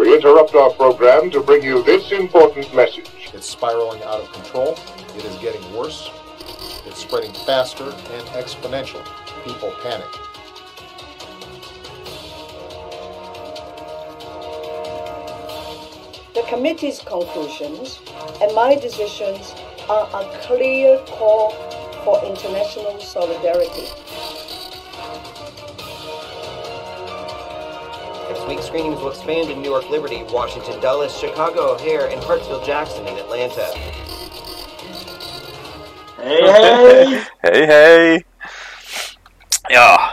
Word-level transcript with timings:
We 0.00 0.14
interrupt 0.14 0.54
our 0.54 0.70
program 0.70 1.30
to 1.32 1.42
bring 1.42 1.62
you 1.62 1.82
this 1.82 2.10
important 2.10 2.74
message. 2.74 3.10
It's 3.34 3.46
spiraling 3.46 4.02
out 4.04 4.22
of 4.22 4.32
control. 4.32 4.78
It 5.14 5.26
is 5.26 5.36
getting 5.42 5.60
worse. 5.76 6.10
It's 6.86 7.02
spreading 7.02 7.30
faster 7.44 7.84
and 7.84 8.26
exponential. 8.28 9.04
People 9.44 9.70
panic. 9.82 10.08
The 16.32 16.44
committee's 16.48 17.00
conclusions 17.00 18.00
and 18.40 18.54
my 18.54 18.76
decisions 18.76 19.54
are 19.90 20.08
a 20.14 20.38
clear 20.38 20.96
call 21.08 21.50
for 22.06 22.24
international 22.24 22.98
solidarity. 23.00 23.84
Week, 28.50 28.62
screenings 28.62 29.00
will 29.00 29.10
expand 29.10 29.48
in 29.48 29.62
New 29.62 29.70
York 29.70 29.88
Liberty, 29.90 30.24
Washington 30.24 30.80
Dulles, 30.80 31.16
Chicago 31.16 31.74
O'Hare, 31.74 32.08
and 32.08 32.20
Hartsfield 32.22 32.66
Jackson 32.66 33.06
in 33.06 33.16
Atlanta. 33.16 33.66
Hei, 36.16 36.42
hei! 36.52 37.24
Hei, 37.42 37.66
hei. 37.66 38.24
Ja, 39.70 40.10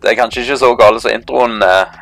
det 0.00 0.10
er 0.10 0.14
kanskje 0.14 0.44
ikke 0.44 0.58
så 0.58 0.74
galt 0.78 1.02
som 1.02 1.10
introen 1.10 1.58
eh, 1.66 1.96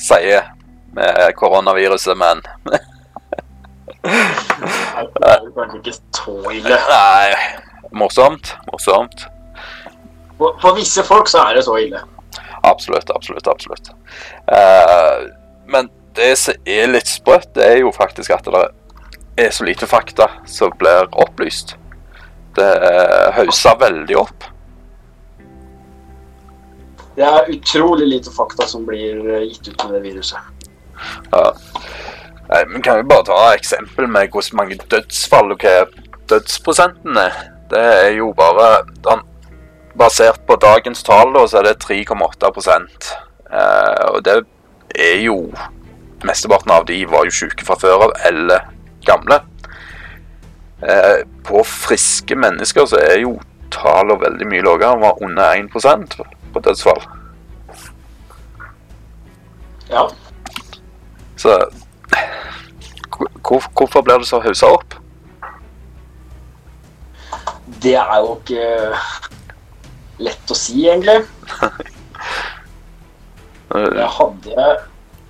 sier 0.00 0.48
med 0.96 1.34
koronaviruset, 1.36 2.16
men 2.16 2.40
Nei, 4.08 5.04
Det 5.12 5.28
er 5.28 5.50
kanskje 5.58 5.78
ikke 5.82 5.98
så 6.16 6.38
ille. 6.56 6.78
Nei, 6.88 7.34
morsomt. 7.92 8.54
Morsomt. 8.72 9.26
For, 10.38 10.56
for 10.62 10.78
visse 10.78 11.04
folk 11.04 11.28
så 11.28 11.50
er 11.50 11.58
det 11.58 11.66
så 11.68 11.76
ille. 11.76 12.00
Absolutt, 12.68 13.10
absolutt, 13.14 13.48
absolutt. 13.48 13.90
Uh, 14.50 15.28
men 15.66 15.90
det 16.18 16.34
som 16.40 16.68
er 16.68 16.90
litt 16.90 17.08
sprøtt, 17.08 17.50
det 17.56 17.66
er 17.66 17.80
jo 17.82 17.92
faktisk 17.94 18.34
at 18.34 18.46
det 18.48 18.64
er 19.38 19.50
så 19.54 19.66
lite 19.66 19.86
fakta 19.86 20.28
som 20.46 20.74
blir 20.80 21.08
opplyst. 21.12 21.76
Det 22.58 22.70
uh, 22.82 23.28
hauser 23.36 23.78
veldig 23.80 24.18
opp. 24.18 24.48
Det 27.18 27.26
er 27.26 27.50
utrolig 27.50 28.06
lite 28.06 28.30
fakta 28.30 28.66
som 28.70 28.84
blir 28.86 29.18
eh, 29.26 29.48
gitt 29.50 29.72
ut 29.72 29.84
med 29.84 29.96
det 29.96 30.02
viruset. 30.04 30.38
Ja. 31.32 31.48
Nei, 32.48 32.60
men 32.70 32.82
kan 32.82 33.00
vi 33.00 33.08
bare 33.10 33.26
ta 33.26 33.38
et 33.48 33.58
eksempel 33.58 34.06
med 34.06 34.30
hvor 34.30 34.46
mange 34.56 34.78
dødsfall 34.92 35.50
og 35.52 35.64
hva 35.66 35.88
dødsprosenten 36.30 37.18
er? 37.18 37.40
Det 37.72 37.82
er 37.82 38.12
jo 38.20 38.30
bare 38.38 38.84
den, 39.04 39.24
Basert 39.98 40.46
på 40.46 40.56
dagens 40.62 41.02
tall, 41.02 41.32
da, 41.34 41.44
så 41.48 41.60
er 41.60 41.68
det 41.68 41.82
3,8 41.82 42.78
eh, 43.50 44.04
Og 44.12 44.22
det 44.24 44.40
er 44.94 45.20
jo 45.24 45.40
Mesteparten 46.26 46.72
av 46.74 46.86
de 46.86 47.04
var 47.06 47.26
jo 47.28 47.34
syke 47.34 47.62
fra 47.66 47.76
før 47.78 48.08
av, 48.08 48.12
eller 48.26 48.64
gamle. 49.06 49.36
Eh, 50.82 51.20
på 51.46 51.62
friske 51.62 52.34
mennesker 52.34 52.86
så 52.90 52.98
er 52.98 53.20
jo 53.22 53.36
tallene 53.74 54.18
veldig 54.24 54.48
mye 54.50 54.64
lavere. 54.66 54.90
Den 54.96 55.04
var 55.04 55.22
under 55.22 55.54
1% 55.62 56.18
på 56.54 56.62
dødsfall. 56.66 57.06
Ja. 59.90 60.08
Så 61.36 61.54
hvor, 63.42 63.62
hvorfor 63.78 64.02
blir 64.02 64.18
det 64.18 64.28
så 64.28 64.40
haussa 64.42 64.74
opp? 64.74 64.98
Det 67.82 67.94
er 67.94 68.18
jo 68.18 68.34
ikke 68.40 68.66
lett 70.18 70.50
å 70.50 70.56
si, 70.58 70.80
egentlig. 70.88 71.20
Jeg 73.68 74.08
hadde 74.16 74.68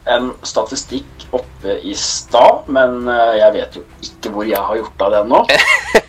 en 0.09 0.29
statistikk 0.47 1.25
oppe 1.35 1.75
i 1.85 1.93
stad, 1.99 2.69
men 2.73 3.03
eh, 3.11 3.33
jeg 3.41 3.53
vet 3.57 3.75
jo 3.77 3.83
ikke 4.07 4.31
hvor 4.33 4.47
jeg 4.49 4.61
har 4.69 4.79
gjort 4.79 5.03
av 5.05 5.11
den 5.17 5.27
nå. 5.33 5.41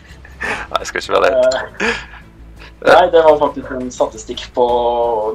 Nei, 0.71 0.83
skal 0.87 1.01
ikke 1.01 1.15
være 1.17 1.31
det. 1.33 1.63
Eh, 1.81 1.95
Nei, 2.85 3.01
det 3.11 3.23
var 3.25 3.39
faktisk 3.41 3.73
en 3.75 3.89
statistikk 3.91 4.45
på 4.55 4.67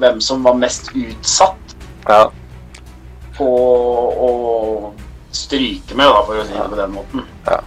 hvem 0.01 0.23
som 0.25 0.47
var 0.47 0.57
mest 0.57 0.89
utsatt 0.97 1.75
Ja. 2.09 2.23
på 3.37 3.51
å 4.29 4.31
stryke 5.35 5.99
med, 5.99 6.07
da, 6.15 6.23
for 6.25 6.39
å 6.41 6.47
si 6.47 6.55
det 6.55 6.71
på 6.71 6.79
den 6.79 6.95
måten. 6.95 7.27
Ja. 7.51 7.59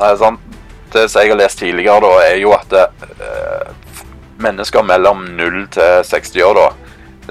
Nei, 0.00 0.10
sant. 0.18 0.40
Det 0.94 1.06
som 1.10 1.20
jeg 1.22 1.34
har 1.34 1.38
lest 1.44 1.58
tidligere, 1.60 2.00
da, 2.02 2.12
er 2.32 2.40
jo 2.40 2.56
at 2.56 2.72
eh, 2.80 3.70
mennesker 4.44 4.86
mellom 4.86 5.24
0 5.38 5.66
til 5.74 6.04
60 6.10 6.46
år, 6.46 6.60
da, 6.60 6.68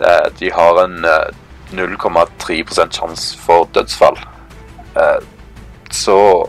eh, 0.10 0.28
de 0.40 0.48
har 0.54 0.84
en 0.84 1.06
eh, 1.06 1.30
0,3 1.74 2.92
sjanse 2.92 3.38
for 3.38 3.68
dødsfall. 3.74 4.18
Eh, 4.96 5.20
så 5.92 6.46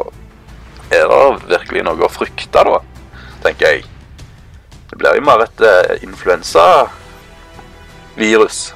er 0.92 1.08
det 1.08 1.40
virkelig 1.48 1.82
noe 1.84 2.04
å 2.04 2.08
frykte, 2.12 2.64
da, 2.64 2.78
tenker 3.44 3.66
jeg. 3.70 3.84
Det 4.90 4.96
blir 5.00 5.14
jo 5.18 5.22
mer 5.26 5.40
et 5.44 5.60
eh, 5.64 6.02
influensavirus. 6.06 8.74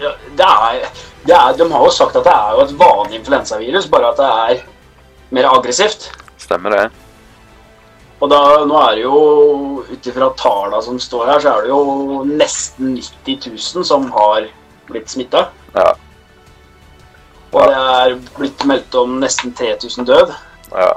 Ja, 0.00 0.10
det 0.36 0.48
er, 0.48 0.74
det 1.28 1.36
er, 1.36 1.56
de 1.58 1.72
har 1.72 1.82
jo 1.84 1.90
sagt 1.92 2.16
at 2.16 2.24
det 2.24 2.32
er 2.32 2.50
jo 2.56 2.60
et 2.64 2.78
vanlig 2.80 3.14
influensavirus, 3.20 3.86
bare 3.92 4.10
at 4.10 4.18
det 4.20 4.30
er 4.46 4.54
mer 5.36 5.46
aggressivt. 5.52 6.00
Stemmer 6.40 6.70
det? 6.74 6.86
Og 8.20 8.28
da, 8.28 8.40
nå 8.68 8.76
er 8.84 8.96
det 8.98 9.04
jo, 9.06 9.20
ut 9.88 10.06
ifra 10.10 10.28
tallene 10.36 10.82
som 10.84 10.98
står 11.00 11.26
her, 11.30 11.40
så 11.40 11.54
er 11.56 11.62
det 11.64 11.70
jo 11.72 12.24
nesten 12.28 12.94
90 12.98 13.46
000 13.78 13.86
som 13.88 14.10
har 14.12 14.48
blitt 14.90 15.08
smitta. 15.08 15.46
Ja. 15.74 15.92
Og 17.50 17.62
det 17.66 17.78
er 17.78 18.18
blitt 18.36 18.64
meldt 18.68 18.94
om 19.00 19.16
nesten 19.22 19.54
3000 19.56 20.06
død. 20.06 20.34
Ja. 20.74 20.90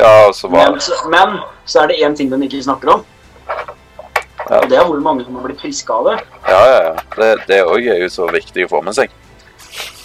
Ja, 0.00 0.10
og 0.26 0.34
så 0.34 0.48
var 0.48 0.70
Men, 0.72 0.80
så- 0.80 1.08
men 1.12 1.38
så 1.66 1.82
er 1.82 1.86
det 1.88 2.00
én 2.02 2.16
ting 2.16 2.30
de 2.30 2.36
ikke 2.48 2.62
snakker 2.62 2.88
om. 2.94 3.04
Ja. 4.50 4.58
Og 4.62 4.68
det 4.68 4.78
er 4.78 4.84
hvor 4.84 5.00
mange 5.00 5.24
som 5.24 5.34
har 5.36 5.42
blitt 5.46 5.60
friske 5.60 5.92
av 5.92 6.04
det. 6.08 6.16
Ja, 6.48 6.60
ja, 6.66 6.82
ja. 6.82 6.94
Det, 7.16 7.46
det 7.46 7.58
er 7.60 8.00
jo 8.02 8.08
så 8.08 8.26
viktig 8.32 8.64
å 8.66 8.68
få 8.72 8.82
med 8.82 8.94
seg. 8.94 9.10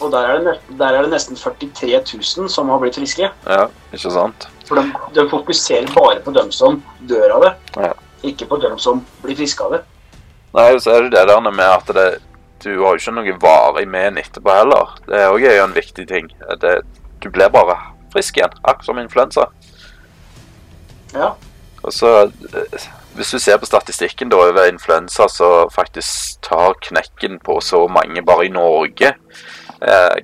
Og 0.02 0.12
der 0.12 0.28
er 0.30 0.40
det, 0.44 0.60
der 0.78 0.94
er 0.94 1.02
det 1.08 1.12
nesten 1.16 1.36
43 1.36 2.04
000 2.38 2.50
som 2.50 2.70
har 2.70 2.80
blitt 2.80 2.96
friske. 3.00 3.32
Ja, 3.48 3.68
ikke 3.96 4.12
sant? 4.12 4.48
For 4.66 4.80
de, 4.80 4.86
de 5.14 5.28
fokuserer 5.30 5.92
bare 5.94 6.22
på 6.26 6.34
dem 6.36 6.52
som 6.52 6.80
dør 7.10 7.36
av 7.38 7.44
det, 7.46 7.54
Ja. 7.78 7.94
ikke 8.24 8.48
på 8.50 8.58
dem 8.58 8.80
som 8.82 9.04
blir 9.22 9.38
friske 9.38 9.64
av 9.64 9.76
det. 9.76 9.82
Nei, 10.56 10.70
så 10.80 10.96
er 10.96 11.04
det 11.06 11.12
det 11.18 11.28
der 11.28 11.42
med 11.52 11.66
at 11.66 11.92
det, 11.94 12.08
du 12.64 12.72
har 12.82 12.96
jo 12.96 13.02
ikke 13.02 13.14
noe 13.14 13.38
varig 13.42 13.88
med 13.88 14.08
en 14.08 14.18
etterpå 14.18 14.54
heller. 14.56 14.96
Det 15.06 15.20
er 15.20 15.34
òg 15.34 15.44
en 15.52 15.76
viktig 15.76 16.08
ting. 16.10 16.30
Det, 16.62 16.80
du 17.22 17.30
blir 17.30 17.52
bare 17.54 17.76
frisk 18.14 18.38
igjen, 18.40 18.54
akkurat 18.64 18.86
som 18.86 19.00
influensa. 19.02 19.50
Ja. 21.14 21.34
Og 21.84 21.94
så, 21.94 22.14
eh, 22.24 22.86
hvis 23.16 23.32
du 23.32 23.40
ser 23.40 23.58
på 23.58 23.68
statistikken 23.70 24.32
da 24.32 24.40
over 24.42 24.70
influensa, 24.72 25.28
så 25.30 25.68
faktisk 25.72 26.42
tar 26.42 26.74
knekken 26.82 27.40
på 27.40 27.60
så 27.62 27.86
mange 27.88 28.24
bare 28.26 28.48
i 28.48 28.54
Norge 28.54 29.14
eh, 29.82 30.16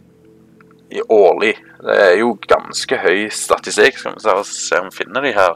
i 0.92 1.02
årlig. 1.10 1.58
Det 1.82 1.98
er 1.98 2.18
jo 2.20 2.36
ganske 2.46 2.98
høy 3.02 3.30
statistikk. 3.34 3.98
Skal 3.98 4.18
vi 4.38 4.44
se, 4.46 4.80
om 4.80 4.90
vi 4.92 4.98
finner 5.02 5.26
de 5.26 5.34
her 5.34 5.56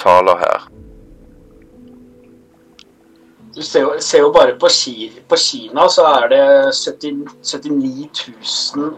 tallene 0.00 0.38
her. 0.40 0.68
Du 3.54 3.62
ser 3.62 3.84
jo, 3.84 3.90
ser 4.02 4.24
jo 4.24 4.32
bare 4.34 4.56
på, 4.58 4.68
Ki, 4.72 5.10
på 5.30 5.36
Kina 5.38 5.84
så 5.92 6.06
er 6.08 6.24
det 6.32 6.46
70, 6.74 7.20
79 7.46 8.08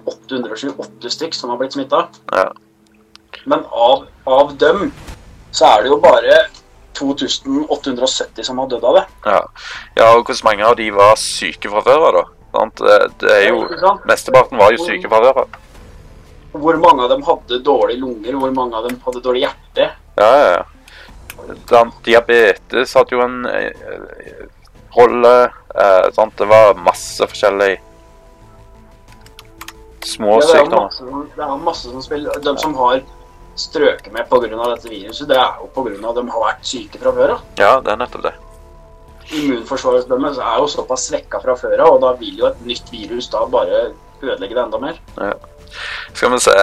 828 0.09 1.12
stykk 1.12 1.37
som 1.37 1.53
har 1.53 1.60
blitt 1.60 1.77
smitta. 1.77 2.06
Ja. 2.33 2.47
Men 3.44 3.66
av, 3.69 4.06
av 4.25 4.54
dem 4.56 4.88
så 5.53 5.69
er 5.75 5.84
det 5.84 5.93
jo 5.93 5.98
bare 6.00 6.38
2870 6.97 8.48
som 8.48 8.62
har 8.62 8.71
dødd 8.71 8.87
av 8.88 8.97
det. 9.00 9.04
Ja. 9.27 9.43
ja, 9.98 10.09
og 10.15 10.25
hvor 10.25 10.41
mange 10.48 10.65
av 10.65 10.78
de 10.81 10.89
var 10.95 11.19
syke 11.21 11.69
fra 11.74 11.84
før 11.84 12.09
av, 12.09 12.16
da? 12.16 12.24
Sant? 12.56 12.82
Det, 13.20 13.30
er 13.32 13.48
jo, 13.50 13.62
mesteparten 14.08 14.58
var 14.60 14.72
jo 14.74 14.84
syke 14.84 15.10
fra 15.12 15.20
før. 15.28 15.47
Hvor 16.56 16.78
mange 16.80 17.04
av 17.04 17.10
dem 17.12 17.24
hadde 17.26 17.58
dårlige 17.64 18.00
lunger, 18.00 18.38
hvor 18.41 18.54
mange 18.56 18.78
av 18.78 18.86
dem 18.88 18.97
hadde 19.04 19.20
dårlig 19.24 19.42
hjerte. 19.44 19.91
Ja, 20.16 20.30
ja, 20.41 20.47
ja. 20.56 20.64
Diabetes 22.06 22.94
hadde 22.97 23.12
jo 23.12 23.20
en 23.26 23.42
eh, 23.50 24.47
rolle. 24.97 25.34
Eh, 25.76 26.06
sant? 26.16 26.32
Det 26.41 26.48
var 26.48 26.78
masse 26.80 27.28
forskjellig 27.28 27.74
små 30.06 30.38
Ja, 30.38 30.38
er 30.38 30.48
sykdommer. 30.48 31.28
det 31.36 31.44
er 31.44 31.56
masse 31.66 31.91
som 31.91 32.02
spiller 32.02 32.41
De 32.41 32.52
som 32.62 32.74
har 32.78 33.00
strøket 33.59 34.12
med 34.12 34.28
pga. 34.30 34.48
dette 34.48 34.88
viruset, 34.88 35.28
det 35.28 35.36
er 35.36 35.60
jo 35.60 35.68
pga. 35.74 35.92
at 36.09 36.14
de 36.16 36.28
har 36.30 36.44
vært 36.47 36.64
syke 36.64 36.98
fra 37.02 37.12
før 37.12 37.36
av. 37.36 37.41
Ja, 37.59 37.80
det 37.80 37.92
er 37.92 37.97
nettopp 37.97 38.22
det. 38.22 38.34
Immunforsvaret 39.34 40.08
deres 40.08 40.38
er 40.38 40.58
jo 40.62 40.68
såpass 40.70 41.08
svekka 41.10 41.40
fra 41.42 41.56
før 41.58 41.80
av, 41.82 41.96
og 41.96 42.02
da 42.04 42.12
vil 42.20 42.38
jo 42.38 42.46
et 42.46 42.60
nytt 42.66 42.92
virus 42.92 43.28
da 43.32 43.42
bare 43.50 43.88
ødelegge 44.22 44.54
det 44.54 44.62
enda 44.62 44.78
mer. 44.78 45.00
Skal 46.14 46.30
vi 46.32 46.38
se. 46.40 46.54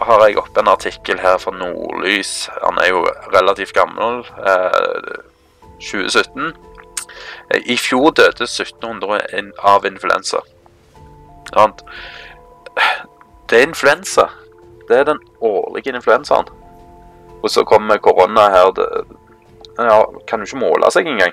har 0.00 0.26
jeg 0.26 0.38
oppe 0.38 0.60
en 0.60 0.68
artikkel 0.68 1.18
her 1.20 1.38
fra 1.38 1.52
Nordlys. 1.56 2.50
Han 2.62 2.78
er 2.84 2.88
jo 2.92 3.04
relativt 3.34 3.72
gammel. 3.74 4.24
eh, 4.46 5.24
2017. 5.80 6.52
I 7.66 7.76
fjor 7.76 8.10
døde 8.10 8.44
1700 8.44 9.52
av 9.58 9.86
influensa. 9.86 10.40
Det 13.50 13.58
er 13.58 13.66
influensa. 13.66 14.28
Det 14.88 14.98
er 14.98 15.04
den 15.04 15.18
årlige 15.40 15.94
influensaen. 15.94 16.46
Og 17.42 17.50
så 17.50 17.64
kommer 17.64 17.96
korona 17.96 18.48
her. 18.50 18.70
Det, 18.76 18.86
ja, 19.78 20.04
kan 20.28 20.40
jo 20.40 20.46
ikke 20.46 20.60
måle 20.60 20.90
seg 20.92 21.08
engang. 21.08 21.32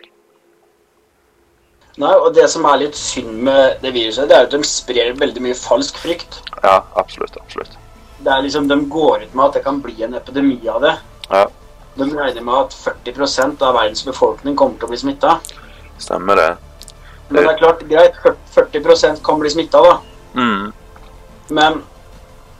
Nei, 1.97 2.13
og 2.13 2.33
det 2.35 2.45
som 2.53 2.65
er 2.69 2.77
litt 2.83 2.97
synd 2.97 3.39
med 3.47 3.79
det 3.81 3.91
viruset, 3.95 4.27
det 4.29 4.35
er 4.37 4.45
at 4.45 4.51
de 4.53 4.59
sprer 4.67 5.15
veldig 5.17 5.41
mye 5.41 5.57
falsk 5.57 5.97
frykt. 5.97 6.41
Ja, 6.61 6.83
absolutt. 6.95 7.37
Absolutt. 7.41 7.73
Det 8.21 8.33
er 8.33 8.43
liksom, 8.45 8.67
De 8.69 8.77
går 8.89 9.23
ut 9.23 9.33
med 9.33 9.45
at 9.45 9.53
det 9.57 9.63
kan 9.65 9.81
bli 9.81 9.95
en 10.05 10.13
epidemi 10.17 10.59
av 10.69 10.81
det. 10.81 10.93
Ja, 11.29 11.47
De 11.97 12.05
regner 12.05 12.41
med 12.45 12.53
at 12.53 12.73
40 12.73 13.63
av 13.65 13.73
verdens 13.73 14.03
befolkning 14.05 14.55
kommer 14.55 14.77
til 14.77 14.85
å 14.85 14.91
bli 14.93 14.97
smitta. 14.97 15.39
stemmer 15.97 16.35
det. 16.35 16.57
Men 17.29 17.43
det 17.43 17.51
er 17.51 17.57
klart, 17.57 17.81
greit, 17.89 18.13
40% 18.53 19.23
kan 19.23 19.39
bli 19.39 19.49
smitta, 19.49 19.81
da. 19.81 19.97
Mm, 20.35 20.73
Men 21.49 21.81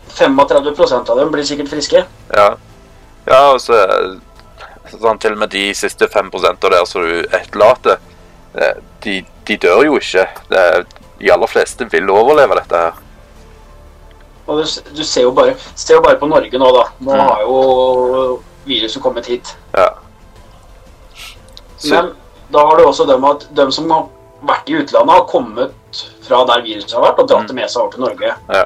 35% 0.10 1.10
av 1.10 1.18
dem 1.18 1.32
blir 1.32 1.44
sikkert 1.44 1.70
friske. 1.70 2.06
ja. 2.34 2.56
Ja, 3.28 3.52
og 3.52 3.60
så 3.60 3.76
sånn, 4.88 5.20
Til 5.20 5.34
og 5.36 5.38
med 5.42 5.50
de 5.50 5.74
siste 5.76 6.08
5% 6.08 6.62
der 6.62 6.86
som 6.86 7.02
du 7.04 7.26
etterlater, 7.36 7.92
eh, 7.92 8.17
de, 9.04 9.20
de 9.48 9.58
dør 9.58 9.84
jo 9.86 9.98
ikke. 10.02 10.28
Er- 10.52 10.86
de 11.20 11.32
aller 11.34 11.48
fleste 11.50 11.86
vil 11.90 12.10
overleve 12.14 12.56
dette 12.60 12.78
her. 12.78 12.98
Og 14.48 14.60
du, 14.62 14.92
du 14.96 15.04
ser, 15.04 15.24
jo 15.26 15.32
bare, 15.34 15.56
ser 15.76 15.96
jo 15.98 16.02
bare 16.06 16.20
på 16.22 16.28
Norge 16.30 16.60
nå, 16.62 16.68
da. 16.76 16.84
Nå 17.02 17.16
Mm. 17.16 17.20
har 17.26 17.42
jo 17.42 18.42
viruset 18.70 19.02
kommet 19.02 19.26
hit. 19.26 19.56
Ja. 19.76 19.88
Så, 21.78 21.90
Men 21.96 22.12
da 22.54 22.60
har 22.68 22.78
du 22.78 22.86
også 22.86 23.06
dem 23.10 23.26
at 23.28 23.48
de 23.56 23.66
som 23.76 23.90
har 23.92 24.06
vært 24.46 24.70
i 24.70 24.78
utlandet, 24.82 25.14
har 25.16 25.26
kommet 25.30 26.04
fra 26.28 26.44
der 26.46 26.62
viruset 26.66 26.94
har 26.94 27.02
vært, 27.08 27.20
og 27.24 27.28
dratt 27.32 27.48
det 27.50 27.56
med 27.58 27.70
seg 27.70 27.82
over 27.82 27.92
til 27.96 28.06
Norge. 28.06 28.34
Ja. 28.54 28.64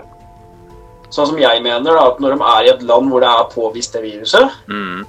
Sånn 1.12 1.28
som 1.32 1.40
jeg 1.40 1.64
mener, 1.64 1.92
da, 1.96 2.06
at 2.12 2.20
når 2.24 2.36
de 2.38 2.44
er 2.52 2.68
i 2.68 2.70
et 2.76 2.84
land 2.88 3.10
hvor 3.12 3.24
det 3.24 3.32
er 3.32 3.50
påvist 3.52 3.94
det 3.96 4.04
viruset, 4.06 4.54
mm, 4.68 5.02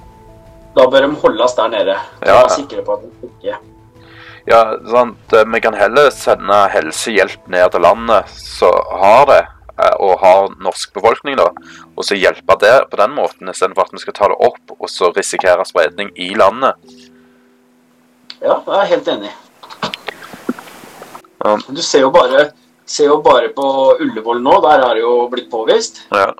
da 0.75 0.87
bør 0.91 1.05
de 1.07 1.15
holdes 1.21 1.53
der 1.59 1.67
nede. 1.75 1.99
Ja, 2.25 2.39
ja. 2.41 2.47
sikre 2.51 2.81
på 2.83 2.97
at 2.97 3.03
de 3.05 3.29
ikke 3.29 3.59
ja, 4.49 4.61
sant. 4.89 5.33
eh, 5.33 5.45
Vi 5.53 5.61
kan 5.61 5.73
heller 5.77 6.09
sende 6.11 6.59
helsehjelp 6.73 7.47
ned 7.47 7.71
til 7.71 7.81
landet 7.85 8.29
som 8.29 8.73
har 8.99 9.25
det, 9.29 9.41
eh, 9.77 9.95
og 9.99 10.19
har 10.19 10.49
norsk 10.63 10.93
befolkning, 10.93 11.37
da, 11.39 11.49
og 11.95 12.03
så 12.03 12.17
hjelpe 12.19 12.57
det 12.59 12.75
på 12.91 12.99
den 12.99 13.15
måten, 13.15 13.49
istedenfor 13.49 13.87
at 13.87 13.93
vi 13.93 14.03
skal 14.03 14.13
ta 14.13 14.27
det 14.31 14.39
opp 14.39 14.75
og 14.79 14.89
så 14.89 15.13
risikere 15.15 15.65
spredning 15.65 16.11
i 16.15 16.33
landet. 16.35 16.75
Ja, 18.43 18.59
jeg 18.59 18.79
er 18.81 18.91
helt 18.91 19.07
enig. 19.07 19.31
Ja. 21.43 21.57
Du 21.67 21.81
ser 21.81 22.05
jo 22.05 22.11
bare 22.11 22.51
ser 22.85 23.07
jo 23.07 23.21
bare 23.23 23.49
på 23.55 23.65
Ullevål 24.03 24.41
nå, 24.43 24.57
der 24.63 24.81
er 24.83 24.97
det 24.97 25.03
jo 25.05 25.13
blitt 25.31 25.49
påvist. 25.51 26.01
Ja. 26.11 26.33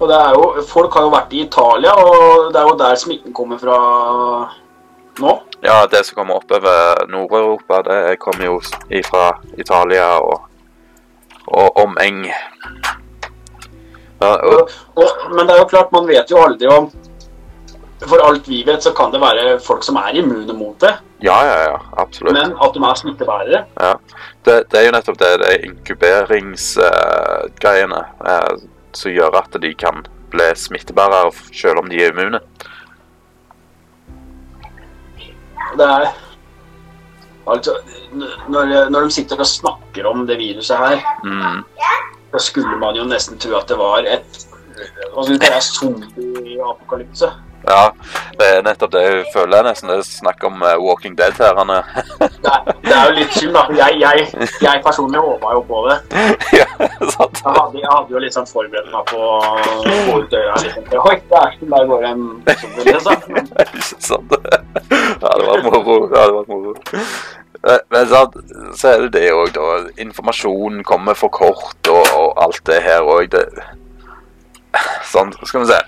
Og 0.00 0.08
det 0.08 0.16
er 0.16 0.32
jo, 0.36 0.62
Folk 0.68 0.94
har 0.96 1.04
jo 1.04 1.12
vært 1.12 1.34
i 1.36 1.42
Italia, 1.44 1.92
og 2.00 2.52
det 2.54 2.60
er 2.60 2.68
jo 2.68 2.78
der 2.80 2.96
smitten 3.00 3.34
kommer 3.36 3.60
fra 3.60 3.76
nå. 5.20 5.34
Ja, 5.62 5.86
det 5.90 6.06
som 6.06 6.14
kommer 6.14 6.34
oppover 6.40 7.06
Nord-Europa, 7.08 7.82
det 7.82 8.16
kommer 8.16 8.44
jo 8.44 8.60
fra 9.04 9.38
Italia 9.56 10.18
og, 10.18 10.40
og 11.46 11.76
omeng. 11.82 12.32
Ja, 14.20 14.36
og, 14.36 14.68
men 15.32 15.46
det 15.46 15.54
er 15.54 15.58
jo 15.62 15.68
klart, 15.68 15.92
man 15.92 16.08
vet 16.08 16.30
jo 16.30 16.44
aldri 16.44 16.66
om 16.68 16.90
For 18.08 18.16
alt 18.24 18.48
vi 18.48 18.64
vet, 18.64 18.82
så 18.82 18.90
kan 18.96 19.12
det 19.12 19.20
være 19.20 19.58
folk 19.60 19.84
som 19.84 19.96
er 20.00 20.16
immune 20.16 20.52
mot 20.56 20.80
det. 20.80 20.94
ja, 21.20 21.36
ja, 21.44 21.56
ja, 21.68 21.76
absolutt. 22.00 22.32
Men 22.32 22.56
at 22.56 22.72
de 22.74 22.80
er 22.84 22.94
smittebærere. 22.96 23.64
Ja. 23.76 23.94
Det, 24.44 24.64
det 24.72 24.78
er 24.80 24.84
jo 24.86 24.92
nettopp 24.96 25.18
det, 25.20 25.38
det 25.42 25.64
inkuberingsgreiene 25.68 28.00
eh, 28.24 28.52
som 28.96 29.12
gjør 29.12 29.36
at 29.42 29.52
de 29.60 29.74
kan 29.76 30.00
bli 30.32 30.48
smittebærere 30.56 31.28
selv 31.52 31.78
om 31.82 31.88
de 31.92 32.00
er 32.00 32.08
immune. 32.14 32.40
Det 35.76 35.86
er 35.86 36.10
Altså, 37.50 37.72
når, 38.52 38.90
når 38.92 39.00
de 39.06 39.10
sitter 39.10 39.40
og 39.40 39.46
snakker 39.48 40.06
om 40.06 40.26
det 40.28 40.36
viruset 40.38 40.76
her, 40.76 41.00
Mm. 41.24 41.64
da 42.32 42.38
skulle 42.38 42.76
man 42.78 42.94
jo 42.96 43.04
nesten 43.04 43.38
tro 43.38 43.56
at 43.58 43.66
det 43.68 43.78
var 43.78 44.04
et 44.06 44.46
Hva 45.14 45.24
skal 45.24 45.34
vi 45.34 45.38
kalle? 45.38 45.60
Zombie-apokalypse. 45.60 47.30
Ja, 47.68 47.90
det 48.40 48.46
er 48.56 48.62
nettopp 48.64 48.92
det 48.94 49.00
jeg 49.04 49.24
føler 49.34 49.66
nesten 49.66 49.90
det 49.92 49.98
er 50.00 50.06
snakk 50.06 50.44
om 50.48 50.62
eh, 50.64 50.76
Walking 50.80 51.12
Dead 51.18 51.34
her. 51.38 51.54
han 51.58 51.70
er. 51.74 51.82
Det, 52.18 52.30
er- 52.50 52.70
det 52.86 52.94
er 52.96 53.10
jo 53.10 53.16
litt 53.18 53.34
synd, 53.36 53.52
da. 53.54 53.64
Jeg, 53.76 53.98
jeg, 54.00 54.48
jeg 54.64 54.82
personlig 54.86 55.20
håpa 55.20 55.52
jo 55.58 55.60
på 55.68 55.82
det. 55.88 55.98
ja, 56.60 56.66
sant? 57.12 57.42
Jeg 57.44 57.52
hadde, 57.58 57.82
jeg 57.82 57.90
hadde 57.92 58.16
jo 58.16 58.22
litt 58.24 58.36
sånn 58.38 58.48
forberedt 58.48 58.88
meg 58.94 59.12
på 59.12 59.20
å 59.20 59.34
gå 59.84 60.16
ut 60.22 60.32
døra. 60.32 60.56
Liksom. 60.64 60.88
Oi, 61.04 61.18
det 61.28 61.42
er 61.42 61.52
ikke 61.52 61.70
der 61.74 61.86
går 61.92 62.08
en 62.10 62.24
liksom. 62.48 62.70
Ikke 62.80 63.02
sant? 64.08 64.34
Ja, 65.20 65.36
det 65.36 65.46
var 65.50 65.62
moro. 65.68 65.98
Ja, 66.16 66.24
det 66.26 66.34
var 66.40 66.48
moro. 66.48 66.74
Eh, 67.60 67.78
Men 67.92 68.06
sant, 68.08 68.40
så 68.80 68.94
er 68.94 69.04
det 69.04 69.12
det 69.20 69.26
òg, 69.36 69.52
da. 69.54 69.68
Informasjonen 70.00 70.80
kommer 70.88 71.14
for 71.18 71.28
kort, 71.28 71.76
og, 71.92 72.02
og 72.16 72.40
alt 72.40 72.62
det 72.70 72.80
her 72.88 73.04
òg. 73.04 73.36
Sånn, 75.10 75.32
skal 75.44 75.64
vi 75.66 75.72
se. 75.74 75.80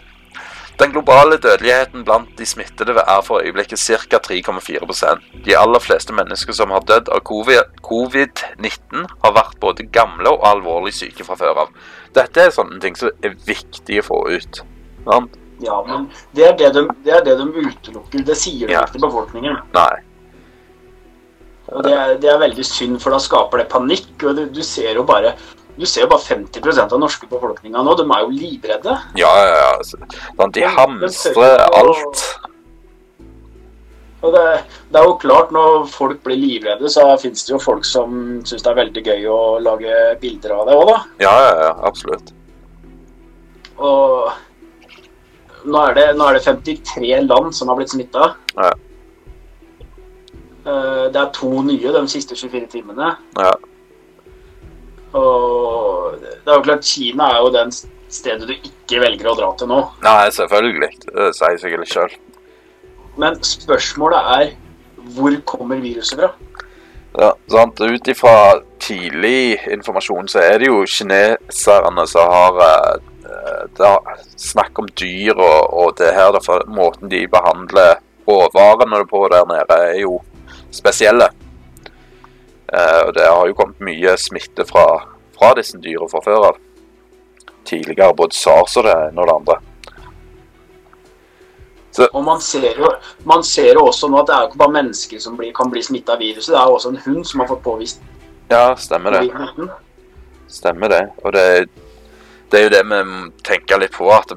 Den 0.80 0.90
globale 0.94 1.36
dødeligheten 1.36 2.04
blant 2.04 2.30
de 2.38 2.46
smittede 2.48 2.94
er 2.98 3.20
for 3.22 3.42
øyeblikket 3.44 3.78
ca. 3.78 4.18
3,4% 4.18 5.20
De 5.44 5.56
aller 5.58 5.78
fleste 5.84 6.12
mennesker 6.16 6.52
som 6.56 6.70
har 6.74 6.80
dødd 6.88 7.08
av 7.12 7.20
covid- 7.28 7.68
covid-19, 7.86 9.06
har 9.24 9.32
vært 9.36 9.58
både 9.60 9.86
gamle 9.92 10.32
og 10.32 10.46
alvorlig 10.48 10.94
syke 10.96 11.24
fra 11.24 11.36
før 11.36 11.60
av. 11.66 11.74
Dette 12.16 12.40
er 12.46 12.50
sånne 12.56 12.80
ting 12.80 12.96
som 12.98 13.10
er 13.22 13.36
viktig 13.46 14.00
å 14.00 14.06
få 14.08 14.22
ut. 14.32 14.62
Sant? 15.04 15.36
Ja, 15.62 15.82
men 15.86 16.08
det 16.34 16.48
er 16.48 16.56
det 16.58 16.72
de, 16.74 16.86
det 17.04 17.12
er 17.14 17.24
det 17.24 17.36
de 17.38 17.46
utelukker. 17.68 18.24
Det 18.26 18.36
sier 18.36 18.66
de 18.66 18.72
Ja. 18.72 18.80
ikke 18.82 18.96
til 18.96 19.04
befolkningen. 19.06 19.60
Nei. 19.76 19.92
Og 21.72 21.84
det 21.84 21.92
er, 21.94 22.16
det 22.20 22.28
er 22.28 22.40
veldig 22.42 22.64
synd, 22.66 22.98
for 23.00 23.14
da 23.14 23.18
skaper 23.22 23.62
det 23.62 23.68
panikk. 23.72 24.10
Og 24.24 24.36
du, 24.36 24.46
du 24.50 24.62
ser 24.66 24.94
jo 24.98 25.04
bare 25.08 25.34
du 25.76 25.86
ser 25.88 26.04
jo 26.04 26.10
bare 26.12 26.20
50% 26.20 26.84
av 26.84 26.92
den 26.92 27.00
norske 27.00 27.28
befolkninga 27.30 27.82
nå. 27.82 27.94
De 27.96 28.04
er 28.04 28.24
jo 28.24 28.32
livredde. 28.36 28.96
Ja, 29.18 29.30
ja, 29.40 29.52
ja. 29.56 29.70
altså, 29.78 30.50
De 30.52 30.66
hamstrer 30.76 31.64
alt. 31.72 32.24
Og 34.22 34.30
det, 34.36 34.44
det 34.92 35.00
er 35.00 35.08
jo 35.08 35.16
klart, 35.18 35.50
når 35.54 35.88
folk 35.90 36.20
blir 36.22 36.38
livredde, 36.38 36.90
så 36.92 37.08
fins 37.18 37.42
det 37.46 37.56
jo 37.56 37.58
folk 37.62 37.86
som 37.88 38.12
syns 38.46 38.62
det 38.62 38.70
er 38.70 38.78
veldig 38.78 39.02
gøy 39.08 39.26
å 39.32 39.40
lage 39.64 39.96
bilder 40.22 40.54
av 40.60 40.68
det 40.68 40.76
òg, 40.78 40.92
da. 40.92 40.98
Ja, 41.24 41.34
ja, 41.42 41.56
ja, 41.64 41.72
absolutt. 41.88 42.30
Og 43.82 44.30
nå 45.64 45.82
er, 45.88 45.96
det, 45.98 46.06
nå 46.18 46.28
er 46.28 46.38
det 46.38 46.44
53 46.46 47.10
land 47.26 47.50
som 47.56 47.72
har 47.72 47.80
blitt 47.80 47.94
smitta. 47.94 48.32
Ja. 48.54 48.70
Det 50.62 51.18
er 51.18 51.34
to 51.34 51.50
nye 51.66 51.92
de 51.96 52.02
siste 52.10 52.38
24 52.38 52.68
timene. 52.70 53.14
Ja. 53.40 53.51
Og 55.18 56.18
det 56.22 56.48
er 56.48 56.56
jo 56.56 56.64
klart, 56.64 56.86
Kina 56.86 57.28
er 57.34 57.42
jo 57.42 57.52
den 57.54 57.72
stedet 58.12 58.48
du 58.48 58.54
ikke 58.54 59.00
velger 59.02 59.30
å 59.32 59.36
dra 59.38 59.50
til 59.58 59.70
nå. 59.70 59.80
Nei, 60.04 60.28
selvfølgelig. 60.36 60.90
Det 61.08 61.30
sier 61.36 61.60
seg 61.60 61.78
litt 61.80 61.92
sjøl. 61.92 62.16
Men 63.20 63.36
spørsmålet 63.44 64.32
er 64.36 64.52
hvor 65.16 65.36
kommer 65.48 65.80
viruset 65.82 66.20
fra? 66.20 66.32
Ja, 67.18 67.32
sant? 67.50 67.80
Ut 67.80 68.08
ifra 68.08 68.62
tidlig 68.80 69.60
informasjon 69.72 70.30
så 70.32 70.40
er 70.40 70.62
det 70.62 70.70
jo 70.70 70.80
kineserne 70.88 72.06
som 72.08 72.30
har 72.32 72.60
eh, 72.64 73.02
det 73.76 73.88
er 73.88 74.22
snakk 74.40 74.80
om 74.80 74.88
dyr 74.98 75.36
og, 75.36 75.60
og 75.72 75.92
det 76.00 76.12
her. 76.16 76.32
Derfor 76.36 76.64
måten 76.72 77.12
de 77.12 77.26
behandler 77.30 78.00
råvarene 78.28 79.02
på 79.10 79.26
der 79.32 79.46
nede, 79.50 79.78
er 79.90 80.00
jo 80.04 80.18
spesielle. 80.72 81.28
Eh, 82.72 83.00
og 83.06 83.12
det 83.14 83.26
har 83.28 83.48
jo 83.48 83.56
kommet 83.56 83.84
mye 83.84 84.14
smitte 84.16 84.64
fra, 84.68 84.86
fra 85.36 85.52
disse 85.58 85.80
dyra 85.82 86.08
fra 86.08 86.22
før 86.24 86.48
av. 86.52 86.62
Tidligere 87.68 88.16
både 88.16 88.36
SARS 88.36 88.78
og 88.80 88.88
det 88.88 88.96
ene 89.08 89.20
og 89.20 89.28
det 89.28 89.36
andre. 89.40 89.58
Og 92.08 92.22
man 92.24 92.40
ser, 92.40 92.70
jo, 92.80 92.88
man 93.28 93.42
ser 93.44 93.74
jo 93.76 93.84
også 93.90 94.08
nå 94.08 94.22
at 94.22 94.30
det 94.30 94.34
er 94.34 94.44
jo 94.44 94.48
ikke 94.48 94.60
bare 94.62 94.76
mennesker 94.78 95.20
som 95.20 95.36
blir, 95.36 95.52
kan 95.52 95.68
bli 95.68 95.82
smitta 95.84 96.14
av 96.14 96.22
viruset. 96.24 96.54
Det 96.54 96.60
er 96.62 96.70
jo 96.70 96.78
også 96.78 96.92
en 96.94 97.02
hund 97.04 97.26
som 97.28 97.42
har 97.42 97.50
fått 97.50 97.64
påvist 97.66 98.00
Ja, 98.48 98.72
stemmer 98.80 99.18
det. 99.18 99.66
Stemmer 100.48 100.88
det. 100.88 101.02
Og 101.20 101.36
det, 101.36 101.44
det 102.48 102.58
er 102.58 102.64
jo 102.64 102.72
det 102.72 102.82
vi 102.88 103.02
tenker 103.44 103.82
litt 103.82 103.92
på, 103.92 104.08
at 104.12 104.32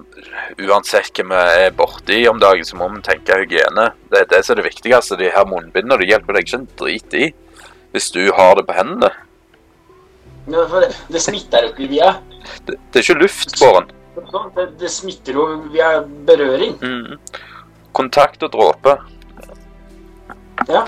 uansett 0.60 1.24
hva 1.24 1.30
vi 1.32 1.63
er 1.63 1.80
borti 1.80 2.20
om 2.27 2.44
dagen, 2.44 2.68
så 2.68 2.75
må 2.80 2.92
vi 2.92 3.00
tenke 3.08 3.39
hygiene. 3.39 3.88
Det 4.12 4.25
er 4.25 4.30
det 4.36 4.44
som 4.44 4.58
er 4.58 4.62
det 4.62 4.68
viktigste. 4.74 5.20
De 5.24 5.32
her 5.32 5.48
munnbindene 5.48 6.01
de 6.04 6.12
hjelper 6.12 6.36
deg 6.36 6.48
ikke 6.48 6.60
en 6.60 6.70
drit 6.84 7.20
i 7.24 7.32
hvis 7.95 8.11
du 8.11 8.25
har 8.35 8.57
det 8.59 8.65
på 8.67 8.75
hendene. 8.75 9.09
Ja, 10.51 10.65
for 10.69 10.83
det, 10.83 10.91
det 11.09 11.21
smitter 11.23 11.65
jo 11.65 11.71
ikke 11.71 11.87
via 11.89 12.11
Det, 12.67 12.75
det 12.77 12.99
er 12.99 13.05
ikke 13.05 13.21
luftbåren. 13.23 13.87
det, 14.55 14.65
det 14.81 14.91
smitter 14.93 15.39
jo 15.39 15.45
via 15.73 15.89
berøring. 16.27 16.75
Mm. 16.83 17.15
Kontakt 17.95 18.43
og 18.45 18.51
dråpe. 18.53 18.97
Ja. 20.69 20.85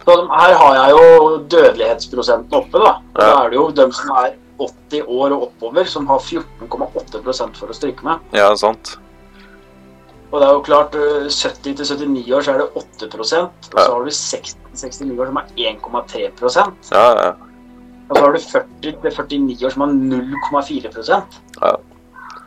Så 0.00 0.16
her 0.32 0.54
har 0.62 0.78
jeg 0.78 0.96
jo 0.96 1.36
dødelighetsprosenten 1.52 2.56
oppe, 2.56 2.80
da. 2.80 2.94
Ja. 3.14 3.20
Da 3.20 3.28
er 3.44 3.52
det 3.52 3.60
jo 3.60 3.66
dem 3.82 3.92
som 3.94 4.10
er 4.16 4.34
80 4.60 5.04
år 5.06 5.36
og 5.36 5.46
oppover, 5.50 5.86
som 5.88 6.08
har 6.10 6.24
14,8% 6.24 7.60
for 7.60 7.70
å 7.70 7.76
stryke 7.76 8.06
med. 8.06 8.32
Ja, 8.36 8.48
sant. 8.58 8.96
Og 10.30 10.38
det 10.40 10.46
er 10.46 10.56
jo 10.56 10.64
klart, 10.66 10.94
øh, 10.94 11.28
70 11.28 11.76
til 11.76 11.86
79 12.06 12.34
år 12.36 12.44
så 12.46 12.54
er 12.54 12.64
det 12.64 12.68
8 12.78 13.08
og 13.18 13.26
så 13.26 13.46
har 13.76 14.04
du 14.04 14.10
60 14.14 14.59
til 14.74 14.90
69 14.90 15.20
år 15.20 15.30
som 15.30 15.38
er 15.40 15.46
1,3 15.56 16.26
Ja, 16.92 17.06
ja. 17.20 17.30
Og 18.10 18.16
så 18.16 18.24
har 18.24 18.32
du 18.32 18.38
40 18.38 19.28
til 19.28 19.46
49 19.46 19.66
år 19.66 19.74
som 19.74 19.86
har 19.86 19.94
0,4% 19.94 21.40
Ja. 21.62 21.72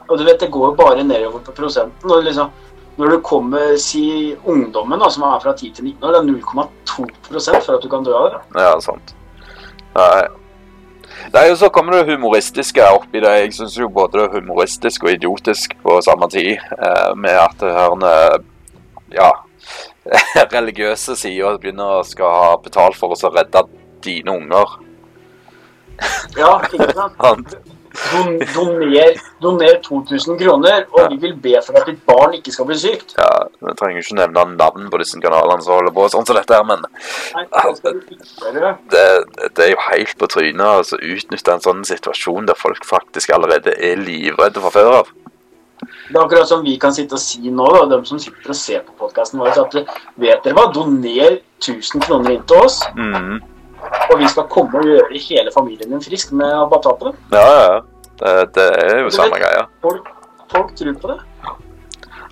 Og 0.10 0.20
du 0.20 0.24
vet, 0.24 0.40
det 0.40 0.52
går 0.52 0.66
jo 0.68 0.76
bare 0.76 1.04
nedover 1.04 1.40
på 1.40 1.52
prosenten. 1.52 2.12
Og 2.12 2.24
liksom, 2.24 2.50
når 2.98 3.10
du 3.10 3.20
kommer, 3.24 3.78
si 3.80 4.36
ungdommen 4.46 5.00
da, 5.00 5.10
som 5.10 5.24
er 5.24 5.40
fra 5.40 5.54
10 5.58 5.70
til 5.78 5.86
19 5.86 6.04
år, 6.04 6.12
det 6.12 6.20
er 6.20 6.28
0,2% 6.34 7.66
for 7.66 7.78
at 7.78 7.84
du 7.84 7.90
kan 7.90 8.04
dø 8.04 8.16
av 8.18 8.30
det. 8.34 8.42
Ja, 8.60 8.74
sant. 8.84 9.16
Nei. 9.96 10.26
Nei, 11.34 11.46
og 11.52 11.58
så 11.58 11.70
kommer 11.72 11.96
det 11.96 12.12
humoristiske 12.12 12.84
oppi 12.98 13.22
det. 13.24 13.32
Jeg 13.32 13.54
syns 13.56 13.78
jo 13.80 13.88
både 13.90 14.20
det 14.20 14.26
er 14.26 14.36
humoristisk 14.42 15.08
og 15.08 15.14
idiotisk 15.14 15.78
på 15.86 16.02
samme 16.04 16.28
tid, 16.30 16.58
eh, 16.58 17.12
med 17.16 17.40
at 17.40 17.56
det 17.64 17.72
her 17.72 17.96
ja, 19.14 19.30
religiøse 20.56 21.16
sida 21.20 21.54
begynner 21.62 22.00
å 22.00 22.08
skal 22.08 22.40
ha 22.40 22.56
betalt 22.64 22.98
for 23.00 23.16
oss 23.16 23.24
å 23.28 23.32
redde 23.34 23.66
dine 24.04 24.36
unger. 24.36 24.80
Ja, 26.38 26.58
ikke 26.68 26.92
sant? 26.98 27.56
Don, 27.94 28.40
doner, 28.56 29.20
doner 29.42 29.76
2000 29.86 30.38
kroner, 30.40 30.86
og 30.98 31.12
vi 31.12 31.20
vil 31.22 31.36
be 31.38 31.60
for 31.62 31.78
at 31.78 31.86
ditt 31.86 32.00
barn 32.10 32.34
ikke 32.34 32.50
skal 32.50 32.66
bli 32.66 32.78
sykt. 32.82 33.14
Ja, 33.20 33.28
Vi 33.62 33.74
trenger 33.78 34.02
ikke 34.02 34.18
nevne 34.18 34.46
navn 34.58 34.88
på 34.90 34.98
disse 34.98 35.22
kanalene 35.22 35.62
som 35.62 35.76
holder 35.78 35.94
på 35.94 36.08
sånn 36.10 36.26
som 36.26 36.40
dette 36.40 36.58
her, 36.58 36.66
men 36.66 36.82
Nei, 37.38 37.44
det 37.86 38.72
det, 38.96 39.04
det 39.46 39.68
er 39.68 39.72
jo 39.76 39.84
helt 39.92 40.18
på 40.18 40.32
trynet 40.34 40.66
å 40.66 40.80
altså, 40.82 40.98
utnytte 40.98 41.54
en 41.54 41.66
sånn 41.68 41.86
situasjon 41.86 42.50
der 42.50 42.58
folk 42.58 42.82
faktisk 42.90 43.36
allerede 43.38 43.78
er 43.78 44.02
livredde 44.02 44.66
fra 44.66 44.74
før 44.74 44.92
av. 45.04 45.14
Det 45.84 46.18
er 46.18 46.24
akkurat 46.24 46.50
som 46.50 46.66
vi 46.66 46.80
kan 46.82 46.94
sitte 46.96 47.18
og 47.18 47.22
si 47.22 47.46
nå, 47.46 47.70
da, 47.78 47.86
de 47.94 48.02
som 48.10 48.20
sitter 48.22 48.56
og 48.56 48.58
ser 48.58 48.82
på 48.88 49.03
podkasten 49.14 49.40
vår, 49.40 49.58
at 49.62 49.74
vet 50.20 50.44
dere 50.44 50.56
hva, 50.58 50.66
doner 50.74 51.40
1000 51.62 52.02
kroner 52.04 52.32
inn 52.36 52.44
til 52.50 52.58
oss, 52.66 52.82
Mm. 52.98 53.42
og 54.10 54.18
vi 54.20 54.28
skal 54.28 54.48
komme 54.50 54.80
og 54.80 54.86
gjøre 54.86 55.20
hele 55.30 55.52
familien 55.52 55.90
din 55.90 56.02
frisk 56.02 56.32
med 56.32 56.48
å 56.54 56.70
bare 56.70 56.82
ta 56.82 56.94
på 56.94 57.12
det. 57.12 57.16
Ja, 57.32 57.46
ja, 57.46 57.74
ja. 57.74 57.82
Det, 58.18 58.54
det 58.54 58.66
er 58.94 59.00
jo 59.04 59.10
samme 59.10 59.38
greia. 59.42 59.66
Folk, 59.82 60.08
folk 60.52 60.76
tror 60.76 60.94
på 61.02 61.08
det. 61.08 61.20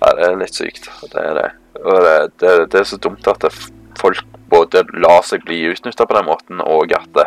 Ja, 0.02 0.12
det 0.16 0.24
er 0.28 0.36
litt 0.36 0.54
sykt. 0.54 0.88
Det 1.12 1.20
er 1.20 1.34
det. 1.34 1.48
Og 1.84 1.98
det, 2.02 2.14
det, 2.40 2.52
det 2.72 2.80
er 2.80 2.84
så 2.84 2.96
dumt 3.02 3.26
at 3.28 3.40
det, 3.40 3.50
folk 3.98 4.22
både 4.48 4.84
lar 4.94 5.22
seg 5.26 5.44
bli 5.44 5.58
utnytta 5.72 6.06
på 6.06 6.14
den 6.16 6.26
måten, 6.26 6.60
og 6.62 6.92
at 6.92 7.08
det, 7.14 7.26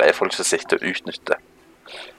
er 0.00 0.12
folk 0.16 0.32
som 0.34 0.44
sitter 0.44 0.76
og 0.80 0.88
utnytter 0.90 1.36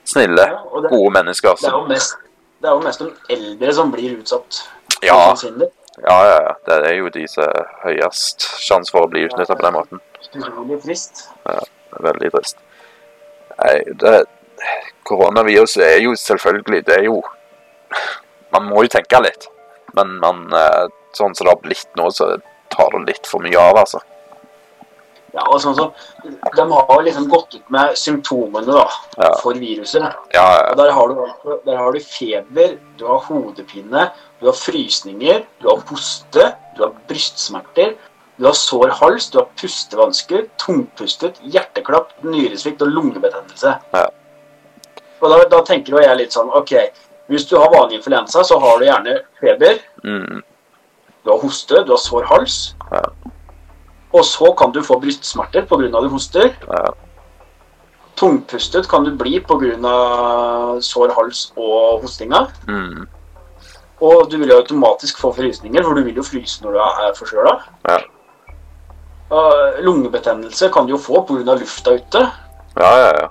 snille, 0.08 0.40
Ja, 0.40 0.62
og 0.72 0.82
det- 0.82 0.90
gode 0.90 1.10
mennesker. 1.12 1.54
Det 1.60 1.68
er 1.68 1.76
jo 1.76 1.86
mest, 1.88 2.16
det 2.62 2.68
er 2.70 2.72
jo 2.72 2.80
mest 2.80 2.98
de 3.00 3.10
eldre 3.34 3.74
som 3.74 3.90
blir 3.92 4.16
utsatt. 4.18 4.62
ja, 5.04 5.34
svindel. 5.36 5.68
Ja, 6.04 6.16
ja, 6.28 6.38
ja. 6.46 6.54
Det 6.66 6.78
er 6.90 6.96
jo 6.98 7.10
de 7.14 7.24
som 7.30 7.44
har 7.46 7.68
høyest 7.84 8.46
sjanse 8.62 8.94
for 8.94 9.06
å 9.06 9.10
bli 9.10 9.26
utnytta 9.26 9.56
på 9.56 9.66
den 9.66 9.76
måten. 9.76 10.02
Utrolig 10.28 10.80
trist. 10.84 11.28
Ja, 11.46 11.60
er 11.96 12.04
veldig 12.10 12.32
trist. 12.34 12.60
Nei, 13.58 13.76
det 14.02 14.18
Koronaviruset 15.06 15.82
er 15.86 16.00
jo 16.02 16.12
selvfølgelig 16.18 16.80
Det 16.86 16.94
er 16.96 17.04
jo 17.06 17.20
Man 18.54 18.66
må 18.68 18.82
jo 18.84 18.90
tenke 18.92 19.20
litt. 19.22 19.48
Men 19.96 20.18
man, 20.22 20.44
eh, 20.52 20.86
sånn 21.16 21.34
som 21.34 21.46
det 21.46 21.52
har 21.54 21.62
blitt 21.62 21.96
nå, 21.96 22.10
så 22.12 22.36
tar 22.72 22.92
det 22.94 23.00
litt 23.06 23.26
for 23.26 23.42
mye 23.44 23.58
av, 23.58 23.78
altså. 23.80 24.00
Ja, 25.34 25.42
og 25.52 25.60
sånn 25.60 25.74
som, 25.76 25.90
De 26.56 26.64
har 26.72 27.02
liksom 27.04 27.28
gått 27.28 27.54
ut 27.54 27.70
med 27.70 27.96
symptomene 28.00 28.66
da, 28.66 28.86
Ja. 29.18 29.32
for 29.42 29.52
viruset. 29.54 30.02
Ja, 30.32 30.44
ja, 30.68 30.74
der 30.74 30.90
har, 30.90 31.08
du, 31.08 31.14
altså- 31.20 31.60
der 31.66 31.76
har 31.76 31.92
du 31.92 32.00
feber, 32.00 32.78
du 32.96 33.06
har 33.06 33.18
hodepine, 33.28 34.10
du 34.40 34.46
har 34.46 34.52
frysninger, 34.56 35.44
du 35.60 35.68
har 35.68 35.82
hoste, 35.90 36.54
du 36.76 36.82
har 36.84 36.92
brystsmerter, 37.08 37.94
du 38.38 38.44
har 38.46 38.52
sår 38.54 38.90
hals, 39.00 39.28
du 39.30 39.38
har 39.38 39.48
pustevansker, 39.56 40.48
tungpustet, 40.58 41.40
hjerteklapp, 41.42 42.12
nyresvikt 42.24 42.80
og 42.82 42.88
lungebetennelse. 42.88 43.78
Ja. 43.94 44.06
Og 45.20 45.30
da, 45.30 45.44
da 45.48 45.62
tenker 45.66 45.90
jo 45.96 45.98
jeg 45.98 46.16
litt 46.16 46.30
sånn 46.32 46.48
Ok, 46.54 46.72
hvis 47.28 47.44
du 47.50 47.56
har 47.58 47.68
vanlig 47.72 47.98
influensa, 47.98 48.44
så 48.44 48.58
har 48.62 48.78
du 48.78 48.84
gjerne 48.86 49.16
feber, 49.40 49.80
mm, 50.04 50.42
du 51.24 51.30
har 51.30 51.38
hoste, 51.42 51.84
du 51.84 51.90
har 51.92 51.98
sår 51.98 52.24
hals. 52.30 52.74
Ja. 52.92 53.02
Og 54.12 54.24
så 54.24 54.52
kan 54.56 54.72
du 54.72 54.80
få 54.82 54.96
brystsmerter 55.00 55.66
pga. 55.68 55.88
du 56.00 56.08
hoster. 56.08 56.54
ja, 56.68 56.84
Tungpustet 58.16 58.88
kan 58.88 59.04
du 59.04 59.10
bli 59.16 59.38
pga. 59.40 60.80
sår 60.80 61.12
hals 61.14 61.52
og 61.56 62.00
hostinga. 62.02 62.46
mm, 62.66 63.06
Og 64.00 64.30
du 64.30 64.38
vil 64.38 64.48
jo 64.48 64.56
automatisk 64.56 65.18
få 65.18 65.32
frysninger, 65.34 65.82
for 65.82 65.94
du 65.94 66.02
vil 66.04 66.14
jo 66.16 66.22
fryse 66.22 66.62
når 66.64 66.72
du 66.72 66.78
er 66.78 67.14
forkjøla. 67.18 67.54
Ja. 67.88 67.98
Lungebetennelse 69.82 70.70
kan 70.72 70.86
du 70.86 70.90
jo 70.96 70.98
få 70.98 71.22
pga. 71.26 71.54
lufta 71.54 71.90
ute. 71.94 72.30
ja, 72.78 72.90
ja, 72.98 73.12
ja. 73.20 73.28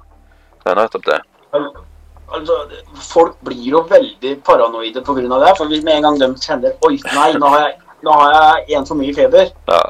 Det 0.63 0.71
er 0.71 0.75
nettopp 0.75 1.05
det. 1.05 1.21
Al- 1.53 1.73
Altså, 2.27 2.53
folk 2.99 3.37
blir 3.41 3.69
jo 3.71 3.79
veldig 3.87 4.43
paranoide 4.43 5.01
pga. 5.01 5.39
det. 5.39 5.53
For 5.57 5.65
med 5.65 5.87
en 5.95 6.01
gang 6.03 6.19
de 6.19 6.27
kjenner 6.35 6.73
Oi, 6.83 6.99
nei, 7.15 7.33
nå 7.39 7.47
har 7.47 7.59
jeg, 7.59 7.77
nå 8.03 8.11
har 8.11 8.33
jeg 8.67 8.77
en 8.77 8.85
for 8.85 8.95
mye 8.95 9.13
feber. 9.15 9.47
Ja, 9.69 9.81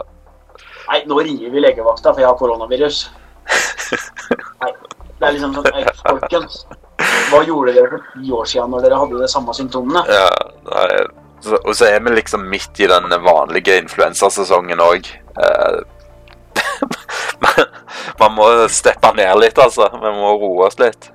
Nei, 0.87 1.01
nå 1.07 1.19
ringer 1.19 1.51
vi 1.51 1.63
legevakta, 1.63 2.13
for 2.13 2.23
jeg 2.23 2.29
har 2.29 2.37
koronavirus. 2.39 2.99
Nei, 4.61 4.71
det 5.19 5.27
er 5.27 5.35
liksom 5.35 5.55
sånn 5.57 5.67
«Ei, 5.75 5.83
Folkens, 5.99 6.61
hva 7.31 7.41
gjorde 7.47 7.73
dere 7.75 7.89
for 7.91 8.05
ti 8.13 8.31
år 8.33 8.47
siden 8.49 8.73
når 8.73 8.85
dere 8.85 8.99
hadde 9.01 9.21
de 9.21 9.29
samme 9.31 9.55
symptomene? 9.55 10.03
ja 10.11 10.27
nei, 10.67 11.03
Og 11.63 11.73
så 11.77 11.89
er 11.89 12.01
vi 12.05 12.15
liksom 12.15 12.47
midt 12.51 12.79
i 12.81 12.89
den 12.89 13.11
vanlige 13.23 13.77
influensasesongen 13.83 14.81
òg. 14.83 15.11
Eh, 15.37 15.77
man, 17.43 18.33
må 18.35 18.47
steppe 18.73 19.13
ned 19.17 19.43
litt, 19.43 19.59
altså. 19.61 19.89
Vi 19.93 20.13
må 20.17 20.33
roe 20.41 20.67
oss 20.67 20.79
litt. 20.81 21.11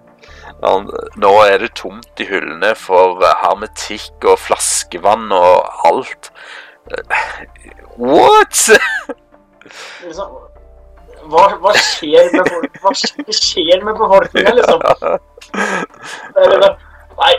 Nå 0.62 1.32
er 1.42 1.64
det 1.64 1.72
tomt 1.80 2.22
i 2.22 2.28
hyllene 2.28 2.70
for 2.78 3.18
hermetikk 3.42 4.28
og 4.30 4.38
flaskevann 4.44 5.32
og 5.34 5.86
alt. 5.88 6.30
Eh, 6.92 7.18
What?! 7.98 8.70
Liksom, 10.02 10.36
hva, 11.30 11.44
hva 11.62 11.72
skjer 11.78 12.30
med? 12.34 12.52
Hva 12.82 12.92
skjer 12.96 13.84
med 13.86 13.94
befolkningen, 13.98 14.58
liksom? 14.58 14.80
Eller, 16.42 16.76
nei, 17.20 17.32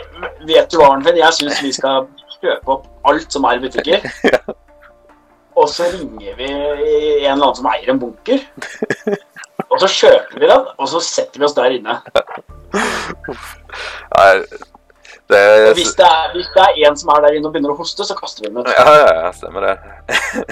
vet 0.48 0.70
du 0.72 0.78
hva, 0.80 0.92
Arnfinn? 0.94 1.20
Jeg 1.20 1.38
syns 1.38 1.62
vi 1.64 1.72
skal 1.76 2.06
kjøpe 2.40 2.76
opp 2.76 3.10
alt 3.10 3.32
som 3.32 3.46
er 3.48 3.58
i 3.58 3.64
butikker. 3.64 3.98
Og 5.54 5.68
så 5.70 5.86
ringer 5.92 6.34
vi 6.38 6.48
en 6.50 6.58
eller 6.58 7.34
annen 7.36 7.58
som 7.58 7.68
eier 7.70 7.92
en 7.92 8.00
bunker. 8.02 8.40
Og 9.70 9.76
så 9.82 9.88
kjøper 9.90 10.40
vi 10.40 10.48
den, 10.50 10.64
og 10.78 10.88
så 10.90 11.00
setter 11.04 11.40
vi 11.40 11.46
oss 11.46 11.54
der 11.56 11.76
inne. 11.76 11.94
Det 15.32 15.38
er 15.40 15.74
hvis 15.74 15.94
det 15.96 16.04
er, 16.04 16.26
hvis 16.34 16.48
det 16.54 16.62
er 16.66 16.88
en 16.90 16.96
som 17.00 17.08
er 17.14 17.22
der 17.24 17.36
inne 17.38 17.48
og 17.48 17.54
begynner 17.54 17.72
å 17.72 17.78
hoste, 17.78 18.04
så 18.04 18.14
kaster 18.18 18.44
vi 18.44 18.50
den 18.52 18.60
ut. 18.60 18.68
Ja, 18.68 18.94
ja, 19.00 19.12
ja, 19.24 19.30
stemmer 19.32 19.64
det. 19.64 19.74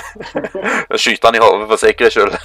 Skyter 1.03 1.29
han 1.29 1.37
i 1.37 1.43
hodet 1.43 1.69
for 1.69 1.83
sikkerhets 1.83 2.17
skyld. 2.17 2.37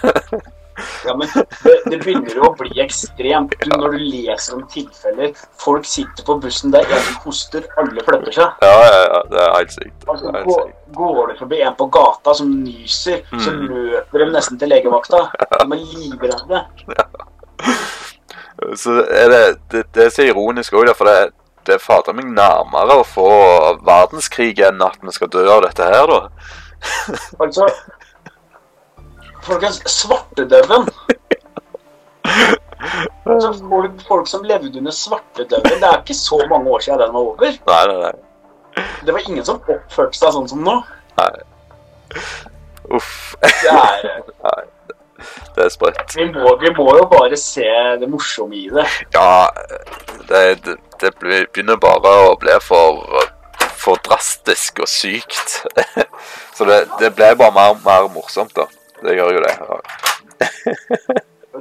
Ja, 1.08 1.16
men 1.18 1.26
det, 1.34 1.76
det 1.90 1.98
begynner 2.04 2.36
jo 2.38 2.50
å 2.52 2.56
bli 2.60 2.70
ekstremt 2.84 3.56
du, 3.64 3.70
når 3.72 3.96
du 3.96 4.04
leser 4.12 4.58
om 4.60 4.66
tilfeller. 4.70 5.32
Folk 5.64 5.88
sitter 5.90 6.28
på 6.28 6.36
bussen 6.44 6.76
der 6.76 6.86
en 6.86 7.02
som 7.08 7.16
hoster, 7.24 7.66
alle 7.82 8.04
flytter 8.06 8.36
seg. 8.36 8.60
Ja, 8.62 8.76
ja, 8.84 9.00
ja, 9.08 9.22
det 9.32 9.40
er 9.46 9.56
helt 9.56 9.74
sykt. 9.74 10.06
Altså, 10.06 10.28
er 10.30 10.38
helt 10.38 10.52
går, 10.52 10.62
sykt. 10.68 10.94
går 11.00 11.24
det 11.32 11.38
forbi 11.40 11.62
en 11.66 11.80
på 11.80 11.88
gata 11.98 12.36
som 12.42 12.52
nyser, 12.62 13.24
så 13.42 13.56
Mm. 13.56 13.64
løper 13.72 14.22
de 14.26 14.30
nesten 14.36 14.60
til 14.62 14.70
legevakta. 14.76 15.24
De 15.56 15.66
er 15.66 15.82
livredde. 15.96 16.64
Så 18.76 18.94
er 19.06 19.28
det, 19.30 19.42
det, 19.72 19.84
det 19.94 20.06
er 20.08 20.10
så 20.10 20.24
ironisk 20.26 20.74
òg, 20.74 20.90
for 20.98 21.06
det, 21.06 21.30
det 21.68 21.76
er 21.76 21.84
fader 21.84 22.16
meg 22.16 22.30
nærmere 22.32 23.02
å 23.02 23.06
få 23.08 23.28
verdenskrig 23.86 24.56
enn 24.68 24.82
at 24.86 25.00
vi 25.04 25.14
skal 25.16 25.32
dø 25.34 25.44
av 25.52 25.64
dette 25.68 25.88
her, 25.88 26.12
da. 26.12 26.22
Altså 27.44 27.68
Folkens, 29.48 29.80
svartedauden 29.88 30.90
altså, 33.26 33.54
folk, 33.70 34.02
folk 34.08 34.28
som 34.28 34.44
levde 34.48 34.80
under 34.80 34.92
svartedauden 34.92 35.80
Det 35.82 35.88
er 35.88 36.02
ikke 36.02 36.18
så 36.18 36.40
mange 36.50 36.70
år 36.70 36.84
siden 36.84 37.00
den 37.00 37.14
var 37.16 37.30
over. 37.32 37.60
Nei, 37.70 37.84
nei, 37.88 37.98
nei. 38.04 38.86
Det 39.06 39.14
var 39.16 39.30
ingen 39.30 39.46
som 39.48 39.62
oppførte 39.64 40.20
seg 40.20 40.36
sånn 40.36 40.50
som 40.52 40.64
nå. 40.66 40.76
Nei. 41.18 41.30
Uff. 42.94 43.14
Det 43.42 43.72
er, 43.72 44.68
Det 45.56 45.66
er 45.66 45.70
sprøtt. 45.74 46.16
vi, 46.16 46.28
vi 46.62 46.74
må 46.78 46.88
jo 46.98 47.06
bare 47.12 47.38
se 47.40 47.68
det 48.02 48.10
morsomme 48.10 48.56
i 48.56 48.68
det. 48.74 48.86
Ja, 49.16 49.48
det, 50.30 50.44
det, 50.66 50.78
det 51.02 51.14
begynner 51.20 51.80
bare 51.82 52.14
å 52.28 52.36
bli 52.42 52.58
for, 52.64 53.06
for 53.78 54.02
drastisk 54.08 54.84
og 54.86 54.92
sykt. 54.92 55.62
Så 56.58 56.68
det, 56.70 56.84
det 57.02 57.14
ble 57.18 57.34
bare 57.40 57.56
mer, 57.56 57.80
mer 57.86 58.12
morsomt, 58.14 58.54
da. 58.58 58.68
det 59.04 59.18
gjør 59.18 59.40
jo 59.40 59.48
det. 59.48 59.58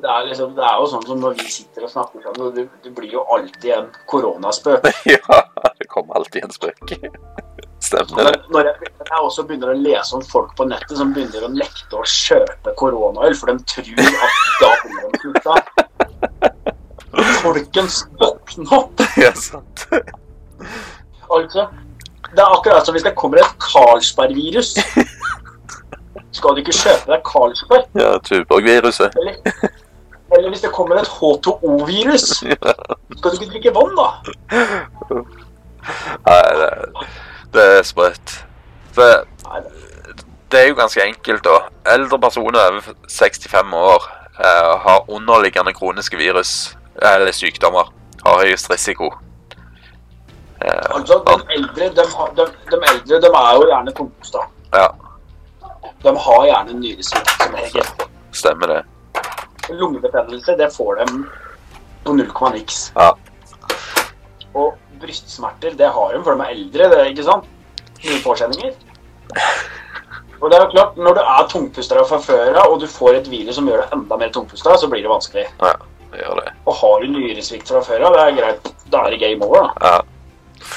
Det 0.02 0.08
er, 0.10 0.24
liksom, 0.28 0.50
det 0.56 0.64
er 0.66 0.80
jo 0.80 0.86
sånn 0.90 1.04
som 1.08 1.20
når 1.22 1.36
vi 1.38 1.46
sitter 1.48 1.86
og 1.86 1.90
snakker 1.92 2.24
sammen, 2.24 2.50
du, 2.52 2.66
du 2.84 2.88
blir 2.92 3.14
jo 3.14 3.22
alltid 3.32 3.70
en 3.78 3.86
koronaspøk. 4.10 4.88
Ja, 5.14 5.38
det 5.78 5.86
kommer 5.88 6.18
alltid 6.20 6.44
en 6.44 6.52
spøk. 6.52 6.92
Stemmer 7.80 8.28
det. 8.28 8.42
når 8.52 8.68
jeg, 8.68 8.90
jeg 8.98 9.20
også 9.20 9.44
begynner 9.48 9.72
å 9.72 9.76
lese 9.78 10.16
om 10.18 10.24
folk 10.26 10.52
på 10.58 10.66
nettet 10.68 10.98
som 10.98 11.14
begynner 11.16 11.46
å 11.46 11.50
nekte 11.52 11.96
å 11.96 12.04
kjøpe 12.08 12.74
koronaøl, 12.76 13.36
for 13.38 13.52
de 13.52 13.64
tror 13.72 14.02
at 14.26 14.36
da 14.60 14.70
blir 14.82 15.00
de 15.06 15.22
slutta. 15.22 15.56
Folkens, 17.40 18.02
våkne 18.20 18.68
opp! 18.76 19.04
Ja, 19.22 19.32
sant. 19.32 19.86
Altså, 21.32 21.68
det 22.34 22.42
er 22.42 22.52
akkurat 22.52 22.84
som 22.84 22.96
hvis 22.96 23.06
det 23.06 23.14
kommer 23.16 23.40
et 23.40 23.56
Carlsberg-virus. 23.64 24.74
Skal 26.36 26.52
du 26.52 26.60
ikke 26.60 26.76
kjøpe 26.76 27.14
deg 27.14 27.24
Carlsberg? 27.24 27.88
Ja, 27.96 28.16
Tuborg-viruset. 28.28 29.16
Eller, 29.16 29.40
eller 30.34 30.48
hvis 30.50 30.60
det 30.64 30.72
kommer 30.74 30.96
et 31.00 31.08
H2O-virus. 31.08 32.26
Skal 33.18 33.30
du 33.30 33.36
ikke 33.36 33.50
drikke 33.52 33.74
vann, 33.76 33.94
da? 33.98 34.08
Nei, 36.26 36.42
det, 36.60 36.70
det 37.54 37.66
er 37.78 37.82
sprøtt. 37.86 38.32
Det 40.50 40.60
er 40.60 40.68
jo 40.70 40.74
ganske 40.78 41.02
enkelt, 41.04 41.44
da. 41.46 41.56
Eldre 41.94 42.18
personer 42.22 42.58
over 42.70 42.80
65 43.10 43.72
år 43.74 44.08
eh, 44.40 44.72
har 44.86 45.04
underliggende 45.10 45.72
kroniske 45.74 46.16
virus 46.18 46.76
eller 47.02 47.32
sykdommer. 47.34 47.92
Har 48.26 48.42
høyest 48.42 48.70
risiko. 48.72 49.12
Eh, 50.62 50.86
Altså, 50.96 51.20
de 51.26 51.54
eldre, 51.54 51.88
de, 51.98 52.06
de, 52.38 52.46
de 52.70 52.78
eldre, 52.92 53.20
de 53.22 53.30
er 53.30 53.54
jo 53.60 53.66
gjerne 53.70 53.92
tungpusta. 53.98 54.38
ja, 54.74 54.86
De 56.02 56.14
har 56.26 56.44
gjerne 56.50 56.78
nyresvikt 56.80 57.30
som 57.42 57.54
regel. 57.54 57.90
stemmer 58.32 58.66
det. 58.74 58.82
Lungebetennelse, 59.70 60.56
det 60.58 60.70
får 60.74 61.00
de 61.00 61.06
på 62.06 62.14
null 62.14 62.30
komma 62.34 62.54
niks. 62.54 62.90
Ja. 62.96 63.12
Og 64.56 64.76
brystsmerter, 65.00 65.74
det 65.78 65.88
har 65.92 66.14
de, 66.14 66.22
for 66.24 66.36
de 66.36 66.44
er 66.44 66.54
eldre, 66.54 66.90
det 66.92 67.00
er 67.00 67.10
ikke 67.12 67.26
sant? 67.26 67.48
Mye 68.04 68.22
påkjenninger. 68.24 68.76
Og 70.40 70.50
det 70.50 70.56
er 70.58 70.64
jo 70.66 70.72
klart, 70.74 70.96
når 71.00 71.16
du 71.16 71.20
er 71.22 71.46
tungpustere 71.50 72.04
fra 72.08 72.18
før 72.22 72.58
av, 72.60 72.72
og 72.72 72.80
du 72.80 72.86
får 72.90 73.20
et 73.20 73.30
virus 73.30 73.56
som 73.58 73.68
gjør 73.68 73.82
deg 73.82 73.94
enda 73.96 74.18
mer 74.20 74.32
tungpusta, 74.34 74.76
så 74.78 74.88
blir 74.92 75.04
det 75.04 75.12
vanskelig. 75.12 75.46
Ja, 75.62 75.72
det 76.12 76.20
gjør 76.20 76.42
det. 76.42 76.52
Og 76.66 76.76
har 76.80 77.00
du 77.00 77.14
nyresvikt 77.14 77.72
fra 77.72 77.80
før 77.84 78.08
av, 78.08 78.16
det 78.16 78.24
er 78.24 78.36
greit. 78.36 78.68
Da 78.92 79.06
er 79.06 79.14
det 79.16 79.22
game 79.24 79.48
over, 79.48 79.66
da. 79.66 79.90
Ja. 79.90 80.70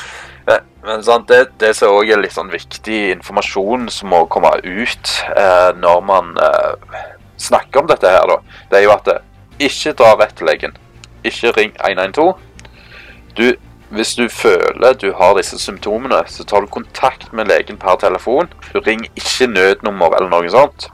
Men, 0.48 0.66
men 0.88 1.04
sant, 1.06 1.28
det, 1.30 1.52
det 1.62 1.74
som 1.78 2.00
også 2.00 2.16
er 2.16 2.24
litt 2.24 2.36
sånn 2.36 2.52
viktig 2.54 3.00
informasjon 3.18 3.90
som 3.94 4.14
må 4.16 4.24
komme 4.32 4.56
ut 4.64 5.14
eh, 5.36 5.70
når 5.78 6.02
man 6.08 6.32
eh, 6.42 6.96
snakker 7.40 7.82
om 7.82 7.90
dette 7.90 8.12
her, 8.12 8.28
da, 8.30 8.38
det 8.70 8.80
er 8.80 8.86
jo 8.86 8.94
at 8.96 9.10
eh, 9.14 9.26
ikke 9.70 9.96
dra 10.00 10.14
rett 10.20 10.36
til 10.38 10.50
legen. 10.50 10.78
Ikke 11.28 11.52
ring 11.56 11.74
112. 11.80 12.34
Du, 13.38 13.46
hvis 13.90 14.14
du 14.16 14.28
føler 14.30 14.96
du 15.00 15.10
har 15.18 15.36
disse 15.38 15.60
symptomene, 15.60 16.22
så 16.28 16.46
tar 16.48 16.64
du 16.64 16.72
kontakt 16.72 17.32
med 17.34 17.50
legen 17.50 17.80
per 17.80 18.00
telefon. 18.02 18.52
Du 18.74 18.80
ringer 18.80 19.10
ikke 19.16 19.50
nødnummer 19.52 20.16
eller 20.18 20.32
noe 20.32 20.52
sånt. 20.54 20.90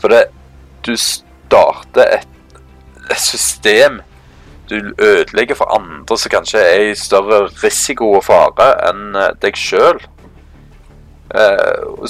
For 0.00 0.12
det, 0.12 0.26
du 0.86 0.94
starter 0.96 2.20
et, 2.20 2.28
et 3.10 3.20
system 3.20 4.00
du 4.70 4.94
ødelegger 4.98 5.54
for 5.58 5.72
andre 5.74 6.18
som 6.18 6.30
kanskje 6.30 6.60
er 6.62 6.84
i 6.90 6.94
større 6.94 7.48
risiko 7.64 8.12
og 8.14 8.24
fare 8.24 8.68
enn 8.86 9.16
eh, 9.18 9.32
deg 9.42 9.58
sjøl. 9.58 9.98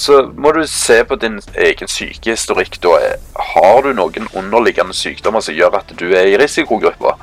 Så 0.01 0.23
må 0.33 0.53
du 0.57 0.63
se 0.67 1.03
på 1.05 1.17
din 1.21 1.41
egen 1.55 1.89
sykehistorikk. 1.89 2.79
Da 2.81 2.97
har 3.53 3.83
du 3.85 3.93
noen 3.93 4.29
underliggende 4.33 4.97
sykdommer 4.97 5.45
som 5.45 5.55
gjør 5.55 5.77
at 5.83 5.93
du 5.99 6.07
er 6.17 6.31
i 6.31 6.39
risikogruppa. 6.41 7.17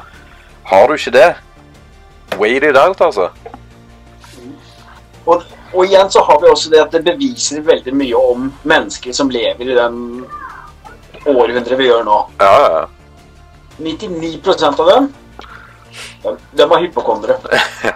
Har 0.68 0.88
du 0.88 0.94
ikke 0.94 1.16
det, 1.16 1.30
wait 2.38 2.64
it 2.64 2.78
out, 2.78 3.02
altså. 3.02 3.30
Og, 5.26 5.44
og 5.74 5.86
igjen 5.86 6.12
så 6.12 6.22
har 6.28 6.42
vi 6.42 6.50
også 6.52 6.70
det 6.72 6.82
at 6.84 6.92
det 6.94 7.04
beviser 7.08 7.64
veldig 7.66 7.94
mye 7.96 8.20
om 8.20 8.50
mennesker 8.68 9.16
som 9.16 9.32
lever 9.32 9.72
i 9.72 9.78
den 9.78 10.26
århundret 11.28 11.80
vi 11.80 11.90
gjør 11.90 12.06
nå. 12.08 12.20
Ja, 12.40 12.54
ja. 12.68 12.84
99% 13.78 14.82
av 14.82 14.90
dem, 14.90 15.10
de, 16.24 16.36
de 16.58 16.68
var 16.70 16.82
hypokondere. 16.82 17.38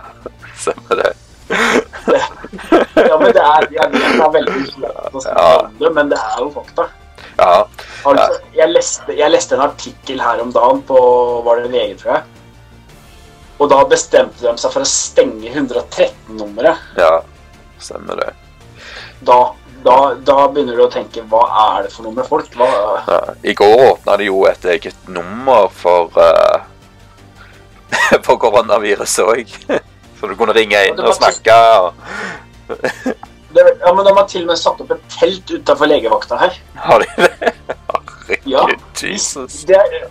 Stemmer 0.61 1.03
det. 1.03 1.13
Ja, 3.11 3.17
men 3.19 3.31
det 3.35 3.41
er, 3.41 3.65
jeg 3.73 3.91
vet 3.91 4.01
det 4.01 4.23
er 4.25 4.33
veldig 4.33 4.61
slett 4.67 5.15
å 5.15 5.21
snakke 5.23 5.45
om 5.61 5.77
det, 5.79 5.89
men 5.95 6.09
det 6.11 6.19
er 6.19 6.41
jo 6.41 6.49
fakta. 6.53 6.85
Ja. 7.37 7.53
Altså, 8.07 8.39
jeg, 8.55 8.67
leste, 8.71 9.15
jeg 9.17 9.33
leste 9.33 9.57
en 9.57 9.63
artikkel 9.65 10.21
her 10.21 10.41
om 10.43 10.51
dagen 10.53 10.81
på 10.87 10.99
var 11.45 11.61
det 11.61 11.71
VG, 11.73 11.95
tror 12.01 12.13
jeg. 12.15 12.23
Og 13.61 13.69
da 13.71 13.79
bestemte 13.89 14.41
de 14.41 14.53
seg 14.57 14.73
for 14.73 14.83
å 14.83 14.89
stenge 14.89 15.51
113-nummeret. 15.51 16.87
ja. 16.99 17.19
Stemmer 17.81 18.19
det. 18.19 18.27
Da, 19.25 19.37
da, 19.81 19.95
da 20.21 20.35
begynner 20.53 20.77
du 20.77 20.83
å 20.85 20.91
tenke 20.93 21.23
hva 21.29 21.41
er 21.63 21.87
det 21.87 21.93
for 21.95 22.05
noe 22.05 22.13
med 22.13 22.27
folk? 22.29 22.53
Ja. 22.61 23.21
I 23.41 23.55
går 23.57 23.73
åpna 23.87 24.17
de 24.21 24.27
jo 24.27 24.43
et 24.49 24.67
eget 24.69 25.07
nummer 25.09 25.65
for 25.73 26.13
uh, 26.13 26.67
For 28.25 28.37
koronaviruset 28.37 29.25
òg. 29.25 29.55
Så 30.21 30.29
du 30.29 30.35
kunne 30.37 30.53
ringe 30.53 30.77
inn 30.87 30.99
og 31.01 31.15
snakke. 31.17 31.55
Og, 31.81 31.93
det, 33.55 33.63
ja, 33.81 33.93
men 33.93 34.05
De 34.05 34.13
har 34.15 34.27
til 34.29 34.45
og 34.45 34.51
med 34.53 34.59
satt 34.61 34.83
opp 34.83 34.93
et 34.93 35.07
telt 35.17 35.49
utafor 35.57 35.89
legevakta 35.89 36.37
her. 36.43 36.59
har 36.87 37.03
de 37.05 37.09
det? 37.17 37.31
Ja. 38.47 38.61
Herregud, 38.63 39.01
Jesus. 39.03 39.63
Det 39.67 39.75
er 39.75 40.05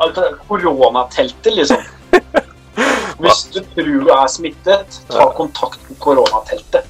altså, 0.00 0.30
koronateltet, 0.48 1.50
liksom. 1.58 1.82
Hvis 3.20 3.42
du 3.52 3.58
tror 3.74 3.90
du 4.06 4.08
er 4.14 4.30
smittet, 4.32 4.96
ta 5.10 5.26
kontakt 5.36 5.82
med 5.90 5.98
koronateltet. 6.00 6.88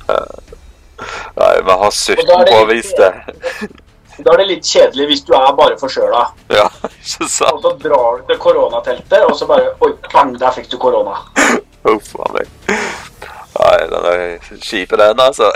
Nei, 1.35 1.51
vi 1.67 1.79
har 1.81 1.91
17 1.91 2.23
er 2.37 2.71
det-. 2.71 3.73
Da 4.23 4.31
er 4.31 4.45
det 4.45 4.47
litt 4.53 4.69
kjedelig 4.69 5.09
hvis 5.11 5.25
du 5.27 5.33
er 5.35 5.51
bare 5.59 5.75
forkjøla. 5.81 6.23
Ja, 6.55 6.69
ikke 6.87 7.27
Og 7.27 7.31
sant? 7.35 7.65
så 7.67 7.73
drar 7.83 8.21
du 8.21 8.29
til 8.31 8.39
koronateltet, 8.47 9.25
og 9.27 9.35
så 9.35 9.49
bare 9.51 9.73
Oi, 9.83 9.91
bang, 10.13 10.37
der 10.39 10.55
fikk 10.55 10.71
du 10.71 10.79
korona. 10.79 11.17
Uff 11.85 12.15
a 12.17 12.29
meg. 12.33 12.49
Nei, 13.55 13.79
den 13.91 14.07
er 14.11 14.23
kjip, 14.63 14.95
den, 14.99 15.21
altså. 15.21 15.51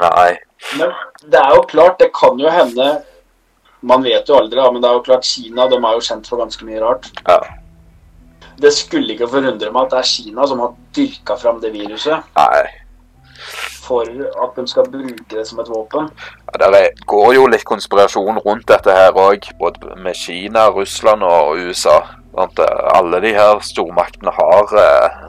Nei. 0.00 0.30
Men 0.78 0.92
det 1.32 1.40
er 1.40 1.54
jo 1.56 1.62
klart, 1.68 1.98
det 2.00 2.10
kan 2.14 2.38
jo 2.40 2.50
hende 2.52 2.86
Man 3.80 4.04
vet 4.04 4.28
jo 4.28 4.36
aldri, 4.36 4.60
men 4.60 4.82
det 4.82 4.90
er 4.90 4.98
jo 4.98 5.04
klart 5.06 5.24
Kina 5.24 5.64
de 5.70 5.78
er 5.78 5.94
jo 5.96 6.02
kjent 6.04 6.26
for 6.28 6.36
ganske 6.42 6.66
mye 6.68 6.82
rart. 6.82 7.08
Ja. 7.24 7.38
Det 8.60 8.72
skulle 8.76 9.14
ikke 9.14 9.28
forundre 9.32 9.70
meg 9.72 9.86
at 9.86 9.94
det 9.94 10.00
er 10.02 10.10
Kina 10.10 10.46
som 10.48 10.60
har 10.60 10.74
dyrka 10.96 11.36
fram 11.40 11.62
det 11.62 11.72
viruset 11.72 12.28
Nei. 12.36 12.66
For 13.90 14.06
at 14.44 14.56
de 14.56 14.64
skal 14.70 14.86
bruke 14.92 15.26
det 15.34 15.42
som 15.48 15.60
et 15.62 15.70
våpen. 15.72 16.08
Ja, 16.54 16.70
er, 16.70 16.90
går 17.10 17.34
jo 17.36 17.46
litt 17.50 17.66
konspirasjon 17.68 18.38
rundt 18.46 18.68
dette 18.70 18.94
her 18.94 19.16
òg, 19.18 19.50
både 19.58 19.96
med 19.98 20.14
Kina, 20.18 20.68
Russland 20.74 21.26
og 21.26 21.58
USA. 21.66 21.98
Sant? 22.30 22.60
Alle 22.94 23.18
de 23.24 23.32
her 23.34 23.58
stormaktene 23.66 24.30
har 24.36 24.76
eh, 24.78 25.22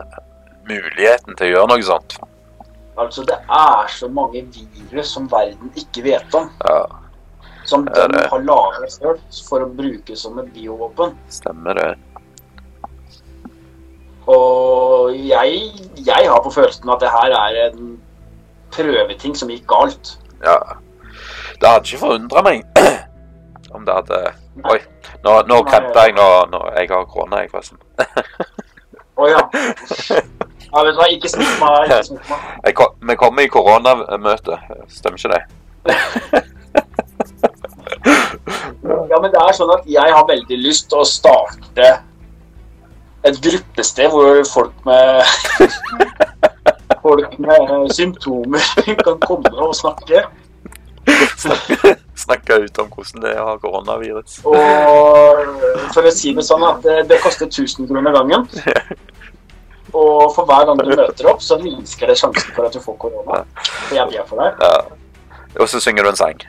muligheten 0.70 1.34
til 1.40 1.48
å 1.50 1.56
gjøre 1.56 1.72
noe 1.74 1.88
sånt. 1.88 2.20
Altså, 3.02 3.24
det 3.26 3.40
er 3.50 3.88
så 3.90 4.10
mange 4.12 4.44
virus 4.54 5.14
som 5.16 5.26
verden 5.32 5.72
ikke 5.80 6.04
vet 6.06 6.36
om. 6.38 6.52
Ja, 6.68 6.84
Som 7.66 7.86
de 7.86 8.06
det- 8.14 8.28
har 8.30 8.42
laget 8.46 8.92
selv 8.94 9.20
for 9.48 9.64
å 9.66 9.70
bruke 9.78 10.16
som 10.18 10.38
et 10.40 10.54
biovåpen. 10.54 11.16
stemmer 11.30 11.74
det. 11.78 11.90
Og 14.28 15.12
jeg, 15.18 15.72
jeg 16.06 16.30
har 16.30 16.42
på 16.46 16.52
følelsen 16.54 16.90
at 16.94 17.02
det 17.02 17.10
her 17.10 17.34
er 17.38 17.58
en 17.72 17.98
prøveting 18.74 19.36
som 19.38 19.52
gikk 19.52 19.66
galt. 19.70 20.16
Ja. 20.44 20.58
Det 21.62 21.70
hadde 21.70 21.86
ikke 21.86 22.02
forundra 22.02 22.44
meg 22.46 22.64
om 23.76 23.86
det 23.86 23.94
hadde 23.94 24.22
Oi, 24.68 24.80
nå, 25.24 25.34
nå 25.48 25.62
kremta 25.64 26.08
jeg 26.08 26.16
når, 26.18 26.50
når 26.52 26.72
jeg 26.76 26.90
har 26.92 27.06
korona, 27.08 27.44
jeg, 27.44 27.52
forresten. 27.54 27.80
Å 29.22 29.28
ja. 29.30 29.42
ja 30.72 30.84
vet 30.84 30.96
du 30.96 31.00
hva, 31.00 31.08
ikke 31.14 31.32
smitt 31.32 31.60
meg. 31.62 31.86
Ikke 31.86 32.04
smitt 32.10 32.32
meg. 32.32 32.74
Kom- 32.76 32.98
vi 33.08 33.16
kommer 33.20 33.46
i 33.46 33.52
koronamøte, 33.52 34.58
stemmer 34.92 35.22
ikke 35.22 35.36
det? 35.36 35.44
Ja, 39.12 39.20
men 39.20 39.32
det 39.34 39.40
er 39.42 39.54
sånn 39.56 39.72
at 39.74 39.88
jeg 39.90 40.14
har 40.16 40.24
veldig 40.28 40.58
lyst 40.64 40.88
til 40.90 41.02
å 41.02 41.08
starte 41.08 41.90
et 43.28 43.38
gruppested 43.44 44.10
hvor 44.10 44.40
folk 44.50 44.86
med 44.88 45.22
Folk 47.02 47.38
med 47.42 47.92
symptomer 47.96 48.66
kan 49.06 49.20
komme 49.26 49.52
og 49.58 49.76
snakke. 49.76 50.26
Snakke, 51.38 51.96
snakke 52.16 52.58
ut 52.62 52.80
om 52.80 52.90
hvordan 52.94 53.24
det 53.24 53.32
er 53.34 53.42
å 53.42 53.48
ha 53.50 53.56
koronavirus. 53.62 54.42
Og 54.46 55.90
for 55.96 56.06
å 56.06 56.14
si 56.14 56.34
det 56.38 56.46
sånn 56.46 56.66
at 56.68 56.84
det, 56.86 57.00
det 57.10 57.18
koster 57.24 57.50
1000 57.50 57.90
kroner 57.90 58.14
gangen. 58.16 58.46
Og 59.92 60.32
for 60.36 60.48
hver 60.48 60.66
gang 60.70 60.80
du 60.80 60.88
møter 60.88 61.28
opp, 61.28 61.42
så 61.44 61.58
minsker 61.60 62.08
det 62.08 62.16
sjansen 62.20 62.54
for 62.56 62.64
at 62.68 62.76
du 62.76 62.80
får 62.80 62.96
korona. 63.02 63.42
For 63.66 63.98
jeg 63.98 64.08
ber 64.14 64.28
for 64.30 64.40
deg. 64.40 64.62
Ja. 64.64 65.58
Og 65.60 65.68
så 65.68 65.82
synger 65.84 66.08
du 66.08 66.12
en 66.14 66.20
sang. 66.20 66.46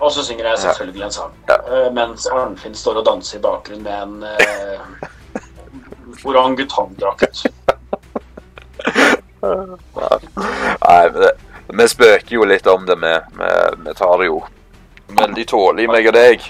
Og 0.00 0.12
så 0.12 0.24
synger 0.24 0.48
jeg 0.48 0.62
selvfølgelig 0.62 1.04
en 1.04 1.12
sang. 1.12 1.34
Ja. 1.50 1.58
Eh, 1.58 1.90
Mens 1.92 2.26
Arnfinn 2.32 2.76
står 2.76 3.02
og 3.02 3.06
danser 3.10 3.38
i 3.38 3.42
bakgrunnen 3.44 3.84
med 3.84 3.96
en 4.02 4.24
eh, 4.24 4.80
orangutangdrakt. 6.32 7.44
Nei, 9.46 11.02
men 11.12 11.20
det, 11.22 11.32
vi 11.66 11.88
spøker 11.90 12.36
jo 12.36 12.46
litt 12.48 12.66
om 12.70 12.86
det. 12.86 12.96
Vi, 13.02 13.14
vi, 13.40 13.50
vi 13.86 13.94
tar 13.98 14.18
det 14.20 14.28
jo 14.30 14.40
veldig 15.16 15.46
tålig, 15.48 15.88
meg 15.90 16.08
og 16.10 16.16
deg. 16.16 16.46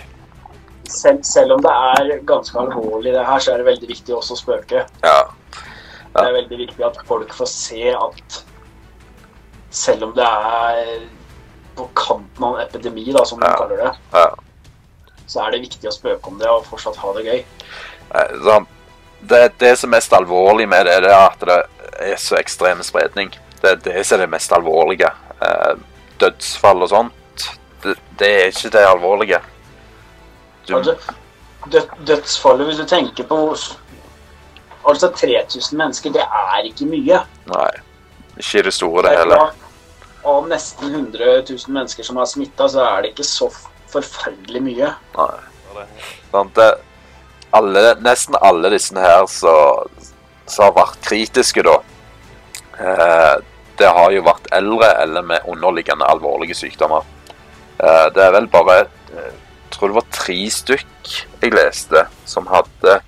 Selv, 0.86 1.22
selv 1.26 1.56
om 1.56 1.62
det 1.64 1.72
er 1.72 2.12
ganske 2.28 2.58
alvorlig 2.60 3.14
det 3.14 3.24
her, 3.26 3.42
så 3.42 3.52
er 3.52 3.62
det 3.62 3.70
veldig 3.70 3.88
viktig 3.90 4.14
også 4.16 4.36
å 4.36 4.40
spøke. 4.40 4.84
Ja. 5.02 5.18
Det 6.16 6.24
er 6.24 6.36
veldig 6.38 6.58
viktig 6.62 6.84
at 6.86 7.00
folk 7.08 7.34
får 7.36 7.50
se 7.52 7.90
at 7.92 8.42
selv 9.76 10.06
om 10.08 10.14
det 10.16 10.24
er 10.24 11.02
på 11.76 11.88
kanten 11.98 12.44
av 12.44 12.56
en 12.56 12.62
epidemi, 12.64 13.04
da, 13.12 13.24
som 13.28 13.40
de 13.42 13.50
kaller 13.52 13.82
det, 13.82 13.90
ja. 14.14 14.28
så 15.28 15.42
er 15.44 15.52
det 15.52 15.66
viktig 15.66 15.90
å 15.90 15.92
spøke 15.92 16.30
om 16.30 16.38
det 16.40 16.48
og 16.48 16.64
fortsatt 16.70 16.96
ha 17.02 17.12
det 17.18 17.26
gøy. 17.26 17.42
Det, 19.26 19.42
det 19.60 19.74
som 19.76 19.90
er 19.90 19.98
mest 19.98 20.14
alvorlig 20.16 20.68
med 20.70 20.86
det, 20.88 21.02
det 21.04 21.12
er 21.12 21.26
at 21.26 21.44
det 21.44 21.58
er 22.00 22.16
så 22.20 22.36
ekstrem 22.40 22.82
spredning. 22.82 23.30
Det 23.62 23.70
er 23.70 23.76
det 23.84 24.06
som 24.06 24.18
er 24.18 24.24
det 24.26 24.30
mest 24.34 24.52
alvorlige. 24.52 25.10
Eh, 25.42 25.74
dødsfall 26.20 26.82
og 26.82 26.88
sånt, 26.88 27.46
det, 27.84 27.96
det 28.18 28.30
er 28.32 28.46
ikke 28.52 28.70
det 28.76 28.86
alvorlige. 28.88 29.40
Du, 30.68 30.76
Altså, 30.76 30.96
død, 31.72 31.90
dødsfallet, 32.06 32.66
hvis 32.66 32.78
du 32.80 32.86
tenker 32.90 33.24
på 33.24 33.56
Altså 34.86 35.08
3000 35.10 35.76
mennesker, 35.78 36.12
det 36.14 36.22
er 36.22 36.66
ikke 36.68 36.86
mye. 36.86 37.20
nei, 37.50 37.70
ikke 38.38 38.58
i 38.60 38.62
det 38.62 38.72
store, 38.74 39.02
det 39.02 39.10
Det 39.10 39.16
er 39.16 39.18
heller. 39.24 39.54
Av 40.26 40.46
nesten 40.48 40.94
100 40.94 41.42
000 41.50 41.72
mennesker 41.74 42.04
som 42.06 42.16
er 42.22 42.24
smitta, 42.30 42.68
så 42.68 42.84
er 42.84 43.02
det 43.02 43.10
ikke 43.14 43.24
så 43.26 43.48
forferdelig 43.90 44.62
mye. 44.62 44.92
Nei. 45.16 45.86
Sånn, 46.30 46.50
det, 46.54 46.68
alle, 47.50 47.82
nesten 48.02 48.38
alle 48.42 48.70
disse 48.70 48.94
her 48.94 49.26
som 49.26 50.62
har 50.64 50.72
vært 50.76 51.02
kritiske, 51.02 51.62
da, 51.66 51.80
det 53.78 53.88
har 53.98 54.12
jo 54.12 54.24
vært 54.24 54.48
eldre 54.56 54.88
eller 55.02 55.24
med 55.26 55.48
underliggende 55.48 56.08
alvorlige 56.08 56.56
sykdommer. 56.56 57.04
Eh, 57.78 58.06
det 58.14 58.22
er 58.24 58.32
vel 58.32 58.48
bare 58.48 58.78
eh, 59.12 59.34
Jeg 59.66 59.74
tror 59.74 59.90
det 59.90 59.96
var 59.98 60.12
tre 60.14 60.36
stykk 60.54 61.08
jeg 61.42 61.52
leste 61.52 62.06
som 62.24 62.46
hadde 62.48 63.00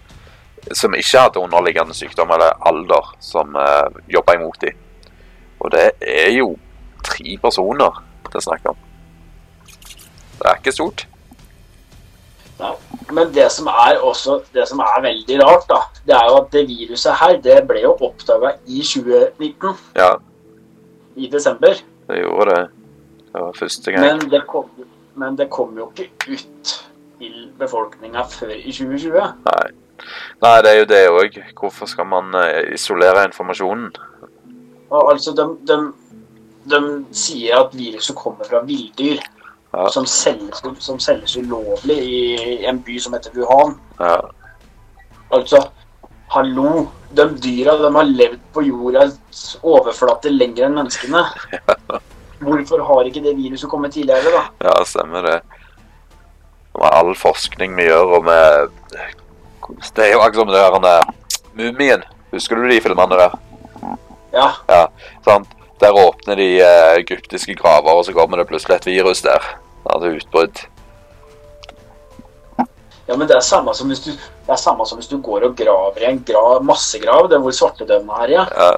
som 0.76 0.92
ikke 0.92 1.22
hadde 1.22 1.40
underliggende 1.40 1.94
sykdom 1.96 2.32
eller 2.34 2.56
alder, 2.66 3.06
som 3.24 3.54
uh, 3.56 3.86
jobba 4.10 4.34
imot 4.36 4.58
dem. 4.60 4.74
Og 5.62 5.70
det 5.72 5.84
er 6.02 6.32
jo 6.34 6.50
tre 7.06 7.38
personer 7.40 8.02
det 8.26 8.34
er 8.36 8.44
snakk 8.44 8.66
om. 8.68 8.82
Det 10.34 10.44
er 10.50 10.58
ikke 10.58 10.74
stort. 10.74 11.06
Ja. 12.58 12.72
Men 13.14 13.30
det 13.34 13.46
som 13.54 13.68
er 13.70 14.00
også 14.04 14.40
det 14.52 14.64
som 14.68 14.80
er 14.84 15.02
veldig 15.04 15.36
rart, 15.44 15.68
da, 15.70 15.78
det 16.06 16.14
er 16.16 16.26
jo 16.30 16.36
at 16.40 16.50
det 16.52 16.64
viruset 16.68 17.14
her, 17.20 17.36
det 17.44 17.60
ble 17.68 17.84
jo 17.84 17.92
oppdaga 18.08 18.56
i 18.66 18.82
2019, 18.82 19.76
Ja, 19.96 20.10
i 21.16 21.28
desember. 21.32 21.78
det 22.08 22.20
gjorde 22.22 22.50
det. 22.54 22.64
Det 23.32 23.42
var 23.44 23.52
første 23.58 23.92
gang. 23.92 24.04
Men 24.06 24.30
det 24.30 24.42
kom, 24.48 24.70
men 25.14 25.36
det 25.38 25.48
kom 25.50 25.76
jo 25.78 25.90
ikke 25.96 26.32
ut 26.34 26.74
til 27.18 27.38
befolkninga 27.58 28.24
før 28.30 28.54
i 28.56 28.72
2020. 28.72 29.20
Nei. 29.46 29.68
Nei, 30.42 30.56
det 30.62 30.70
er 30.70 30.78
jo 30.78 30.84
det 30.88 31.00
òg. 31.10 31.38
Hvorfor 31.58 31.86
skal 31.90 32.06
man 32.06 32.34
eh, 32.38 32.72
isolere 32.74 33.24
informasjonen? 33.26 33.88
Og 34.90 35.10
altså, 35.12 35.34
de, 35.36 35.46
de, 35.68 35.78
de 36.70 36.80
sier 37.12 37.58
at 37.58 37.74
viruset 37.76 38.16
kommer 38.16 38.46
fra 38.48 38.62
villdyr. 38.64 39.18
Ja. 39.72 39.88
Som, 39.92 40.06
selges, 40.08 40.62
som 40.80 41.00
selges 41.02 41.36
ulovlig 41.36 41.98
i 41.98 42.66
en 42.66 42.78
by 42.82 42.96
som 43.00 43.12
heter 43.16 43.34
Wuhan. 43.36 43.74
Ja, 43.98 44.20
Altså, 45.28 45.60
hallo. 46.32 46.86
De 47.12 47.24
dyra 47.40 47.74
de 47.80 47.88
har 47.94 48.04
levd 48.08 48.40
på 48.52 48.62
jordas 48.64 49.42
overflate 49.64 50.32
lenger 50.32 50.66
enn 50.66 50.76
menneskene. 50.76 51.22
Hvorfor 52.44 52.84
har 52.84 53.08
ikke 53.08 53.22
det 53.24 53.34
viruset 53.36 53.68
kommet 53.70 53.92
tidligere, 53.96 54.32
da? 54.32 54.42
ja 54.68 54.74
stemmer 54.88 55.24
det. 55.24 55.38
Med 56.78 56.88
all 56.92 57.14
forskning 57.18 57.74
vi 57.76 57.88
gjør, 57.88 58.12
og 58.18 58.28
med 58.28 58.68
Det 59.96 60.04
er 60.04 60.12
jo 60.14 60.20
akkurat 60.24 60.46
som 60.46 60.52
det 60.52 60.84
der 60.84 61.14
Mumien. 61.58 62.04
Husker 62.32 62.56
du 62.56 62.68
de 62.68 62.80
filmene 62.80 63.18
der? 63.18 63.34
Ja, 64.32 64.50
Ja, 64.68 64.82
sant? 65.24 65.48
Der 65.78 65.94
åpner 65.94 66.36
de 66.36 66.48
eh, 66.60 66.96
egyptiske 66.98 67.54
graver, 67.54 67.94
og 67.94 68.04
så 68.04 68.12
kommer 68.12 68.40
det 68.40 68.48
plutselig 68.50 68.76
et 68.76 68.90
virus 68.90 69.22
der. 69.22 69.44
Det 69.84 70.10
er 70.10 70.18
utbrudd. 70.18 70.64
ja 73.08 73.16
men 73.16 73.28
det 73.28 73.36
er 73.36 73.40
samme 73.40 73.72
som 73.74 73.88
hvis 73.88 74.02
du, 74.04 74.10
det 74.12 74.52
er 74.52 74.60
samme 74.60 74.84
som 74.86 74.98
hvis 74.98 75.08
du 75.08 75.16
går 75.24 75.46
og 75.46 75.56
graver 75.56 76.02
i 76.02 76.10
en 76.10 76.18
grav, 76.28 76.58
massegrav, 76.64 77.30
der 77.30 77.40
hvor 77.40 77.54
svartedauden 77.56 78.10
er, 78.22 78.28
ja. 78.28 78.46
Ja, 78.56 78.76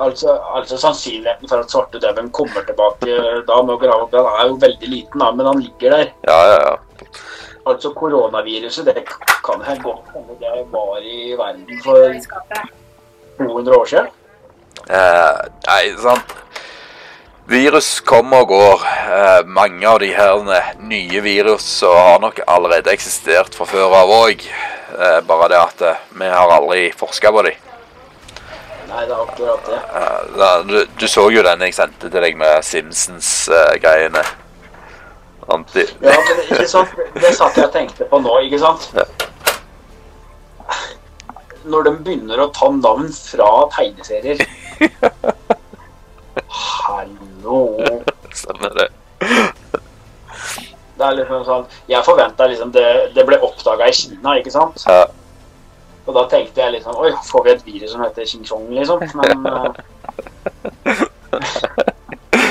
Altså, 0.00 0.32
altså 0.56 0.78
sannsynligheten 0.80 1.48
for 1.48 1.60
at 1.60 1.70
svartedauden 1.70 2.30
kommer 2.32 2.62
tilbake 2.64 3.16
da 3.44 3.58
med 3.62 3.74
å 3.74 3.80
grave 3.82 4.06
opp, 4.06 4.14
den 4.14 4.28
er 4.30 4.46
jo 4.48 4.54
veldig 4.62 4.88
liten, 4.88 5.20
da, 5.20 5.28
men 5.36 5.46
han 5.50 5.60
ligger 5.60 5.96
der. 5.96 6.14
ja, 6.24 6.38
ja. 6.52 6.60
ja. 6.70 7.10
Altså 7.68 7.90
koronaviruset, 7.92 8.86
det 8.86 9.02
kan 9.44 9.60
jeg 9.66 9.82
godt 9.82 10.08
hende 10.14 10.36
det 10.40 10.62
var 10.72 11.02
i 11.04 11.34
verden 11.36 11.82
for 11.84 12.16
200 13.36 13.76
år 13.76 13.84
siden. 13.92 14.08
Eh, 14.90 15.40
nei, 15.68 15.82
sant. 16.02 16.34
Virus 17.50 18.00
kommer 18.06 18.44
og 18.44 18.48
går. 18.52 18.84
Eh, 19.14 19.40
mange 19.46 19.86
av 19.90 19.98
de 20.02 20.10
her 20.14 20.74
nye 20.86 21.20
virus 21.24 21.66
så 21.80 21.90
har 21.96 22.20
nok 22.22 22.40
allerede 22.46 22.92
eksistert 22.94 23.54
fra 23.58 23.66
før 23.66 23.94
av 24.02 24.12
òg. 24.14 24.44
Eh, 24.98 25.18
bare 25.26 25.48
det 25.52 25.58
at 25.60 25.82
eh, 25.86 26.00
vi 26.18 26.30
har 26.30 26.50
aldri 26.56 26.88
forska 26.98 27.32
på 27.34 27.42
dem. 27.46 27.58
Nei, 28.90 29.04
det 29.06 29.14
er 29.14 29.22
akkurat 29.22 29.66
det. 29.70 29.80
Eh, 30.02 30.62
du, 30.66 30.76
du 30.98 31.06
så 31.10 31.28
jo 31.30 31.42
den 31.46 31.62
jeg 31.66 31.74
sendte 31.76 32.10
til 32.10 32.22
deg 32.26 32.38
med 32.38 32.62
Simpsons-greiene. 32.66 34.22
Anti... 35.50 35.86
Ja, 36.02 36.14
men 36.14 36.36
det- 36.36 36.46
ikke 36.50 36.68
sant? 36.70 36.94
Det 37.18 37.34
satt 37.34 37.56
jeg 37.58 37.66
og 37.66 37.74
tenkte 37.74 38.06
på 38.10 38.18
nå, 38.22 38.36
ikke 38.46 38.58
sant? 38.62 38.90
Ja. 38.94 39.06
Når 41.70 41.82
de 41.86 41.92
begynner 42.06 42.40
å 42.40 42.50
ta 42.56 42.70
navn 42.72 43.10
fra 43.12 43.48
tegneserier 43.74 44.38
Hallo! 46.48 47.60
Stemmer 48.32 48.74
det. 48.78 48.88
Det 51.00 51.06
er 51.06 51.16
liksom 51.16 51.44
sånn 51.46 51.64
Jeg 51.88 52.04
forventa 52.04 52.46
liksom 52.48 52.72
det, 52.74 52.84
det 53.16 53.24
ble 53.28 53.38
oppdaga 53.44 53.88
i 53.88 53.94
Kina, 53.96 54.36
ikke 54.40 54.52
sant? 54.52 54.84
Ja. 54.86 55.06
Og 56.06 56.16
da 56.16 56.26
tenkte 56.32 56.62
jeg 56.62 56.74
liksom 56.76 56.98
Oi, 57.00 57.12
får 57.28 57.46
vi 57.46 57.54
et 57.54 57.66
virus 57.68 57.94
som 57.94 58.04
heter 58.04 58.28
Xing 58.28 58.44
Chong, 58.48 58.66
liksom? 58.74 59.04
Men 59.20 59.46
uh, 59.46 59.70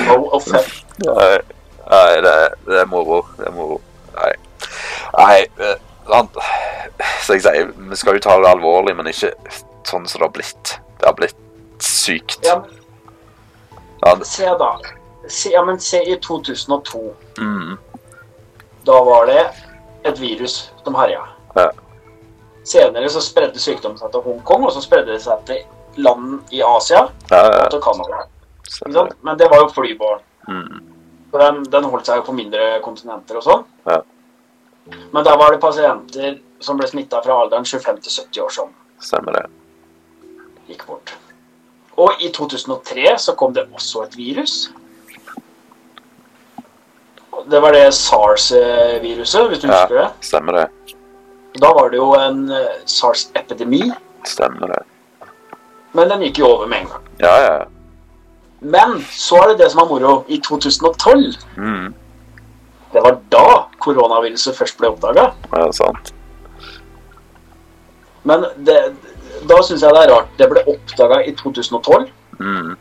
no 0.08 0.18
offense. 0.38 0.86
Nei, 1.04 1.38
nei 1.90 2.14
det, 2.26 2.36
det 2.70 2.80
er 2.84 2.90
moro. 2.90 3.20
Det 3.38 3.50
er 3.50 3.56
moro. 3.58 3.82
Nei. 4.16 4.32
Nei, 5.18 5.40
eh, 5.66 5.78
sant. 6.08 6.40
Så 7.26 7.38
jeg 7.38 7.46
sier, 7.46 7.74
vi 7.92 8.00
skal 8.00 8.18
jo 8.18 8.24
ta 8.24 8.38
det 8.40 8.54
alvorlig, 8.54 8.96
men 8.98 9.12
ikke 9.12 9.34
sånn 9.88 10.08
som 10.08 10.22
det 10.22 10.28
har 10.28 10.34
blitt. 10.36 10.76
Det 11.00 11.08
har 11.10 11.18
blitt 11.18 11.49
sykt. 11.84 12.40
Ja, 12.46 12.60
men 12.60 12.76
Ja, 14.02 14.16
se 14.26 14.46
da. 14.60 14.80
Se, 15.28 15.50
ja, 15.52 15.64
men 15.66 15.80
se 15.80 16.00
i 16.04 16.16
2002. 16.24 17.02
mm, 17.38 17.78
Da 18.86 19.04
var 19.04 19.26
det 19.28 19.42
et 20.04 20.20
virus 20.20 20.72
som 20.84 20.96
herja. 20.96 21.26
Ja. 21.56 21.72
Senere 22.64 23.10
så 23.10 23.22
spredde 23.22 23.60
sykdommen 23.60 23.98
seg 24.00 24.12
til 24.14 24.22
Hongkong, 24.24 24.64
og 24.64 24.72
så 24.72 24.82
spredde 24.82 25.12
det 25.12 25.22
seg 25.22 25.44
til 25.46 25.64
land 25.98 26.40
i 26.56 26.62
Asia 26.64 27.02
ja, 27.32 27.42
og 27.44 27.56
ja, 27.58 27.68
til 27.74 27.82
Canada. 27.82 28.24
Men 29.22 29.38
det 29.38 29.50
var 29.52 29.64
jo 29.64 29.70
flybåren. 29.74 30.22
Mm, 30.48 30.82
den, 31.34 31.64
den 31.72 31.84
holdt 31.92 32.08
seg 32.08 32.22
jo 32.22 32.28
på 32.30 32.34
mindre 32.38 32.80
kontinenter 32.86 33.38
og 33.38 33.44
sånn. 33.46 33.64
Ja. 33.90 34.00
Men 35.12 35.26
der 35.26 35.38
var 35.38 35.52
det 35.54 35.60
pasienter 35.62 36.40
som 36.64 36.78
ble 36.80 36.88
smitta 36.90 37.20
fra 37.26 37.42
alderen 37.44 37.66
25 37.66 38.00
til 38.06 38.16
70 38.24 38.46
år 38.46 38.54
som 38.54 38.72
stemmer 39.04 39.36
det. 39.38 39.44
gikk 40.70 40.86
bort. 40.88 41.14
Og 42.00 42.22
i 42.24 42.30
2003 42.32 43.16
så 43.20 43.34
kom 43.36 43.54
det 43.56 43.66
også 43.76 44.06
et 44.08 44.14
virus. 44.18 44.54
Det 47.50 47.60
var 47.64 47.72
det 47.76 47.86
SARS-viruset, 47.96 49.48
hvis 49.50 49.60
du 49.64 49.68
Ja. 49.68 49.74
husker 49.82 49.96
det. 50.02 50.10
Stemmer 50.22 50.52
det. 50.58 50.68
Da 51.62 51.72
var 51.74 51.90
det 51.90 51.98
jo 51.98 52.14
en 52.14 52.50
eh, 52.52 52.68
SARS-epidemi, 52.86 53.92
Stemmer 54.26 54.68
det. 54.68 54.82
men 55.94 56.10
den 56.10 56.22
gikk 56.22 56.40
jo 56.40 56.46
over 56.48 56.68
med 56.68 56.82
en 56.82 56.88
gang. 56.88 57.04
Ja, 57.20 57.36
ja. 57.44 57.64
Men 58.62 59.00
så 59.12 59.36
er 59.42 59.48
det 59.54 59.58
det 59.64 59.72
som 59.72 59.82
er 59.82 59.86
moro. 59.90 60.26
I 60.28 60.38
2012, 60.40 61.34
Mm, 61.58 61.94
det 62.94 63.02
var 63.04 63.18
da 63.32 63.46
koronaviruset 63.80 64.56
først 64.58 64.78
ble 64.78 64.88
oppdaga. 64.90 65.32
ja 65.56 65.72
sant. 65.72 66.14
Men 68.24 68.46
det, 68.66 68.96
da 69.48 69.62
syns 69.64 69.82
jeg 69.84 69.94
det 69.96 70.04
er 70.04 70.12
rart. 70.14 70.30
Det 70.40 70.50
ble 70.52 70.64
oppdaga 70.68 71.22
i 71.28 71.36
2012 71.36 72.10
Mm. 72.40 72.76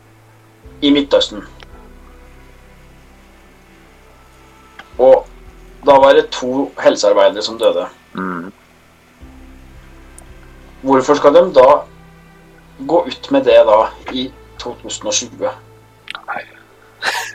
i 0.81 0.91
Midtøsten. 0.95 1.41
Og 4.99 5.25
da 5.85 5.95
var 5.99 6.13
det 6.15 6.29
to 6.31 6.71
helsearbeidere 6.79 7.43
som 7.43 7.57
døde. 7.59 7.85
Mm. 8.13 8.51
Hvorfor 10.81 11.19
skal 11.19 11.33
de 11.35 11.43
da 11.55 11.67
gå 12.87 13.01
ut 13.07 13.31
med 13.31 13.43
det 13.43 13.59
da 13.67 13.79
i 14.15 14.29
2020? 14.59 15.49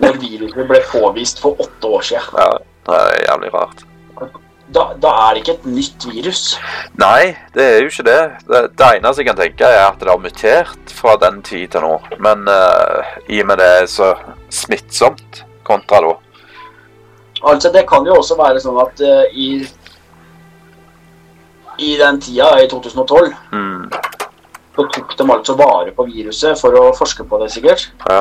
Når 0.01 0.17
viruset 0.21 0.69
ble 0.69 0.81
påvist 0.91 1.41
for 1.41 1.61
åtte 1.61 1.87
år 1.89 2.01
siden. 2.01 2.41
Ja, 2.41 2.49
det 2.87 3.01
er 3.01 3.21
jævlig 3.31 3.55
rart. 3.55 3.85
Da, 4.75 4.89
da 4.99 5.11
er 5.29 5.37
det 5.37 5.43
ikke 5.45 5.55
et 5.61 5.67
nytt 5.71 6.05
virus. 6.11 6.43
Nei, 6.99 7.37
det 7.55 7.63
er 7.65 7.77
jo 7.85 7.91
ikke 7.93 8.07
det. 8.09 8.19
Det, 8.49 8.63
det 8.75 8.89
eneste 8.97 9.23
jeg 9.23 9.29
kan 9.29 9.39
tenke, 9.39 9.69
er 9.71 9.85
at 9.87 10.01
det 10.03 10.11
har 10.11 10.19
mutert 10.19 10.95
fra 10.99 11.15
den 11.23 11.41
tid 11.47 11.69
til 11.75 11.85
nå. 11.87 11.93
Men 12.19 12.43
uh, 12.51 13.15
i 13.31 13.39
og 13.45 13.47
med 13.53 13.63
det 13.63 13.69
er 13.85 13.87
så 13.91 14.11
smittsomt 14.51 15.45
kontra 15.67 16.01
da. 16.03 16.13
Altså, 17.45 17.71
det 17.71 17.85
kan 17.87 18.07
jo 18.09 18.17
også 18.19 18.35
være 18.41 18.61
sånn 18.65 18.81
at 18.83 19.01
uh, 19.05 19.25
i 19.31 19.63
i 21.79 21.97
den 21.99 22.21
tida, 22.23 22.53
i 22.63 22.69
2012, 22.71 23.33
Mm. 23.53 23.91
så 24.77 24.85
tok 24.95 25.17
de 25.19 25.25
altså 25.33 25.55
vare 25.59 25.91
på 25.95 26.05
viruset 26.07 26.59
for 26.61 26.75
å 26.79 26.93
forske 26.95 27.25
på 27.27 27.39
det, 27.43 27.49
sikkert. 27.51 27.89
Ja. 28.09 28.21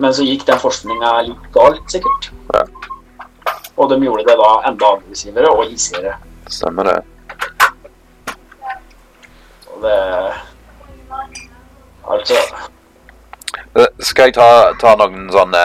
Men 0.00 0.14
så 0.16 0.24
gikk 0.24 0.46
den 0.48 0.60
forskninga 0.60 1.10
litt 1.28 1.50
galt, 1.52 1.84
sikkert. 1.92 2.30
Ja. 2.54 2.64
Og 3.76 3.90
de 3.90 3.98
gjorde 4.04 4.24
det 4.28 4.36
da 4.40 4.50
enda 4.68 4.92
aggressivere 4.96 5.50
og 5.52 5.66
hissigere. 5.68 6.14
Stemmer 6.48 6.88
det. 6.88 6.96
Og 9.72 9.82
det 9.84 9.98
Altså 12.06 12.38
Eh, 13.76 13.86
Skal 14.00 14.30
jeg 14.30 14.34
ta, 14.38 14.72
ta 14.80 14.94
noen 14.96 15.26
sånne 15.32 15.62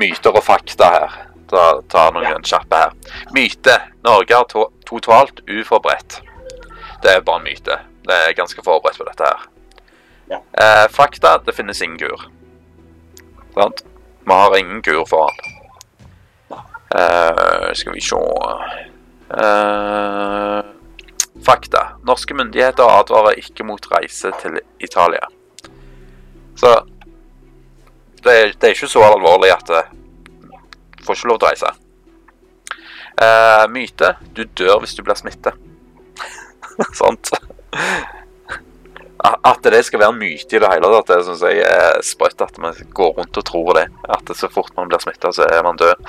myter 0.00 0.32
og 0.32 0.44
fakta 0.46 0.86
her? 0.94 1.16
Ta, 1.50 1.64
ta 1.92 2.06
noen 2.14 2.44
kjappe 2.46 2.78
her. 2.78 2.94
Myte. 3.36 3.74
Norge 4.06 4.32
er 4.38 4.46
to, 4.48 4.62
totalt 4.88 5.42
uforberedt. 5.44 6.22
Det 7.04 7.12
er 7.12 7.20
bare 7.26 7.42
en 7.42 7.44
myte. 7.44 7.76
Det 8.08 8.16
er 8.16 8.36
ganske 8.38 8.64
forberedt 8.64 8.96
på 9.00 9.04
dette 9.10 9.28
her. 9.28 9.44
Ja. 10.32 10.38
Eh, 10.56 10.86
fakta. 10.88 11.36
Det 11.44 11.52
finnes 11.56 11.82
ingen 11.84 11.98
kur. 12.00 12.24
Sant? 13.58 13.84
Vi 14.24 14.32
har 14.32 14.56
ingen 14.56 14.80
kur 14.82 15.04
for 15.08 15.28
han. 15.28 15.53
Eh, 16.94 17.72
skal 17.74 17.92
vi 17.92 18.00
se 18.00 18.16
eh, 19.30 20.64
Fakta. 21.46 21.96
Norske 22.06 22.34
myndigheter 22.34 22.86
advarer 22.86 23.38
ikke 23.38 23.66
mot 23.66 23.88
reise 23.90 24.30
til 24.40 24.60
Italia. 24.78 25.26
Så 26.56 26.70
det 28.24 28.32
er, 28.32 28.52
det 28.54 28.68
er 28.68 28.76
ikke 28.76 28.88
så 28.88 29.02
alvorlig 29.04 29.50
at 29.52 29.66
du 29.68 29.74
får 31.04 31.18
ikke 31.18 31.28
lov 31.32 31.40
til 31.40 31.48
å 31.48 31.50
reise. 31.50 31.72
Uh, 33.14 33.64
myte. 33.70 34.14
Du 34.34 34.44
dør 34.56 34.80
hvis 34.82 34.94
du 34.96 35.02
blir 35.04 35.18
smittet. 35.18 35.58
Sant? 37.00 37.30
At 39.24 39.66
det 39.66 39.84
skal 39.84 40.00
være 40.00 40.14
en 40.14 40.22
myte 40.22 40.56
i 40.56 40.62
det 40.62 40.70
hele 40.70 40.88
tatt, 40.94 41.10
det 41.10 41.20
syns 41.26 41.44
jeg 41.44 41.60
er 41.66 42.00
sprøtt. 42.06 42.40
At 42.46 42.56
vi 42.56 42.88
går 42.96 43.14
rundt 43.18 43.42
og 43.42 43.46
tror 43.50 43.74
det. 43.82 43.86
At 44.08 44.34
så 44.38 44.50
fort 44.52 44.72
man 44.78 44.88
blir 44.88 45.02
smitta, 45.02 45.34
så 45.34 45.50
er 45.50 45.62
man 45.66 45.78
død. 45.80 46.08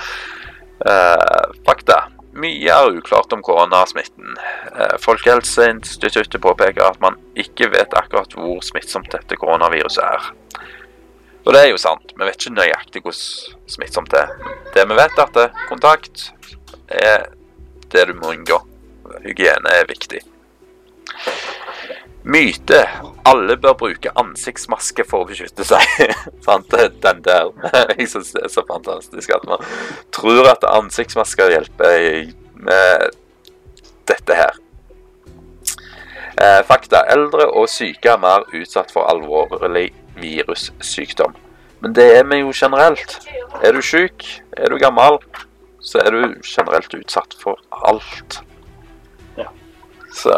Eh, 0.83 1.45
fakta. 1.65 2.01
Mye 2.35 2.67
er 2.67 2.97
uklart 2.97 3.31
om 3.33 3.41
koronasmitten. 3.45 4.33
Eh, 4.75 4.97
Folkehelseinstituttet 4.99 6.41
påpeker 6.43 6.83
at 6.83 6.99
man 6.99 7.15
ikke 7.39 7.69
vet 7.71 7.95
akkurat 7.95 8.33
hvor 8.35 8.59
smittsomt 8.65 9.07
dette 9.13 9.37
koronaviruset 9.39 10.03
er. 10.03 10.27
Og 11.45 11.53
det 11.53 11.61
er 11.61 11.69
jo 11.71 11.79
sant. 11.79 12.11
Vi 12.17 12.25
vet 12.27 12.35
ikke 12.41 12.57
nøyaktig 12.57 13.03
hvor 13.05 13.15
smittsomt 13.71 14.11
det 14.11 14.25
er. 14.25 14.35
Det 14.73 14.87
vi 14.89 14.97
vet, 14.97 15.17
er 15.17 15.23
at 15.23 15.33
det- 15.33 15.51
kontakt 15.69 16.31
er 16.89 17.27
det 17.93 18.07
du 18.07 18.13
må 18.13 18.33
unngå. 18.33 18.59
Hygiene 19.23 19.69
er 19.71 19.85
viktig. 19.87 20.19
Myte. 22.23 22.81
Alle 23.25 23.57
bør 23.57 23.73
bruke 23.79 24.11
ansiktsmaske 24.21 25.05
for 25.09 25.25
å 25.25 25.29
beskytte 25.29 25.65
seg. 25.65 25.85
Den 27.05 27.23
der. 27.25 27.49
Jeg 27.97 28.09
syns 28.11 28.33
det 28.35 28.43
er 28.45 28.53
så 28.53 28.65
fantastisk 28.67 29.33
at 29.33 29.47
man 29.49 29.63
tror 30.13 30.51
at 30.51 30.67
ansiktsmasker 30.69 31.55
hjelper 31.55 32.33
med 32.67 33.17
dette 34.09 34.37
her. 34.37 34.61
Eh, 36.35 36.61
fakta. 36.67 37.05
Eldre 37.09 37.47
og 37.47 37.69
syke 37.71 38.11
er 38.11 38.21
mer 38.21 38.45
utsatt 38.53 38.91
for 38.93 39.07
alvorlig 39.09 39.87
virussykdom. 40.19 41.35
Men 41.81 41.95
det 41.95 42.05
er 42.17 42.25
vi 42.27 42.41
jo 42.41 42.51
generelt. 42.55 43.19
Er 43.63 43.75
du 43.75 43.81
syk, 43.81 44.25
er 44.57 44.69
du 44.69 44.77
gammel, 44.81 45.19
så 45.79 46.01
er 46.01 46.11
du 46.11 46.35
generelt 46.43 46.93
utsatt 46.97 47.35
for 47.39 47.61
alt. 47.71 48.39
Ja. 49.37 49.47
Så 50.13 50.33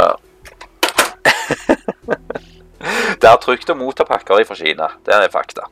Det 3.17 3.30
er 3.30 3.41
trygt 3.41 3.69
å 3.73 3.75
motta 3.77 4.06
pakker 4.06 4.43
fra 4.45 4.58
Kina. 4.58 4.89
Det 5.06 5.13
er 5.15 5.30
fakta. 5.34 5.67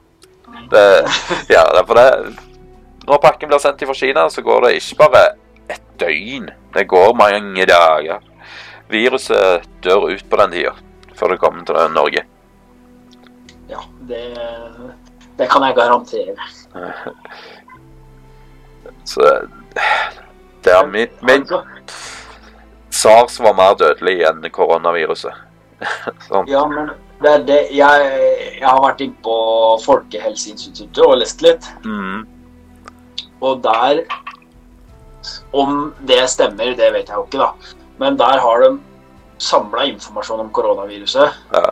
Det, 0.72 0.84
ja, 1.50 1.64
for 1.86 1.98
det 1.98 2.36
Når 3.06 3.20
pakken 3.22 3.50
blir 3.50 3.62
sendt 3.62 3.84
fra 3.86 3.94
Kina, 3.98 4.30
så 4.30 4.42
går 4.42 4.66
det 4.66 4.78
ikke 4.80 4.98
bare 5.04 5.24
et 5.70 5.84
døgn. 6.00 6.50
Det 6.74 6.88
går 6.90 7.14
mange 7.18 7.68
dager. 7.70 8.24
Viruset 8.90 9.66
dør 9.84 10.10
ut 10.14 10.26
på 10.30 10.42
den 10.42 10.52
tida 10.58 10.74
før 11.16 11.32
det 11.32 11.40
kommer 11.40 11.64
til 11.64 11.94
Norge. 11.96 12.26
Ja, 13.70 13.80
det, 14.10 14.24
det 15.40 15.48
kan 15.50 15.64
jeg 15.64 15.78
garantere. 15.78 16.36
Så 19.06 19.22
det 20.66 20.74
er 20.74 20.86
min, 20.90 21.08
min 21.22 21.46
Altså, 21.46 21.62
SARS 22.90 23.40
var 23.40 23.54
mer 23.54 23.76
dødelig 23.80 24.22
enn 24.28 24.46
koronaviruset. 24.52 25.34
sånn. 26.28 26.48
Ja, 26.50 26.64
men 26.72 26.92
det 27.22 27.32
er 27.32 27.44
det 27.48 27.60
Jeg, 27.72 28.08
jeg 28.60 28.68
har 28.68 28.82
vært 28.84 29.02
inne 29.06 29.16
på 29.24 29.36
Folkehelseinstituttet 29.86 31.04
og 31.06 31.18
lest 31.22 31.42
litt. 31.46 31.68
Mm, 31.86 32.26
Og 33.42 33.62
der 33.64 34.04
Om 35.54 35.94
det 36.06 36.22
stemmer, 36.30 36.76
det 36.78 36.92
vet 36.94 37.08
jeg 37.10 37.16
jo 37.18 37.24
ikke, 37.26 37.40
da. 37.40 37.52
Men 37.98 38.18
der 38.20 38.38
har 38.44 38.62
de 38.62 38.80
samla 39.42 39.86
informasjon 39.90 40.40
om 40.44 40.52
koronaviruset. 40.54 41.34
Ja. 41.54 41.70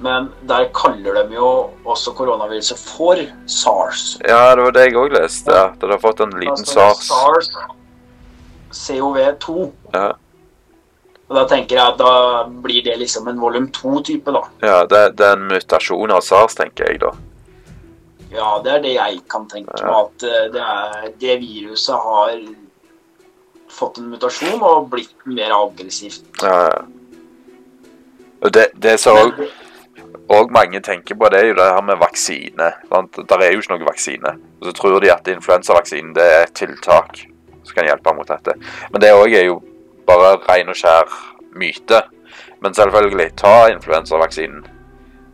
Men 0.00 0.28
der 0.46 0.68
kaller 0.74 1.22
de 1.28 1.34
jo 1.34 1.70
også 1.84 2.12
koronaviruset 2.14 2.78
for 2.78 3.18
SARS. 3.46 4.18
ja, 4.26 4.54
det 4.54 4.62
var 4.64 4.70
det 4.76 4.84
jeg 4.88 4.94
òg 4.96 5.14
leste. 5.16 5.50
Ja. 5.54 5.68
Det 5.80 5.90
har 5.90 5.98
fått 6.02 6.20
en 6.20 6.34
liten 6.38 6.50
Altså, 6.54 6.88
SARS. 6.94 7.08
SARS 7.08 7.50
COV2. 8.70 9.70
Ja, 9.94 10.12
Og 11.28 11.36
da 11.36 11.44
tenker 11.48 11.76
jeg 11.76 11.84
at 11.84 11.98
da 12.00 12.12
blir 12.48 12.84
det 12.86 12.96
liksom 13.02 13.28
en 13.28 13.40
volum 13.40 13.68
2-type, 13.74 14.32
da. 14.32 14.44
ja 14.64 14.78
det, 14.88 15.02
det 15.18 15.26
er 15.26 15.36
en 15.36 15.48
mutasjon 15.50 16.14
av 16.14 16.24
SARS, 16.24 16.56
tenker 16.56 16.88
jeg 16.88 17.02
da. 17.04 17.12
Ja, 18.32 18.54
det 18.64 18.72
er 18.72 18.82
det 18.84 18.94
jeg 18.94 19.20
kan 19.28 19.44
tenke 19.48 19.76
meg. 19.76 19.92
At 19.92 20.24
eh, 20.24 20.48
det, 20.52 20.64
er, 20.64 21.12
det 21.20 21.38
viruset 21.40 21.96
har 21.96 22.34
fått 23.72 24.00
en 24.00 24.10
mutasjon 24.12 24.60
og 24.64 24.88
blitt 24.92 25.28
mer 25.28 25.52
aggressivt. 25.56 26.24
Ja, 26.42 26.58
ja. 26.68 26.82
Og 28.38 28.52
det, 28.54 28.68
det 28.78 28.98
som 29.02 29.18
òg 29.18 29.40
og 30.28 30.52
mange 30.52 30.80
tenker 30.84 31.16
på, 31.16 31.28
det 31.32 31.40
er 31.40 31.46
jo 31.48 31.56
det 31.56 31.70
her 31.72 31.84
med 31.88 31.96
vaksine. 32.02 32.68
Sant? 32.90 33.16
Der 33.30 33.42
er 33.42 33.54
jo 33.54 33.62
ikke 33.62 33.72
noe 33.72 33.88
vaksine. 33.88 34.34
Og 34.60 34.68
så 34.68 34.74
tror 34.76 35.00
de 35.00 35.12
at 35.12 35.30
influensavaksinen 35.32 36.12
det 36.16 36.26
er 36.34 36.44
et 36.44 36.54
tiltak 36.56 37.22
som 37.64 37.74
kan 37.74 37.88
hjelpe 37.88 38.12
mot 38.16 38.28
dette. 38.28 38.54
Men 38.92 39.02
det 39.02 39.14
òg 39.16 39.32
er 39.32 39.46
jo 39.48 39.62
bare 40.08 40.32
ren 40.48 40.72
og 40.72 40.78
skjær 40.78 41.12
myte. 41.58 42.02
Men 42.62 42.74
selvfølgelig, 42.74 43.28
ta 43.38 43.68
influensavaksinen. 43.70 44.64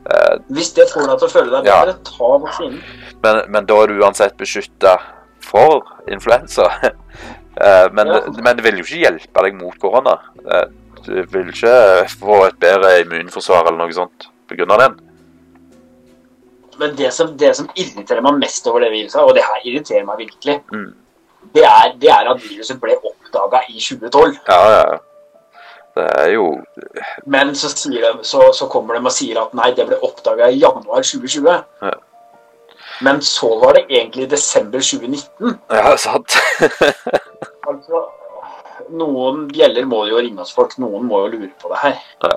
Eh, 0.05 0.35
Hvis 0.53 0.75
det 0.77 0.85
får 0.93 1.07
deg 1.09 1.19
til 1.23 1.29
å 1.29 1.33
føle 1.33 1.51
deg 1.55 1.67
Ja. 1.71 1.79
bedre, 1.85 1.95
ta 2.05 2.31
vaksinen. 2.43 2.83
men, 3.25 3.43
men 3.49 3.67
da 3.67 3.79
er 3.83 3.87
du 3.93 4.03
uansett 4.03 4.37
beskytta 4.37 4.99
for 5.41 5.83
influensa. 6.09 6.69
Eh, 7.55 7.87
men, 7.95 8.09
Ja. 8.11 8.21
men 8.43 8.57
det 8.59 8.65
vil 8.65 8.81
jo 8.81 8.83
ikke 8.83 8.99
hjelpe 9.05 9.43
deg 9.47 9.55
mot 9.55 9.77
korona. 9.79 10.17
Eh, 10.51 10.65
Du 11.07 11.13
vil 11.31 11.51
ikke 11.53 12.09
få 12.19 12.47
et 12.49 12.57
bedre 12.59 12.89
immunforsvar 13.05 13.67
eller 13.69 13.77
noe 13.79 13.93
sånt 13.95 14.27
av 14.51 14.79
den. 14.81 14.95
Men 16.81 16.97
det 16.97 17.13
som, 17.15 17.37
det 17.39 17.53
som 17.57 17.69
irriterer 17.79 18.25
meg 18.25 18.41
mest 18.41 18.67
over 18.67 18.81
det 18.83 18.91
viruset, 18.91 19.21
og 19.23 19.35
det 19.37 19.45
her 19.47 19.61
irriterer 19.69 20.05
meg 20.09 20.19
virkelig, 20.25 20.57
Mm. 20.73 20.95
det, 21.55 21.63
er, 21.63 21.93
det 22.01 22.11
er 22.11 22.31
at 22.33 22.41
viruset 22.43 22.81
ble 22.83 22.97
oppdaga 23.35 23.65
i 23.69 23.81
2012. 23.81 24.37
Ja, 24.47 24.71
ja. 24.71 24.99
Det 25.95 26.07
er 26.19 26.31
jo 26.35 26.47
Men 27.27 27.55
så, 27.55 27.69
sier 27.71 28.03
de, 28.03 28.25
så, 28.27 28.53
så 28.53 28.67
kommer 28.67 28.95
de 28.95 29.07
og 29.07 29.15
sier 29.15 29.39
at 29.39 29.55
nei, 29.55 29.71
det 29.77 29.87
ble 29.87 30.01
oppdaga 30.03 30.51
i 30.51 30.59
januar 30.59 31.03
2020. 31.07 31.63
Ja. 31.83 31.93
Men 33.03 33.21
så 33.23 33.51
var 33.59 33.75
det 33.79 33.87
egentlig 33.91 34.31
desember 34.31 34.83
2019. 34.83 35.59
Ja, 35.71 35.97
sant. 35.97 36.39
Altså, 37.65 37.97
noen 38.93 39.47
bjeller 39.49 39.87
må 39.89 40.03
jo 40.05 40.19
ringe 40.21 40.43
oss 40.45 40.51
folk. 40.53 40.75
Noen 40.77 41.07
må 41.09 41.23
jo 41.23 41.31
lure 41.33 41.49
på 41.63 41.71
det 41.71 41.79
her. 41.81 41.95
Ja. 42.21 42.35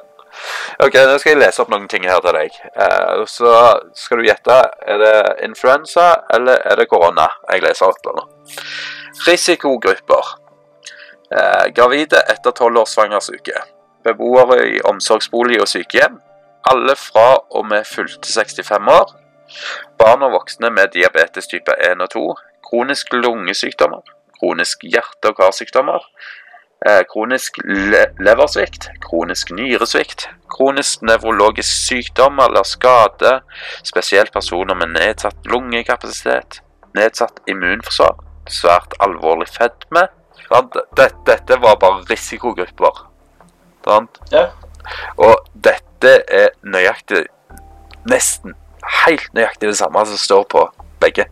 Ok, 0.85 0.95
nå 1.03 1.17
skal 1.19 1.33
jeg 1.33 1.41
lese 1.41 1.65
opp 1.65 1.73
noen 1.73 1.89
ting 1.91 2.05
her 2.07 2.21
til 2.23 2.37
deg. 2.37 2.55
Eh, 2.71 3.25
så 3.27 3.51
skal 3.97 4.21
du 4.21 4.29
gjette 4.29 4.55
er 4.87 5.03
det 5.03 5.13
influensa 5.43 6.07
eller 6.37 6.63
er 6.63 6.79
det 6.79 6.87
korona 6.87 7.27
jeg 7.51 7.65
leser 7.65 7.91
opp 7.91 8.07
nå. 8.15 8.23
Risikogrupper. 9.27 10.37
Eh, 11.31 11.65
gravide 11.75 12.21
etter 12.31 12.51
tolv 12.55 12.77
års 12.77 12.95
svangersuke. 12.95 13.61
Beboere 14.03 14.61
i 14.69 14.81
omsorgsbolig 14.87 15.59
og 15.61 15.67
sykehjem. 15.67 16.21
Alle 16.71 16.95
fra 16.95 17.29
og 17.51 17.65
med 17.67 17.87
fylte 17.87 18.31
65 18.31 18.91
år. 18.91 19.11
Barn 19.99 20.23
og 20.23 20.31
voksne 20.31 20.71
med 20.71 20.93
diabetes 20.95 21.47
type 21.47 21.75
1 21.91 22.01
og 22.01 22.09
2. 22.15 22.25
Kronisk 22.69 23.13
lungesykdommer. 23.13 24.01
Kronisk 24.39 24.83
hjerte- 24.83 25.31
og 25.31 25.35
karsykdommer. 25.35 26.03
Eh, 26.85 27.03
kronisk 27.11 27.57
le 27.65 28.03
leversvikt, 28.19 28.89
kronisk 29.01 29.51
nyresvikt, 29.51 30.27
kronisk 30.53 31.01
nevrologisk 31.01 31.87
sykdom 31.87 32.39
eller 32.39 32.63
skade, 32.63 33.39
spesielt 33.83 34.31
personer 34.31 34.75
med 34.75 34.93
nedsatt 34.93 35.49
lungekapasitet, 35.49 36.61
nedsatt 36.95 37.41
immunforsvar, 37.49 38.21
svært 38.47 38.93
alvorlig 39.01 39.49
fedme. 39.49 40.05
Sant? 40.45 40.77
Dette, 40.97 41.17
dette 41.27 41.57
var 41.61 41.79
bare 41.81 42.05
risikogrupper. 42.09 43.03
Sant? 43.87 44.21
Ja. 44.31 44.49
Og 45.17 45.35
dette 45.53 46.13
er 46.31 46.53
nøyaktig 46.63 47.25
Nesten 48.07 48.53
helt 49.03 49.33
nøyaktig 49.35 49.67
det 49.67 49.77
samme 49.81 49.99
som 50.07 50.19
står 50.21 50.45
på 50.47 50.61
begge. 51.01 51.25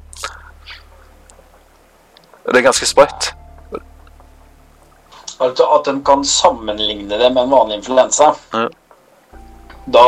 Det 2.45 2.59
er 2.59 2.65
ganske 2.65 2.87
sprøtt. 2.89 3.29
Altså 5.39 5.67
at 5.77 5.87
en 5.87 6.01
kan 6.03 6.23
sammenligne 6.27 7.15
det 7.15 7.29
med 7.31 7.45
en 7.45 7.53
vanlig 7.53 7.79
influensa. 7.79 8.33
Ja. 8.53 8.67
Da 9.87 10.05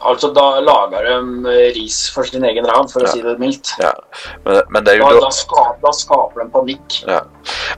Altså, 0.00 0.30
da 0.32 0.60
lager 0.64 1.04
de 1.04 1.56
ris 1.76 1.98
for 2.14 2.24
sin 2.24 2.44
egen 2.44 2.64
ræv, 2.66 2.86
for 2.92 3.00
Ja. 3.04 3.08
å 3.08 3.12
si 3.12 3.22
det 3.22 3.38
mildt. 3.38 3.74
Ja. 3.78 3.92
Men, 4.44 4.62
men 4.70 4.84
det 4.84 4.98
Da, 5.00 5.10
da 5.20 5.30
skaper, 5.30 5.76
da 5.82 5.92
skaper 5.92 6.44
de 6.44 6.50
panikk. 6.50 7.02
Ja. 7.06 7.20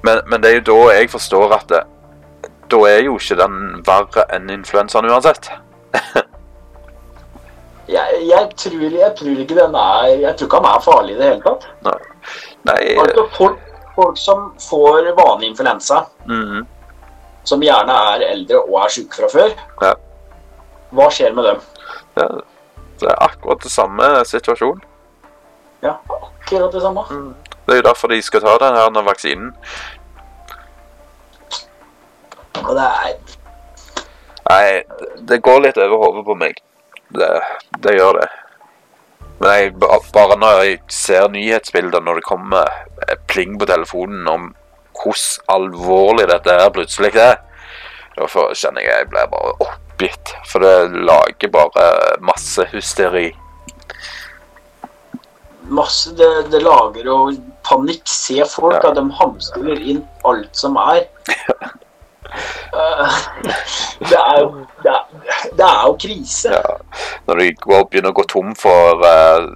Men, 0.02 0.20
men 0.26 0.40
det 0.42 0.50
er 0.50 0.60
jo 0.60 0.66
da 0.86 0.92
jeg 0.94 1.10
forstår 1.10 1.52
at 1.58 1.66
det, 1.68 1.82
da 2.70 2.78
er 2.88 3.02
jo 3.04 3.16
ikke 3.18 3.36
den 3.42 3.82
verre 3.86 4.26
enn 4.32 4.50
influensaen 4.50 5.10
uansett. 5.10 5.50
Jeg, 7.92 8.22
jeg, 8.28 8.46
tror, 8.56 8.84
jeg 8.94 9.12
tror 9.18 9.40
ikke 9.42 9.56
den 9.58 9.74
er 9.76 10.04
Jeg 10.22 10.36
tror 10.38 10.46
ikke 10.46 10.60
han 10.62 10.68
er 10.70 10.84
farlig 10.84 11.14
i 11.16 11.18
det 11.18 11.26
hele 11.28 11.42
tatt. 11.44 11.66
Nei 12.68 12.78
Altså, 13.02 13.24
folk, 13.36 13.58
folk 13.96 14.20
som 14.20 14.44
får 14.62 15.10
vanlig 15.18 15.50
influensa, 15.50 16.04
mhm. 16.30 16.62
som 17.44 17.64
gjerne 17.66 17.96
er 18.14 18.24
eldre 18.30 18.62
og 18.62 18.78
er 18.84 18.94
syke 18.94 19.18
fra 19.18 19.28
før, 19.32 19.52
Ja. 19.82 19.92
hva 20.94 21.08
skjer 21.10 21.34
med 21.34 21.44
dem? 21.50 21.60
Ja, 22.16 22.28
Det 23.00 23.08
er 23.10 23.22
akkurat 23.24 23.62
det 23.62 23.72
samme 23.72 24.08
situasjon. 24.24 24.82
Ja, 25.82 25.96
akkurat 26.08 26.72
det 26.72 26.82
samme. 26.82 27.04
Det 27.66 27.74
er 27.74 27.80
jo 27.80 27.88
derfor 27.88 28.08
de 28.08 28.22
skal 28.22 28.40
ta 28.40 28.56
den 28.62 28.76
her 28.78 29.02
vaksinen. 29.02 29.54
Og 32.62 32.74
det 32.76 32.84
er 32.84 33.16
Nei, 34.50 34.82
det 35.28 35.38
går 35.42 35.62
litt 35.64 35.78
over 35.80 36.00
hodet 36.02 36.24
på 36.26 36.34
meg. 36.36 36.58
Det, 37.14 37.28
det 37.84 37.94
gjør 37.96 38.18
det. 38.18 38.26
Men 39.38 39.54
jeg, 39.58 39.72
bare 40.14 40.36
når 40.38 40.58
jeg 40.62 40.80
ser 40.92 41.28
nyhetsbilder 41.32 42.02
når 42.04 42.20
det 42.20 42.26
kommer 42.26 42.68
pling 43.30 43.54
på 43.58 43.66
telefonen 43.70 44.28
om 44.28 44.50
hvordan 44.98 45.46
alvorlig 45.54 46.28
dette 46.30 46.58
her 46.58 46.70
plutselig 46.74 47.14
er, 47.18 47.40
da 48.16 48.28
kjenner 48.28 48.84
jeg 48.84 48.98
jeg 49.00 49.08
blir 49.10 49.30
bare 49.32 49.70
oppgitt. 50.02 50.34
For 50.46 50.58
det 50.60 50.90
lager 51.06 51.48
bare 51.52 52.16
masse 52.20 52.64
hysteri. 52.72 53.36
masse 55.62 56.10
Det, 56.10 56.50
det 56.50 56.62
lager 56.62 57.04
jo 57.04 57.32
panikk. 57.62 58.08
Se 58.08 58.44
folk, 58.44 58.74
Ja. 58.74 58.88
at 58.90 58.96
De 58.96 59.10
hamstrer 59.12 59.80
inn 59.80 60.04
alt 60.24 60.56
som 60.56 60.76
er. 60.76 61.02
Eh, 62.72 63.08
det 64.08 64.18
er 64.18 64.40
jo 64.40 64.66
det 64.82 64.90
er, 64.90 65.04
det 65.56 65.64
er 65.64 65.86
jo 65.86 65.96
krise. 66.00 66.50
Ja. 66.52 66.62
Når 67.26 67.34
de 67.38 67.54
går, 67.54 67.84
begynner 67.90 68.10
å 68.10 68.14
gå 68.14 68.22
tom 68.28 68.54
for 68.56 69.04
uh, 69.04 69.46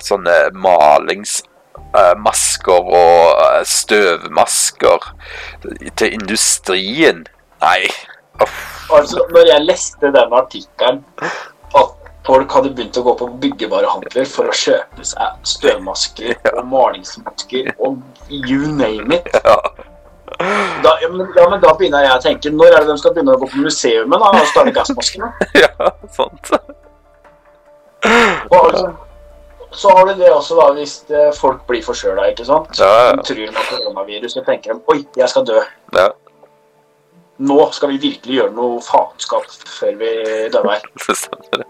sånne 0.00 0.50
malingsmasker 0.56 2.80
og 2.80 3.40
eh, 3.44 3.64
støvmasker 3.64 4.98
til 5.96 6.12
industrien. 6.12 7.26
Nei. 7.60 7.86
Uff. 8.40 8.79
Altså, 8.90 9.24
når 9.30 9.52
jeg 9.52 9.66
leste 9.68 10.12
den 10.14 10.32
artikkelen 10.34 11.02
at 11.78 12.10
folk 12.26 12.52
hadde 12.52 12.72
begynt 12.74 12.98
å 12.98 13.04
gå 13.06 13.14
på 13.20 13.28
byggevarehandler 13.42 14.26
for 14.28 14.50
å 14.50 14.56
kjøpe 14.56 15.06
seg 15.06 15.46
støvmasker 15.52 16.34
og 16.56 16.66
malingsmasker 16.70 17.70
og 17.78 18.00
you 18.28 18.66
name 18.74 19.20
it 19.20 19.30
da, 20.82 20.98
ja, 21.02 21.08
men, 21.10 21.26
ja, 21.36 21.46
men 21.50 21.60
da 21.60 21.72
begynner 21.76 22.04
jeg 22.06 22.14
å 22.14 22.22
tenke 22.22 22.52
Når 22.54 22.72
er 22.72 22.84
det 22.84 22.92
de 22.92 22.98
skal 23.00 23.12
begynne 23.12 23.34
å 23.34 23.40
gå 23.42 23.48
på 23.50 23.60
museet 23.60 24.08
da, 24.08 24.30
og 24.30 24.46
starte 24.48 24.72
gassmaskene? 24.72 25.28
ja, 25.64 25.90
sant. 26.14 26.52
Og 28.48 28.56
altså, 28.56 28.86
så 29.82 29.92
har 29.98 30.08
du 30.08 30.14
det 30.22 30.30
også 30.32 30.56
da 30.58 30.70
hvis 30.78 30.94
eh, 31.12 31.28
folk 31.36 31.66
blir 31.68 31.82
forkjøla, 31.84 32.30
ikke 32.32 32.46
sant? 32.48 32.72
Ja, 32.80 32.88
ja. 33.10 33.12
De 33.18 33.26
tror 33.26 33.42
de 33.42 33.52
har 33.58 33.68
koronavirus 33.74 34.38
og 34.40 34.48
tenker 34.48 34.72
de, 34.72 34.80
oi, 34.90 35.02
jeg 35.18 35.28
skal 35.30 35.46
dø. 35.46 35.60
Ja, 35.98 36.08
Nå 37.40 37.58
skal 37.72 37.94
vi 37.94 38.00
virkelig 38.02 38.36
gjøre 38.36 38.52
noe 38.56 38.80
faenskap 38.84 39.46
før 39.78 39.94
vi 40.00 40.10
det. 40.52 41.66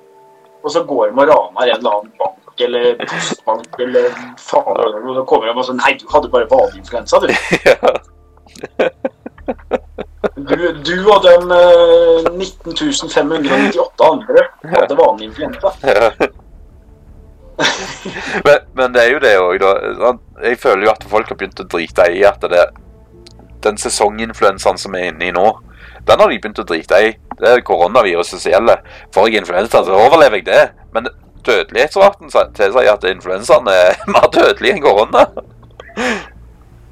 Og 0.60 0.72
så 0.74 0.82
går 0.84 1.10
de 1.10 1.22
og 1.22 1.30
raner 1.30 1.70
en 1.70 1.76
eller 1.78 1.92
annen 1.94 2.12
bank 2.20 2.64
eller 2.66 2.98
postbank 3.00 3.78
eller 3.86 4.10
faen. 4.40 4.80
Og 5.00 5.14
så 5.16 5.24
kommer 5.30 5.48
de 5.48 5.54
og 5.54 5.68
sånn 5.70 5.80
Nei, 5.80 5.94
du 6.00 6.04
hadde 6.10 6.32
bare 6.32 6.50
vanlig 6.50 6.82
influensa, 6.82 7.22
du. 7.22 7.30
Du, 10.40 10.56
du 10.84 10.96
og 11.10 11.24
de 11.24 11.32
eh, 11.54 12.26
19 12.32 12.74
598 13.08 14.04
andre 14.04 14.44
hadde 14.72 14.96
vanlig 14.98 15.30
influensa. 15.30 15.72
Men, 18.44 18.62
men 18.72 18.92
det 18.94 19.02
er 19.02 19.10
jo 19.12 19.18
det 19.20 19.32
òg, 19.36 19.58
da. 19.60 20.12
Jeg 20.46 20.56
føler 20.62 20.86
jo 20.86 20.92
at 20.94 21.02
folk 21.10 21.28
har 21.28 21.36
begynt 21.36 21.60
å 21.60 21.66
drite 21.68 22.06
i 22.16 22.22
at 22.24 22.40
det 22.48 22.62
den 23.64 23.78
sesonginfluensaen 23.80 24.78
som 24.80 24.94
er 24.96 25.10
inne 25.10 25.28
i 25.28 25.34
nå, 25.34 25.48
den 26.06 26.20
har 26.20 26.30
de 26.30 26.38
begynt 26.40 26.60
å 26.62 26.66
drite 26.66 27.00
i. 27.04 27.10
Det 27.40 27.48
er 27.48 27.64
koronaviruset 27.64 28.40
som 28.40 28.52
gjelder. 28.52 28.82
Får 29.14 29.28
jeg 29.28 29.42
influensa, 29.42 29.82
så 29.84 29.96
overlever 29.96 30.40
jeg 30.40 30.48
det. 30.48 30.62
Men 30.94 31.08
dødelighetsraten 31.46 32.32
tilsier 32.56 32.92
at 32.92 33.06
influensaen 33.08 33.68
er 33.72 34.00
mer 34.14 34.28
dødelig 34.32 34.74
enn 34.74 34.84
korona. 34.84 35.26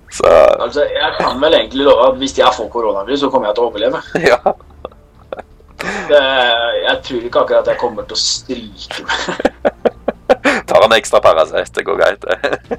Så 0.08 0.24
Altså, 0.24 0.86
Jeg 0.88 1.10
kan 1.18 1.36
vel 1.40 1.52
egentlig 1.54 1.84
love 1.84 2.06
at 2.06 2.14
hvis 2.16 2.38
jeg 2.38 2.48
får 2.56 2.68
koronavirus, 2.72 3.20
så 3.20 3.28
kommer 3.28 3.50
jeg 3.50 3.58
til 3.58 3.64
å 3.64 3.68
overleve. 3.68 4.00
ja. 4.30 4.38
Det, 6.08 6.22
jeg 6.86 6.96
tror 7.04 7.26
ikke 7.28 7.42
akkurat 7.42 7.68
jeg 7.68 7.80
kommer 7.82 8.06
til 8.08 8.16
å 8.16 8.22
stryke 8.22 9.04
meg. 9.04 9.28
Tar 10.68 10.86
en 10.86 10.96
ekstra 10.96 11.20
Paracet, 11.24 11.68
det 11.76 11.84
går 11.84 12.00
greit, 12.00 12.24
det. 12.24 12.78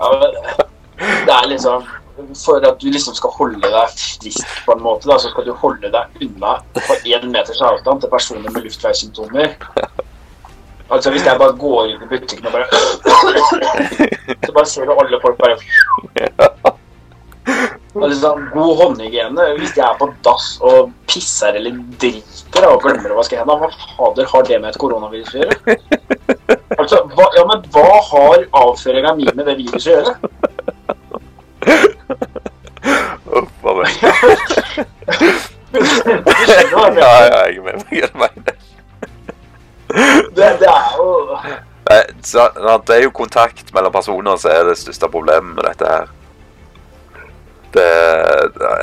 Ja, 0.00 0.10
men 0.10 0.34
det 0.98 1.36
er 1.36 1.48
liksom 1.54 1.86
For 2.38 2.62
at 2.66 2.80
du 2.80 2.90
liksom 2.90 3.14
skal 3.16 3.32
holde 3.36 3.60
deg 3.64 3.94
frisk 3.96 4.54
på 4.66 4.76
en 4.76 4.84
måte, 4.84 5.08
da, 5.10 5.18
så 5.18 5.32
skal 5.32 5.46
du 5.48 5.52
holde 5.62 5.90
deg 5.92 6.22
unna 6.26 6.58
på 6.76 6.98
én 7.04 7.26
meters 7.32 7.62
avstand 7.64 8.04
til 8.04 8.12
personer 8.12 8.50
med 8.50 8.66
luftveissymptomer. 8.68 9.56
Altså 10.90 11.10
Hvis 11.14 11.26
jeg 11.26 11.38
bare 11.38 11.54
går 11.54 11.92
inn 11.92 12.02
i 12.02 12.08
butikken 12.10 12.46
og 12.50 12.52
bare 12.52 12.66
Så 14.42 14.52
bare 14.52 14.66
ser 14.66 14.88
du 14.88 14.94
alle 14.98 15.20
folk 15.22 15.38
bare 15.38 15.54
liksom, 18.08 18.48
God 18.54 18.76
håndhygiene. 18.76 19.46
Hvis 19.58 19.76
jeg 19.76 19.86
er 19.86 19.96
på 19.98 20.10
dass 20.24 20.58
og 20.66 20.90
pisser 21.10 21.58
eller 21.58 21.78
driter 22.02 22.66
og 22.68 22.82
glemmer 22.84 23.14
å 23.14 23.20
vaske 23.20 23.38
hendene, 23.38 23.58
hva 23.62 23.70
fader 23.96 24.28
har 24.32 24.46
det 24.48 24.60
med 24.60 24.70
et 24.72 24.80
koronavirus 24.82 25.34
å 25.34 25.44
gjøre? 25.44 25.78
Altså, 26.78 27.00
hva, 27.14 27.26
ja, 27.36 27.42
men 27.48 27.64
hva 27.74 27.88
har 28.10 28.44
avføringa 28.62 29.14
mi 29.18 29.26
med 29.34 29.46
det 29.46 29.56
viruset 29.58 29.92
å 29.92 29.96
gjøre? 29.98 30.14
Uff 33.40 33.64
a 33.64 33.74
meg. 33.78 33.90
Jeg 35.70 36.66
Ja, 36.70 36.86
ja, 36.98 37.46
jeg 37.46 37.56
er 37.56 37.62
med 37.62 37.74
på 37.78 37.94
hva 37.94 38.06
du 38.06 38.18
mener. 38.18 38.54
Det, 40.36 40.48
det 40.60 40.70
er 40.70 40.96
jo 40.98 41.08
det 42.86 42.96
er 42.96 43.02
jo 43.02 43.10
kontakt 43.10 43.72
mellom 43.74 43.92
personer 43.92 44.36
som 44.38 44.50
er 44.50 44.68
det 44.68 44.78
største 44.78 45.08
problemet 45.10 45.54
med 45.56 45.66
dette 45.66 45.86
her. 45.86 46.10
Det, 47.74 47.86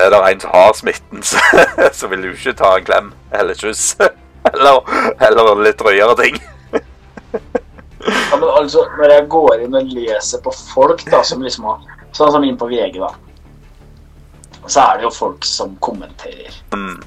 er 0.03 0.11
det 0.11 0.19
en 0.19 0.39
som 0.39 0.51
har 0.53 0.73
smitten, 0.75 1.23
så, 1.99 2.07
vil 2.07 2.23
du 2.23 2.31
ikke 2.31 2.55
ta 2.55 2.77
en 2.77 2.87
klem 2.87 3.11
eller 3.35 3.55
kyss. 3.59 3.97
Eller, 4.47 4.79
eller 5.27 5.59
litt 5.59 5.79
drøyere 5.79 6.15
ting. 6.15 6.37
ja, 6.71 8.37
men 8.39 8.49
altså, 8.49 8.85
Når 8.95 9.11
jeg 9.11 9.25
går 9.33 9.65
inn 9.65 9.75
og 9.75 9.89
leser 9.91 10.39
på 10.43 10.53
folk 10.73 11.03
da, 11.11 11.19
som 11.27 11.43
liksom 11.43 11.67
har 11.67 11.96
Sånn 12.17 12.31
som 12.33 12.45
inn 12.45 12.57
på 12.57 12.65
VG, 12.71 12.97
da. 12.97 13.11
Så 14.65 14.81
er 14.81 14.97
det 14.97 15.05
jo 15.05 15.13
folk 15.13 15.45
som 15.45 15.75
kommenterer. 15.85 16.55
Mm. 16.73 17.03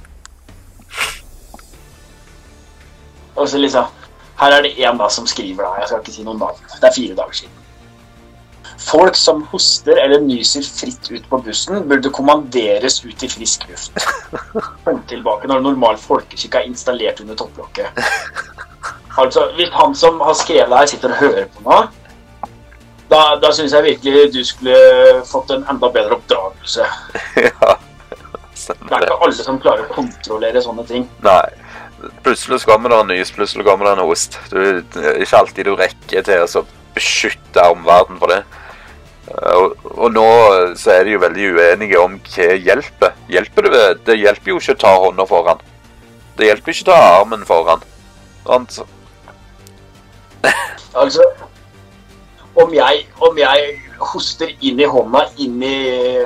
Og 3.35 3.49
så 3.49 3.61
liksom 3.61 3.97
Her 4.41 4.55
er 4.57 4.63
det 4.65 4.77
én 4.81 4.97
da 4.97 5.09
som 5.13 5.27
skriver, 5.29 5.67
da. 5.67 5.81
Jeg 5.83 5.91
skal 5.91 5.99
ikke 6.01 6.15
si 6.15 6.23
noen 6.25 6.39
navn. 6.41 6.63
Det 6.73 6.87
er 6.89 6.95
fire 6.95 7.17
dager 7.19 7.41
siden. 7.43 7.57
Folk 8.81 9.19
som 9.19 9.43
hoster 9.51 9.99
eller 10.01 10.23
nyser 10.25 10.65
fritt 10.65 11.11
ut 11.11 11.27
på 11.29 11.41
bussen, 11.45 11.83
burde 11.91 12.09
kommanderes 12.17 13.03
ut 13.05 13.23
i 13.23 13.29
frisk 13.29 13.67
luft. 13.69 13.99
Kom 14.87 15.03
tilbake 15.11 15.51
når 15.51 15.67
normal 15.67 16.01
folkeskikk 16.01 16.57
er 16.57 16.71
installert 16.71 17.21
under 17.21 17.37
topplokket. 17.37 18.01
Altså, 19.21 19.51
hvis 19.59 19.69
han 19.75 19.93
som 19.99 20.23
har 20.25 20.39
skrevet 20.39 20.71
det 20.71 20.79
her, 20.79 20.89
sitter 20.89 21.13
og 21.13 21.21
hører 21.21 21.51
på 21.53 21.67
nå, 21.67 21.81
da, 23.11 23.21
da 23.43 23.51
syns 23.57 23.73
jeg 23.75 23.87
virkelig 23.89 24.27
du 24.35 24.41
skulle 24.47 24.77
fått 25.29 25.51
en 25.55 25.65
enda 25.71 25.91
bedre 25.93 26.17
oppdragelse. 26.19 26.87
ja. 27.47 27.73
Det 28.51 28.61
Stemmer 28.61 28.99
er 28.99 29.07
ikke 29.09 29.25
alle 29.25 29.45
som 29.47 29.59
klarer 29.63 29.87
å 29.89 29.95
kontrollere 29.95 30.61
sånne 30.63 30.83
ting. 30.89 31.07
Nei. 31.25 31.43
Plutselig 32.25 32.63
kommer 32.69 32.93
det 32.93 32.99
en 33.03 33.11
nys, 33.13 33.31
plutselig 33.33 33.65
kommer 33.67 33.89
det 33.89 33.93
en 33.97 34.07
host. 34.09 34.37
Du, 34.53 34.59
det 34.95 35.05
er 35.15 35.19
ikke 35.25 35.39
alltid 35.41 35.69
du 35.69 35.75
rekker 35.77 36.25
til 36.27 36.45
å 36.45 36.49
så 36.49 36.63
beskytte 36.97 37.65
omverdenen 37.73 38.21
for 38.21 38.33
det. 38.35 38.41
Eh, 39.31 39.57
Og, 39.57 39.75
og 39.97 40.13
nå 40.15 40.27
så 40.81 40.95
er 40.99 41.05
de 41.09 41.15
jo 41.17 41.21
veldig 41.25 41.49
uenige 41.57 42.01
om 42.05 42.17
hva 42.25 42.49
hjelper. 42.57 43.17
Hjelper 43.33 43.69
det? 43.73 43.83
Det 44.09 44.17
hjelper 44.21 44.53
jo 44.55 44.61
ikke 44.61 44.77
å 44.77 44.81
ta 44.85 44.95
hånda 45.07 45.27
foran. 45.29 45.61
Det 46.37 46.49
hjelper 46.49 46.73
ikke 46.77 46.87
å 46.87 46.91
ta 46.93 47.01
armen 47.21 47.45
foran. 47.49 47.85
Sant? 48.47 48.81
Altså 50.97 51.25
om 52.55 52.75
jeg, 52.75 53.05
om 53.23 53.39
jeg 53.39 53.77
hoster 54.01 54.51
inn 54.61 54.81
i 54.81 54.89
hånda, 54.89 55.27
inn 55.39 55.61
i 55.63 55.77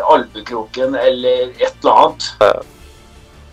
albukroken 0.00 0.94
eller 0.98 1.50
et 1.58 1.74
eller 1.82 1.92
annet 1.92 2.30
Ja. 2.40 2.54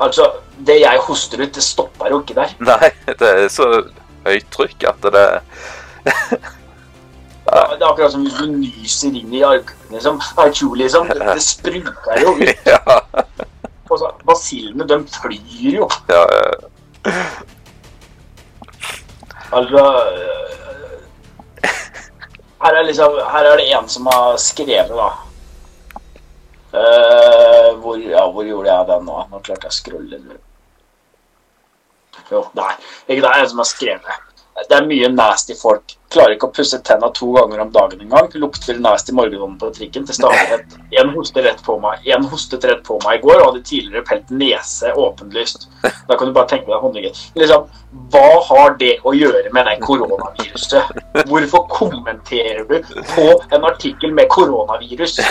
Altså, 0.02 0.32
det 0.66 0.80
jeg 0.82 1.02
hoster 1.06 1.44
ut, 1.44 1.52
det 1.54 1.62
stopper 1.62 2.10
jo 2.10 2.22
ikke 2.24 2.34
der. 2.40 2.54
Nei, 2.72 2.90
det 3.20 3.28
er 3.30 3.48
så 3.54 3.68
høyt 4.26 4.48
trykk 4.54 4.88
at 4.90 5.04
det 5.14 5.28
Det 7.52 7.54
er 7.54 7.86
akkurat 7.86 8.14
som 8.14 8.24
hvis 8.26 8.40
du 8.40 8.48
nyser 8.56 9.14
inn 9.20 9.34
i 9.36 9.44
albukroken, 9.46 9.94
liksom. 9.94 10.22
Achoo, 10.42 10.74
liksom. 10.80 11.12
Det, 11.12 11.20
det 11.22 11.44
spruter 11.46 12.22
jo 12.24 12.34
ut. 12.40 12.50
Ja. 12.72 12.82
Og 13.92 14.00
så, 14.00 14.10
Basillene, 14.26 14.88
de 14.88 14.98
flyr 15.12 15.76
jo. 15.76 15.90
ja, 16.10 16.24
ja. 16.32 17.16
Altså 19.52 19.82
her 22.62 22.78
er, 22.78 22.84
liksom, 22.88 23.18
her 23.34 23.50
er 23.50 23.58
det 23.58 23.68
en 23.74 23.90
som 23.90 24.08
har 24.12 24.38
skrevet, 24.42 24.96
da. 24.96 25.12
Uh, 26.72 27.70
hvor, 27.84 27.98
ja, 28.00 28.24
hvor 28.32 28.46
gjorde 28.48 28.72
jeg 28.72 28.88
den 28.88 29.08
nå? 29.10 29.18
Nå 29.32 29.42
klarte 29.44 29.68
jeg 29.68 29.74
å 29.74 29.78
scrolle. 29.80 30.20
Jo, 32.32 32.46
nei. 32.56 32.72
Ikke 33.08 33.24
det 33.26 33.32
er 33.32 33.42
en 33.42 33.50
som 33.52 33.60
har 33.60 33.68
skrevet. 33.68 34.31
Det 34.70 34.76
er 34.78 34.86
mye 34.88 35.08
nasty 35.12 35.56
folk. 35.58 35.96
Klarer 36.12 36.36
ikke 36.36 36.48
å 36.50 36.54
pusse 36.54 36.78
tenna 36.86 37.08
to 37.16 37.30
ganger 37.34 37.62
om 37.64 37.72
dagen 37.72 38.02
engang. 38.04 38.28
Lukter 38.40 38.78
nasty 38.84 39.14
morgenånden 39.16 39.58
på 39.62 39.70
trikken 39.76 40.06
til 40.08 40.16
stadighet. 40.18 40.76
En 41.00 41.12
hostet 41.16 41.46
rett 41.46 41.62
på 41.66 41.78
meg. 41.82 42.04
En 42.16 42.28
hostet 42.32 42.68
rett 42.68 42.84
på 42.88 42.98
meg 43.06 43.20
i 43.20 43.22
går 43.24 43.40
og 43.40 43.48
hadde 43.48 43.64
tidligere 43.68 44.04
pelt 44.10 44.34
nese 44.36 44.92
åpenlyst. 44.92 45.70
Da 45.82 46.18
kan 46.20 46.28
du 46.28 46.36
bare 46.36 46.52
tenke 46.52 46.68
deg. 46.68 47.08
Liksom, 47.40 47.62
hva 48.14 48.30
har 48.50 48.76
det 48.82 48.94
å 49.08 49.16
gjøre 49.16 49.50
med 49.56 49.68
det 49.70 49.78
koronaviruset? 49.86 50.84
Hvorfor 51.32 51.68
kommenterer 51.72 52.64
du 52.68 52.78
på 53.16 53.28
en 53.56 53.64
artikkel 53.72 54.12
med 54.16 54.30
koronavirus? 54.32 55.20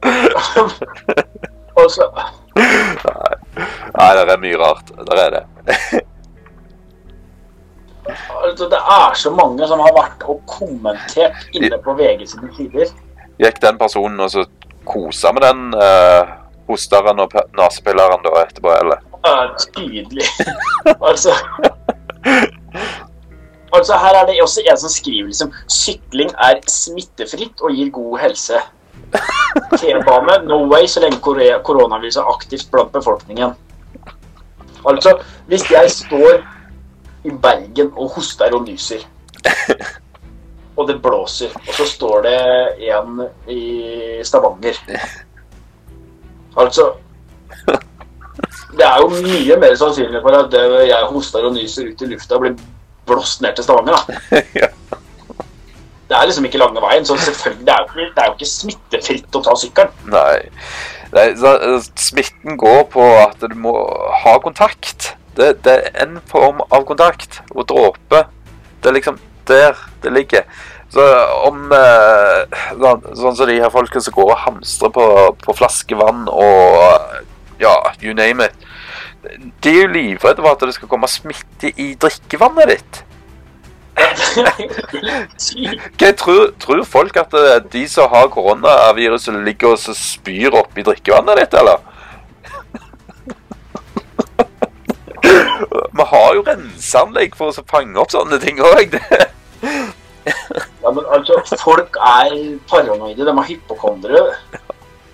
altså, 1.80 2.04
Nei, 4.00 4.10
det 4.16 4.32
er 4.32 4.40
mye 4.40 4.58
rart. 4.60 4.92
Det 5.06 5.20
er 5.24 5.30
det. 5.38 5.44
Altså, 8.46 8.68
det 8.72 8.80
er 8.96 9.14
så 9.14 9.30
mange 9.34 9.68
som 9.68 9.82
har 9.84 9.94
vært 9.96 10.24
og 10.28 10.40
kommentert 10.50 11.56
inne 11.56 11.78
på 11.84 11.94
VG 11.98 12.26
sine 12.28 12.50
sider. 12.56 12.92
Gikk 13.40 13.60
den 13.62 13.78
personen 13.80 14.20
og 14.20 14.30
så 14.32 14.44
kosa 14.88 15.32
med 15.36 15.44
den 15.46 15.74
uh, 15.76 16.34
hosteren 16.70 17.22
og 17.22 17.36
nesepilleren 17.56 18.24
da 18.24 18.34
etterpå, 18.44 18.72
eller? 18.80 19.04
Ja, 19.24 19.36
tydelig. 19.76 20.26
altså 21.08 21.34
Altså 23.72 23.96
Her 24.02 24.16
er 24.18 24.26
det 24.26 24.42
også 24.42 24.62
en 24.66 24.78
som 24.78 24.90
skriver 24.90 25.28
liksom 25.28 25.52
Sykling 25.70 26.30
er 26.42 26.58
smittefritt 26.66 27.60
og 27.62 27.70
gir 27.70 27.90
god 27.94 28.18
helse. 28.18 28.58
T-bane, 29.78 30.38
no 30.48 30.64
way 30.70 30.86
så 30.86 31.02
lenge 31.04 31.20
koronaviruset 31.22 32.20
er 32.22 32.32
aktivt 32.34 32.70
blant 32.72 32.92
befolkningen. 32.92 33.54
Altså, 34.88 35.14
hvis 35.46 35.70
jeg 35.70 35.90
står 35.90 36.42
i 37.24 37.30
Bergen 37.30 37.92
og 37.96 38.14
hoster 38.16 38.54
og 38.56 38.64
nyser, 38.68 39.04
og 40.76 40.88
det 40.88 41.00
blåser, 41.02 41.52
og 41.56 41.74
så 41.76 41.86
står 41.86 42.26
det 42.26 42.38
en 42.90 43.24
i 43.48 43.62
Stavanger 44.24 44.80
Altså 46.58 46.90
det 48.70 48.86
er 48.86 49.00
jo 49.02 49.08
mye 49.10 49.56
mer 49.60 49.74
sannsynlig 49.78 50.20
for 50.22 50.36
at 50.38 50.54
jeg 50.88 51.08
hoster 51.10 51.46
og 51.46 51.54
nyser 51.54 51.90
ut 51.90 52.02
i 52.04 52.10
lufta, 52.12 52.36
og 52.36 52.44
blir 52.44 52.54
blåst 53.06 53.42
ned 53.42 53.56
til 53.56 53.66
Stavanger. 53.66 53.96
da. 53.96 54.68
Det 56.10 56.18
er 56.18 56.26
liksom 56.26 56.46
ikke 56.48 56.58
lange 56.58 56.80
veien, 56.82 57.04
så 57.06 57.14
selvfølgelig, 57.22 57.66
det 57.66 57.72
er 57.72 57.82
jo 57.86 58.06
det 58.16 58.18
er 58.22 58.24
jo 58.26 58.32
ikke 58.32 58.46
smittefritt 58.50 59.36
å 59.38 59.42
ta 59.46 59.52
sykkelen. 59.54 59.92
Nei. 60.10 60.40
Nei 61.14 61.26
så, 61.38 61.52
eh, 61.54 61.84
smitten 62.02 62.56
går 62.58 62.80
på 62.90 63.04
at 63.20 63.38
du 63.38 63.54
må 63.54 63.76
ha 64.24 64.32
kontakt. 64.42 65.12
Det, 65.36 65.52
det 65.64 65.76
er 65.78 66.04
en 66.04 66.20
form 66.30 66.62
av 66.70 66.84
kontakt. 66.88 67.42
Og 67.54 67.68
dråpe. 67.70 68.24
Det 68.80 68.90
er 68.90 68.96
liksom 68.96 69.18
der 69.48 69.78
det 70.02 70.12
ligger. 70.12 70.46
Så 70.90 71.04
om 71.46 71.70
eh, 71.74 72.56
sånn, 72.74 73.04
sånn 73.14 73.36
som 73.38 73.46
de 73.46 73.60
her 73.62 73.70
folkene 73.70 74.02
som 74.02 74.14
går 74.16 74.32
og 74.32 74.40
hamstrer 74.44 74.90
på, 74.94 75.04
på 75.44 75.54
flaskevann 75.54 76.26
og 76.32 77.60
ja, 77.60 77.74
you 78.02 78.14
name 78.16 78.48
it. 78.48 78.66
De 79.62 79.70
er 79.70 79.84
jo 79.84 79.92
livredde 79.92 80.42
for 80.42 80.50
at 80.54 80.64
det 80.64 80.74
skal 80.74 80.90
komme 80.90 81.10
smitte 81.10 81.70
i 81.76 81.92
drikkevannet 82.00 82.72
ditt. 82.72 83.00
Hva 86.00 86.10
tror, 86.16 86.54
tror 86.62 86.82
folk 86.88 87.18
at 87.20 87.34
eh, 87.36 87.58
de 87.70 87.84
som 87.90 88.10
har 88.10 88.30
koronaviruset, 88.32 89.36
ligger 89.44 89.76
og 89.76 89.82
så 89.82 89.94
spyr 89.94 90.56
oppi 90.58 90.82
drikkevannet 90.86 91.44
ditt, 91.44 91.58
eller? 91.60 91.84
Vi 95.68 96.04
har 96.12 96.34
jo 96.38 96.42
renseanlegg 96.46 97.34
for 97.38 97.50
å 97.52 97.64
fange 97.70 97.98
opp 98.00 98.12
sånne 98.14 98.38
ting 98.42 98.60
òg. 98.64 98.96
Ja, 100.82 100.90
men 100.92 101.04
altså, 101.12 101.40
folk 101.60 101.96
er 102.00 102.34
paranoide, 102.70 103.24
de 103.26 103.32
er 103.32 103.48
hypokondere. 103.48 104.22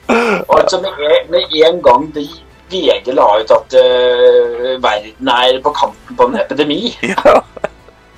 Altså, 0.09 0.81
med 0.83 0.99
en, 1.03 1.31
med 1.33 1.55
en 1.67 1.81
gang 1.83 2.09
de 2.15 2.27
VG 2.71 3.13
la 3.15 3.27
ut 3.41 3.51
at 3.55 3.77
uh, 3.79 4.73
verden 4.83 5.31
er 5.31 5.61
på 5.63 5.73
kanten 5.75 6.19
på 6.19 6.27
en 6.31 6.39
epidemi, 6.43 6.81
Ja. 7.07 7.37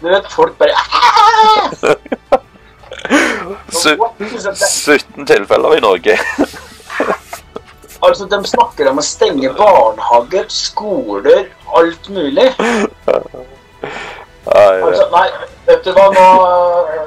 du 0.00 0.08
vet, 0.08 0.28
folk 0.32 0.56
bare 0.58 0.76
det- 1.82 1.98
17 3.68 5.26
tilfeller 5.26 5.76
i 5.76 5.80
Norge. 5.80 6.18
Altså, 8.02 8.24
De 8.30 8.38
snakker 8.46 8.88
om 8.90 9.00
å 9.00 9.04
stenge 9.04 9.50
barnehager, 9.58 10.44
skoler, 10.52 11.48
alt 11.76 12.08
mulig. 12.08 12.48
Altså, 14.48 15.06
nei, 15.12 15.26
vet 15.68 15.84
du 15.84 15.92
hva, 15.92 16.08
nå, 16.14 16.26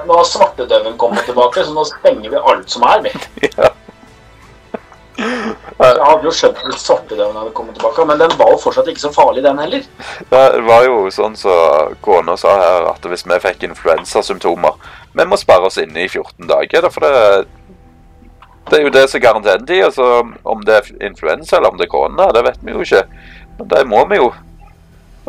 nå 0.06 0.18
har 0.20 0.28
svartedauden 0.30 0.98
kommet 1.02 1.26
tilbake, 1.26 1.64
så 1.66 1.74
nå 1.74 1.86
stenger 1.90 2.30
vi 2.30 2.42
alt 2.54 2.70
som 2.70 2.86
er. 2.90 3.08
vi. 3.08 3.14
Ja. 5.22 5.28
Jeg 5.82 6.06
hadde 6.06 6.26
jo 6.26 6.32
skjønt 6.34 6.60
at 6.66 6.80
svartedauden 6.82 7.38
hadde 7.38 7.54
kommet 7.54 7.76
tilbake, 7.78 8.06
men 8.10 8.20
den 8.22 8.32
var 8.40 8.52
jo 8.54 8.60
fortsatt 8.62 8.88
ikke 8.90 9.04
så 9.04 9.12
farlig, 9.14 9.44
den 9.46 9.60
heller. 9.62 9.84
Det 10.32 10.42
var 10.66 10.86
jo 10.88 11.10
sånn 11.14 11.36
som 11.38 11.96
kona 12.06 12.38
sa 12.40 12.56
her, 12.58 12.88
at 12.94 13.06
hvis 13.10 13.26
vi 13.30 13.40
fikk 13.44 13.66
influensasymptomer 13.70 14.78
Vi 15.18 15.26
må 15.28 15.38
sperre 15.38 15.68
oss 15.68 15.78
inne 15.82 16.06
i 16.06 16.10
14 16.10 16.48
dager. 16.50 16.88
For 16.94 17.06
det, 17.06 17.50
det 18.70 18.78
er 18.80 18.86
jo 18.86 18.94
det 18.94 19.04
som 19.10 19.20
er 19.20 19.26
karantenetid. 19.26 19.84
Altså, 19.90 20.08
om 20.54 20.64
det 20.66 20.78
er 20.80 20.92
influensa 21.10 21.58
eller 21.58 21.74
om 21.74 21.82
det 21.82 21.90
er 21.90 21.94
korona, 21.94 22.30
det 22.34 22.46
vet 22.48 22.64
vi 22.64 22.78
jo 22.78 22.86
ikke. 22.86 23.04
Men 23.60 23.74
det 23.76 23.84
må 23.92 24.06
vi 24.10 24.22
jo. 24.22 24.32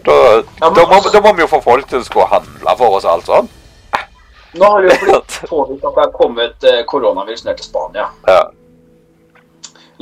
Da, 0.05 0.15
Ja, 0.61 0.71
da, 0.71 0.71
må, 0.71 0.95
altså- 0.97 1.13
da 1.13 1.21
må 1.21 1.33
vi 1.37 1.43
jo 1.45 1.49
få 1.51 1.61
folk 1.63 1.89
til 1.89 2.01
å 2.01 2.05
skulle 2.07 2.27
handle 2.27 2.77
for 2.79 2.97
oss 2.97 3.05
og 3.05 3.13
alt 3.17 3.27
sånn. 3.31 3.49
Nå 4.55 4.69
har 4.69 4.83
det 4.83 4.93
jo 4.93 5.07
blitt 5.07 5.37
påvist 5.51 5.85
at 5.89 5.95
det 5.97 6.03
er 6.07 6.11
kommet 6.17 6.65
eh, 6.69 6.81
koronavirus 6.91 7.45
ned 7.47 7.57
til 7.57 7.65
Spania. 7.71 8.09
Ja. 8.29 8.41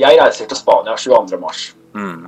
Jeg 0.01 0.17
reiser 0.19 0.47
til 0.49 0.57
Spania 0.57 0.95
22. 0.97 1.37
mars. 1.39 1.67
Mm. 1.93 2.25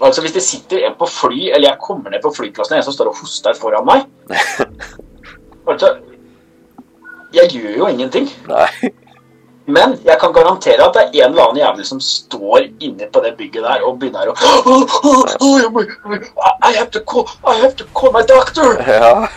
Altså 0.00 0.22
Hvis 0.22 0.32
det 0.32 0.42
sitter 0.42 0.84
en 0.86 0.94
på 0.98 1.06
fly, 1.10 1.50
eller 1.54 1.68
jeg 1.70 1.78
kommer 1.82 2.10
ned 2.10 2.20
på 2.22 2.30
flyplassen, 2.34 2.76
en 2.76 2.82
som 2.86 2.92
står 2.94 3.08
og 3.10 3.16
hoster 3.18 3.54
foran 3.58 3.84
meg 3.86 4.04
Altså 5.68 5.90
Jeg 7.34 7.50
gjør 7.50 7.74
jo 7.76 7.88
ingenting. 7.90 8.28
Nei. 8.48 8.68
Men 9.68 9.98
jeg 10.04 10.16
kan 10.20 10.32
garantere 10.32 10.80
at 10.80 10.94
det 10.96 11.02
er 11.04 11.26
en 11.26 11.34
eller 11.34 11.50
annen 11.50 11.60
jævel 11.60 11.84
som 11.84 12.00
står 12.00 12.70
inne 12.80 13.08
på 13.12 13.20
det 13.20 13.34
bygget 13.36 13.66
der 13.66 13.84
og 13.84 13.98
begynner 14.00 14.30
å 14.30 14.34
oh, 14.34 14.94
oh, 15.04 15.24
oh, 15.44 15.82
I 16.64 16.72
have 16.72 16.88
to 16.94 17.02
call, 17.04 17.28
I 17.44 17.58
have 17.60 17.74
to 17.76 17.84
call 17.92 18.14
my 18.14 18.24
doctor! 18.24 18.80
Ja. 18.88 19.28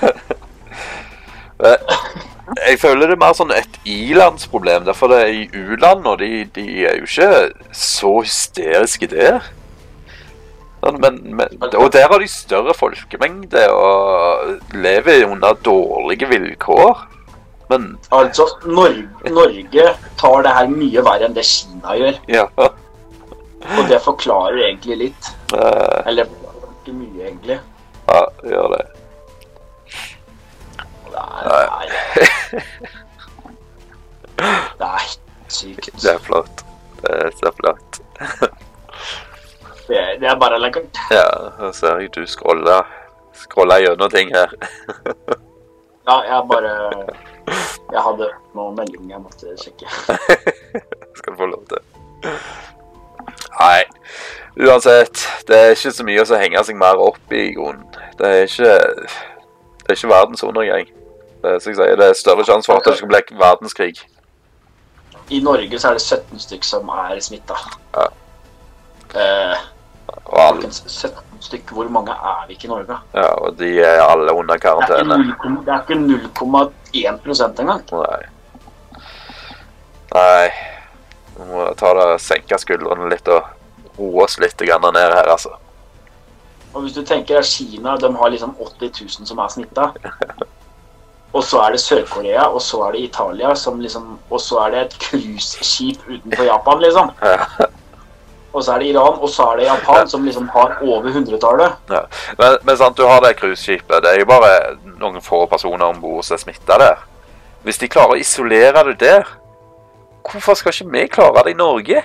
Jeg 2.68 2.80
føler 2.80 3.08
det 3.12 3.16
er 3.16 3.22
mer 3.22 3.36
sånn 3.38 3.52
et 3.56 3.76
ilandsproblem. 3.88 4.86
Derfor 4.88 5.12
det 5.12 5.20
er 5.24 5.36
i 5.36 5.44
u-land, 5.52 6.08
og 6.08 6.20
de, 6.20 6.46
de 6.56 6.66
er 6.88 6.98
jo 7.00 7.08
ikke 7.08 7.76
så 7.76 8.16
hysteriske 8.24 9.12
der. 9.12 9.44
Sånn, 10.82 10.98
Men, 11.04 11.22
men, 11.38 11.60
og 11.78 11.92
der 11.94 12.08
har 12.10 12.20
de 12.24 12.28
større 12.32 12.74
folkemengde 12.76 13.68
og 13.76 14.74
lever 14.74 15.28
under 15.28 15.60
dårlige 15.64 16.32
vilkår. 16.32 17.11
Men 17.72 17.86
Altså, 18.12 18.46
Norge, 18.68 19.08
Norge 19.32 19.86
tar 20.20 20.44
det 20.46 20.54
her 20.60 20.72
mye 20.72 21.04
verre 21.08 21.28
enn 21.30 21.36
det 21.38 21.46
Kina 21.48 21.96
gjør. 22.00 22.18
ja 22.38 22.46
Og 22.60 23.84
det 23.90 24.00
forklarer 24.04 24.64
egentlig 24.68 24.98
litt. 25.06 25.30
eh, 25.56 26.02
Eller 26.12 26.28
ikke 26.82 26.96
mye, 26.98 27.28
egentlig. 27.30 27.60
Ja, 28.10 28.24
gjør 28.44 28.74
det. 28.76 28.84
Det 31.12 31.20
er, 31.20 31.92
det 34.80 34.88
er, 34.88 35.02
det 35.12 35.54
sykt. 35.54 35.90
Det 36.02 36.12
er 36.14 36.22
flott. 36.24 36.64
Det 37.02 37.12
er 37.14 37.32
så 37.38 37.52
flott. 37.60 38.00
Det 39.92 39.98
er, 40.00 40.14
det 40.22 40.28
er 40.30 40.38
bare 40.40 40.58
lekkert. 40.62 40.98
Ja, 41.12 41.26
så 41.58 41.72
ser 41.76 41.98
jeg 42.00 42.14
du 42.16 42.22
scroller, 42.30 42.88
scroller 43.36 43.82
gjennom 43.84 44.10
ting 44.14 44.30
her. 44.32 44.54
Ja, 46.08 46.16
jeg 46.30 46.46
bare 46.48 46.72
Jeg 47.92 48.04
hadde 48.06 48.28
noen 48.56 48.78
meldinger 48.78 49.16
jeg 49.16 49.24
måtte 49.24 49.56
sjekke. 49.60 49.90
skal 51.18 51.34
du 51.34 51.40
få 51.40 51.50
lov 51.52 51.66
til. 51.72 51.82
Nei, 53.60 53.82
uansett. 54.68 55.26
Det 55.48 55.58
er 55.58 55.76
ikke 55.76 55.92
så 55.96 56.06
mye 56.08 56.24
å 56.24 56.40
henge 56.40 56.64
seg 56.68 56.80
mer 56.80 57.02
opp 57.02 57.36
i, 57.36 57.50
i 57.50 57.54
grunnen. 57.58 57.86
Det 58.20 58.30
er 58.30 58.48
ikke 58.48 58.72
Det 59.82 59.90
er 59.90 59.98
ikke 59.98 60.14
verdensundergang. 60.14 60.90
Det 61.42 61.52
er, 61.52 61.60
som 61.60 61.72
jeg 61.72 61.78
sier, 61.80 61.98
det 61.98 62.08
er 62.08 62.18
større 62.18 62.46
sjanse 62.46 62.70
for 62.70 62.78
at 62.78 62.86
det 62.86 63.00
skal 63.00 63.10
bli 63.10 63.38
verdenskrig. 63.42 63.96
I 65.32 65.40
Norge 65.42 65.80
så 65.80 65.90
er 65.90 65.98
det 65.98 66.04
17 66.04 66.44
stykk 66.44 66.68
som 66.68 66.90
er 66.94 67.20
smitta. 67.24 67.58
Ja. 67.96 68.06
Eh, 69.16 69.64
Og, 70.32 70.40
alle, 70.40 70.62
folkens, 70.62 70.84
17 70.88 71.42
stykk, 71.44 71.72
hvor 71.76 71.90
mange 71.92 72.14
er 72.16 72.44
vi 72.48 72.56
ikke 72.56 72.68
i 72.70 72.72
Norge? 72.72 72.98
ja, 73.14 73.30
og 73.44 73.58
de 73.60 73.72
er 73.84 74.04
alle 74.04 74.34
under 74.34 74.56
er 74.56 74.64
karantene. 74.64 75.18
det 75.66 75.74
er 75.74 75.82
ikke 75.82 75.98
0,1 76.00 77.64
engang. 77.64 77.84
Nei. 77.92 78.22
Nei. 80.14 80.52
Vi 81.36 81.50
må 81.50 81.66
ta 81.80 81.92
det, 81.98 82.08
senke 82.22 82.60
skuldrene 82.62 83.10
litt 83.12 83.28
og 83.32 83.98
roe 83.98 84.26
oss 84.26 84.40
litt 84.40 84.62
ned 84.62 85.02
her, 85.02 85.28
altså. 85.28 85.56
Og 86.74 86.86
hvis 86.86 86.96
du 86.96 87.04
tenker 87.04 87.40
at 87.40 87.46
Kina 87.46 87.98
de 88.00 88.14
har 88.16 88.32
liksom 88.32 88.56
80 88.56 89.02
000 89.20 89.28
som 89.28 89.40
er 89.40 89.52
snitta. 89.52 89.92
Og 91.32 91.44
så 91.48 91.62
er 91.64 91.72
det 91.72 91.80
Sør-Korea, 91.80 92.50
og 92.52 92.60
så 92.60 92.82
er 92.84 92.92
det 92.92 93.06
Italia, 93.06 93.54
som 93.56 93.78
liksom, 93.80 94.18
og 94.30 94.42
så 94.44 94.58
er 94.66 94.74
det 94.74 94.80
et 94.82 94.96
cruiseskip 95.00 96.02
utenfor 96.10 96.44
Japan, 96.44 96.82
liksom. 96.84 97.14
Og 98.52 98.64
så 98.64 98.74
er 98.74 98.80
det 98.84 98.88
Iran, 98.92 99.20
og 99.24 99.30
så 99.32 99.46
er 99.52 99.62
det 99.62 99.66
Japan, 99.70 100.10
som 100.12 100.26
liksom 100.28 100.50
har 100.52 100.74
over 100.84 101.12
hundretallet. 101.12 101.78
Ja. 101.90 102.02
Men, 102.40 102.58
men 102.68 102.78
sant, 102.78 102.98
du 102.98 103.06
har 103.08 103.22
det 103.24 103.38
cruiseskipet. 103.40 104.02
Det 104.04 104.12
er 104.12 104.20
jo 104.20 104.28
bare 104.28 104.56
noen 105.00 105.22
få 105.24 105.46
personer 105.52 105.86
om 105.88 106.02
bord 106.04 106.26
som 106.28 106.36
er 106.36 106.44
smitta 106.44 106.80
der. 106.82 107.06
Hvis 107.64 107.80
de 107.80 107.88
klarer 107.92 108.18
å 108.18 108.20
isolere 108.20 108.84
det 108.90 108.98
der, 109.00 109.30
hvorfor 110.28 110.58
skal 110.60 110.76
ikke 110.76 110.92
vi 110.92 111.06
klare 111.16 111.46
det 111.46 111.54
i 111.56 111.60
Norge? 111.62 112.04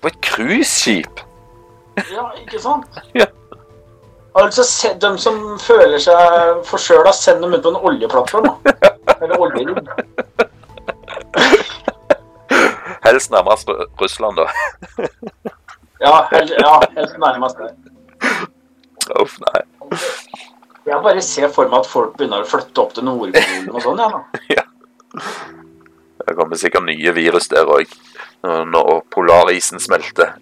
På 0.00 0.12
et 0.12 0.20
cruiseskip? 0.22 1.24
Ja, 2.12 2.30
ikke 2.42 2.62
sant? 2.62 2.86
Ja. 3.18 3.26
Altså, 4.36 4.62
de 5.00 5.08
som 5.16 5.36
føler 5.64 5.96
seg 5.96 6.58
forkjøla, 6.68 7.12
send 7.16 7.40
dem 7.40 7.54
ut 7.56 7.62
på 7.64 7.70
en 7.72 7.78
oljeplattform. 7.88 8.44
da. 8.44 8.74
Eller 9.22 9.40
oljerigg. 9.40 9.78
Helst 13.06 13.30
nærmest 13.34 13.70
Russland, 14.00 14.36
da. 14.42 14.46
Ja, 15.96 16.26
hel, 16.28 16.50
ja, 16.60 16.74
helst 16.92 17.14
nærmest 17.22 17.56
det. 17.56 17.70
Uff, 19.16 19.38
nei. 19.40 19.62
Jeg 20.86 20.98
bare 21.06 21.22
ser 21.24 21.48
for 21.54 21.70
meg 21.72 21.78
at 21.80 21.88
folk 21.88 22.18
begynner 22.18 22.44
å 22.44 22.48
flytte 22.50 22.82
opp 22.82 22.92
til 22.98 23.06
Nordpolen 23.08 23.70
og 23.72 23.80
sånn. 23.80 24.02
Ja, 24.52 24.64
da. 24.66 25.22
Det 26.26 26.34
kommer 26.36 26.60
sikkert 26.60 26.84
nye 26.90 27.14
virus 27.16 27.48
der 27.48 27.64
òg. 27.70 27.88
Når 28.44 29.00
polarisen 29.14 29.80
smelter. 29.82 30.34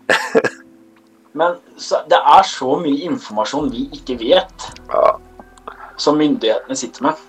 Men 1.38 1.54
så, 1.80 2.02
det 2.10 2.18
er 2.18 2.44
så 2.50 2.74
mye 2.82 3.06
informasjon 3.12 3.70
vi 3.72 3.86
ikke 3.94 4.18
vet, 4.20 4.66
Ja. 4.90 5.14
som 6.02 6.18
myndighetene 6.18 6.76
sitter 6.78 7.06
med. 7.12 7.22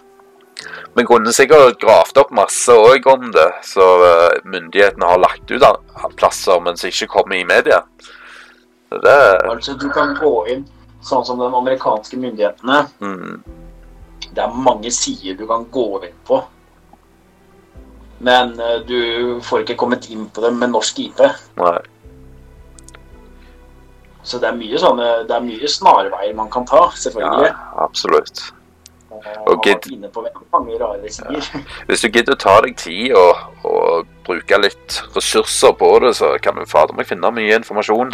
Vi 0.96 1.04
kunne 1.04 1.34
sikkert 1.36 1.80
gravd 1.82 2.18
opp 2.22 2.32
masse 2.36 2.72
òg 2.72 3.08
om 3.12 3.28
det, 3.36 3.50
så 3.68 3.86
eh, 4.08 4.38
myndighetene 4.48 5.10
har 5.10 5.20
lagt 5.20 5.52
ut 5.52 5.66
plasser, 6.16 6.62
men 6.64 6.78
som 6.80 6.90
ikke 6.90 7.10
kommer 7.12 7.36
i 7.36 7.46
media. 7.48 7.82
Det 8.90 9.20
Altså, 9.50 9.74
du 9.74 9.90
kan 9.92 10.16
gå 10.16 10.34
inn 10.54 10.64
sånn 11.04 11.26
som 11.26 11.40
de 11.40 11.50
amerikanske 11.52 12.18
myndighetene. 12.18 12.86
mm, 13.00 13.44
Det 14.36 14.44
er 14.44 14.62
mange 14.68 14.92
sider 14.92 15.36
du 15.38 15.46
kan 15.48 15.66
gå 15.72 16.04
inn 16.04 16.20
på. 16.28 16.42
Men 18.20 18.56
eh, 18.60 18.80
du 18.88 19.42
får 19.44 19.66
ikke 19.66 19.78
kommet 19.78 20.10
inn 20.10 20.30
på 20.30 20.42
dem 20.42 20.60
med 20.60 20.72
norsk 20.72 21.00
IP. 21.00 21.20
Nei. 21.60 21.78
Så 24.26 24.40
det 24.42 24.48
er 24.50 24.58
mye 24.58 24.80
sånne, 24.82 25.10
det 25.30 25.36
er 25.36 25.44
mye 25.46 25.68
snarveier 25.70 26.34
man 26.34 26.50
kan 26.50 26.66
ta, 26.66 26.88
selvfølgelig. 26.98 27.52
Ja, 27.52 27.84
absolutt. 27.84 28.42
Og 29.48 29.62
gidd- 29.66 29.86
vært 29.86 29.92
inne 29.94 30.10
på 30.14 30.24
mange 30.54 30.78
rare 30.82 31.12
sider. 31.12 31.62
Hvis 31.88 32.02
du 32.02 32.10
gidder 32.10 32.34
å 32.36 32.42
ta 32.42 32.56
deg 32.66 32.76
tid 32.78 33.14
og, 33.18 33.36
og 33.64 34.10
bruke 34.26 34.60
litt 34.62 35.02
ressurser 35.16 35.72
på 35.78 35.92
det, 36.04 36.16
så 36.20 36.36
kan 36.42 36.56
du 36.60 36.66
fader 36.70 36.98
meg 36.98 37.08
finne 37.10 37.32
mye 37.32 37.60
informasjon. 37.62 38.14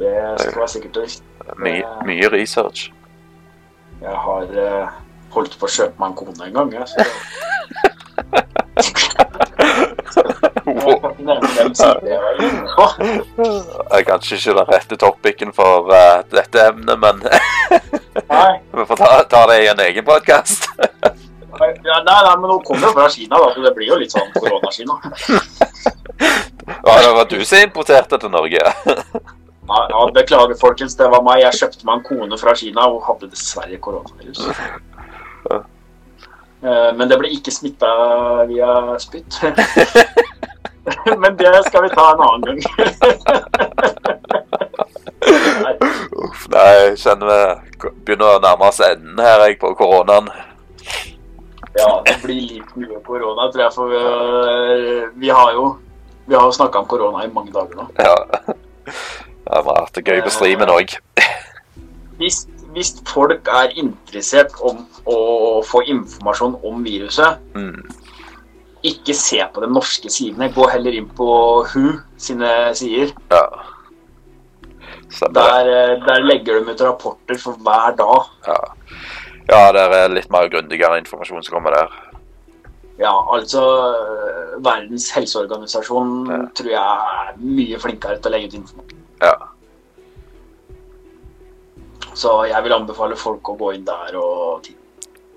Det 0.00 0.14
skal 0.40 0.62
jeg 0.64 0.72
sikkert 0.76 1.02
gjøre. 1.02 1.56
Mye, 1.60 1.84
mye 2.06 2.28
research. 2.32 2.90
Jeg 4.00 4.16
har 4.16 4.46
uh, 4.56 4.88
holdt 5.34 5.58
på 5.60 5.66
å 5.68 5.72
kjøpe 5.74 6.00
meg 6.00 6.12
en 6.12 6.16
kone 6.16 6.46
en 6.46 6.54
gang, 6.56 6.72
jeg. 6.72 6.86
Så 11.74 11.88
jeg 12.04 12.18
er 13.90 14.04
kanskje 14.06 14.36
ikke 14.38 14.54
den 14.56 14.68
rette 14.70 14.96
topicen 15.00 15.52
for 15.56 15.90
uh, 15.90 16.22
dette 16.32 16.62
emnet, 16.70 16.98
men 17.00 17.22
Nei, 18.30 18.60
vi 18.72 18.86
får 18.86 18.96
ta, 18.96 19.10
ta 19.30 19.46
det 19.50 19.58
i 19.64 19.68
en 19.68 19.80
egen 19.80 20.04
podkast. 20.06 20.68
ja, 21.60 21.96
nei, 22.06 22.20
nei, 22.26 22.36
men 22.38 22.50
hun 22.50 22.62
kommer 22.64 22.86
jo 22.88 22.92
fra 22.94 23.08
Kina, 23.10 23.36
da, 23.42 23.50
så 23.54 23.64
det 23.64 23.72
blir 23.76 23.90
jo 23.90 23.98
litt 24.00 24.14
sånn 24.14 24.30
koronakina. 24.38 25.00
Ja, 26.70 26.92
det 27.02 27.12
var 27.16 27.24
du 27.24 27.40
som 27.48 27.58
importerte 27.64 28.18
til 28.20 28.30
Norge. 28.30 28.60
Ja, 28.60 29.78
ja, 29.90 30.02
beklager, 30.14 30.54
folkens. 30.60 30.94
Det 30.96 31.08
var 31.10 31.22
meg. 31.24 31.40
Jeg 31.42 31.56
kjøpte 31.56 31.86
meg 31.88 31.96
en 31.96 32.04
kone 32.06 32.38
fra 32.38 32.52
Kina 32.58 32.84
og 32.92 33.00
hadde 33.06 33.30
dessverre 33.32 33.78
koronavirus. 33.82 34.42
Eh, 35.50 36.90
Men 36.94 37.08
det 37.10 37.18
ble 37.18 37.32
ikke 37.32 37.54
smitta 37.54 37.90
via 38.50 38.98
spytt. 39.02 39.40
Men 41.24 41.36
det 41.40 41.54
skal 41.66 41.88
vi 41.88 41.92
ta 41.96 42.06
en 42.12 42.24
annen 42.28 42.60
gang. 42.60 42.60
Uff, 45.20 46.46
nei, 46.52 46.94
kjenner 47.00 47.28
vi 47.30 47.90
begynner 48.06 48.36
å 48.38 48.42
nærme 48.42 48.68
oss 48.70 48.80
enden 48.84 49.20
her 49.20 49.44
jeg, 49.46 49.58
på 49.60 49.72
koronaen. 49.78 50.30
Ja, 51.76 51.90
det 52.06 52.16
blir 52.24 52.40
litt 52.56 52.72
mye 52.80 52.98
korona, 53.06 53.46
tror 53.52 53.62
jeg. 53.66 53.74
For 53.76 53.92
vi, 53.92 54.00
vi 55.22 55.30
har 55.30 55.52
jo 55.54 55.68
vi 56.30 56.36
har 56.38 56.50
snakka 56.54 56.78
om 56.82 56.86
korona 56.90 57.24
i 57.26 57.30
mange 57.32 57.52
dager 57.54 57.74
nå. 57.78 57.88
Ja. 57.98 58.14
Det 59.50 59.56
har 59.66 59.66
hatt 59.80 59.94
det 59.96 60.04
gøy 60.06 60.20
på 60.22 60.30
streamen 60.34 60.70
òg. 60.70 60.92
Hvis, 62.20 62.44
hvis 62.74 62.92
folk 63.08 63.48
er 63.50 63.72
interessert 63.80 64.54
om 64.62 64.84
å 65.10 65.16
få 65.66 65.82
informasjon 65.90 66.58
om 66.66 66.84
viruset, 66.86 67.40
Mm. 67.56 67.80
ikke 68.86 69.14
se 69.16 69.40
på 69.52 69.60
de 69.64 69.68
norske 69.74 70.08
sidene. 70.12 70.52
Gå 70.54 70.68
heller 70.70 70.94
inn 70.96 71.08
på 71.16 71.26
WHO 71.26 71.96
sine 72.20 72.52
sider. 72.78 73.10
Ja. 73.32 73.42
Der, 75.10 75.66
eh, 75.66 75.96
der 76.06 76.22
legger 76.22 76.60
de 76.60 76.72
ut 76.72 76.80
rapporter 76.80 77.38
for 77.38 77.58
hver 77.58 77.96
dag. 77.98 78.28
Ja. 78.46 78.58
ja, 79.50 79.72
det 79.74 79.82
er 79.98 80.12
litt 80.14 80.30
mer 80.30 80.48
grundigere 80.52 81.00
informasjon 81.02 81.42
som 81.42 81.56
kommer 81.56 81.74
der. 81.74 81.94
Ja, 83.00 83.14
altså 83.32 83.62
eh, 83.88 84.58
Verdens 84.62 85.08
helseorganisasjon 85.16 86.12
Ja. 86.30 86.42
tror 86.54 86.70
jeg 86.70 86.82
er 86.82 87.32
mye 87.40 87.78
flinkere 87.80 88.20
til 88.20 88.30
å 88.30 88.34
legge 88.34 88.50
ut 88.52 88.58
informasjon. 88.60 89.00
Ja. 89.24 89.34
Så 92.14 92.34
jeg 92.50 92.62
vil 92.64 92.74
anbefale 92.76 93.16
folk 93.16 93.48
å 93.48 93.56
gå 93.56 93.72
inn 93.78 93.86
der 93.88 94.16
og 94.20 94.68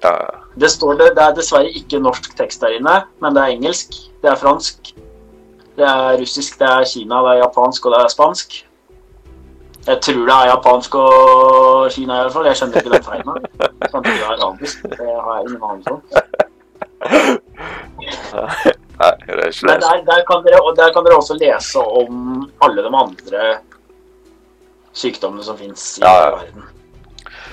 ja. 0.03 0.13
Det 0.59 0.67
står 0.69 0.97
det, 0.99 1.05
det 1.15 1.24
er 1.24 1.36
dessverre 1.38 1.69
ikke 1.71 2.01
norsk 2.03 2.34
tekst 2.36 2.61
der 2.61 2.76
inne, 2.76 3.05
men 3.24 3.34
det 3.36 3.41
er 3.41 3.53
engelsk, 3.55 3.95
det 4.21 4.34
er 4.34 4.36
fransk, 4.36 4.91
det 5.78 5.86
er 5.88 6.17
russisk, 6.19 6.57
det 6.59 6.67
er 6.67 6.84
Kina, 6.84 7.21
det 7.24 7.38
er 7.38 7.39
japansk 7.45 7.86
og 7.88 7.95
det 7.95 8.01
er 8.03 8.11
spansk. 8.11 8.57
Jeg 9.88 9.97
tror 10.01 10.25
det 10.27 10.36
er 10.36 10.45
japansk 10.47 10.95
og 10.95 11.91
Kina 11.91 12.13
i 12.13 12.21
hvert 12.23 12.36
fall. 12.36 12.45
Jeg 12.47 12.59
skjønner 12.59 12.77
ikke 12.79 12.93
den 12.93 13.03
feilen. 13.03 13.47
Kanskje 13.91 14.13
det 14.13 14.21
er 14.21 14.29
arabisk. 14.31 14.84
Det 14.84 15.09
har 15.25 15.34
jeg 15.36 15.43
ingen 15.49 15.63
anelse 15.69 15.89
om. 15.91 16.01
Men 19.67 19.81
der, 19.81 20.03
der, 20.07 20.21
kan 20.29 20.45
dere, 20.45 20.61
og 20.61 20.77
der 20.77 20.93
kan 20.95 21.03
dere 21.05 21.17
også 21.19 21.36
lese 21.36 21.79
om 21.79 22.45
alle 22.63 22.86
de 22.86 22.91
andre 22.95 23.43
sykdommene 24.93 25.43
som 25.43 25.57
fins 25.57 25.97
i 25.97 26.01
Ja, 26.05 26.13
ja. 26.23 26.29
verden. 26.38 26.63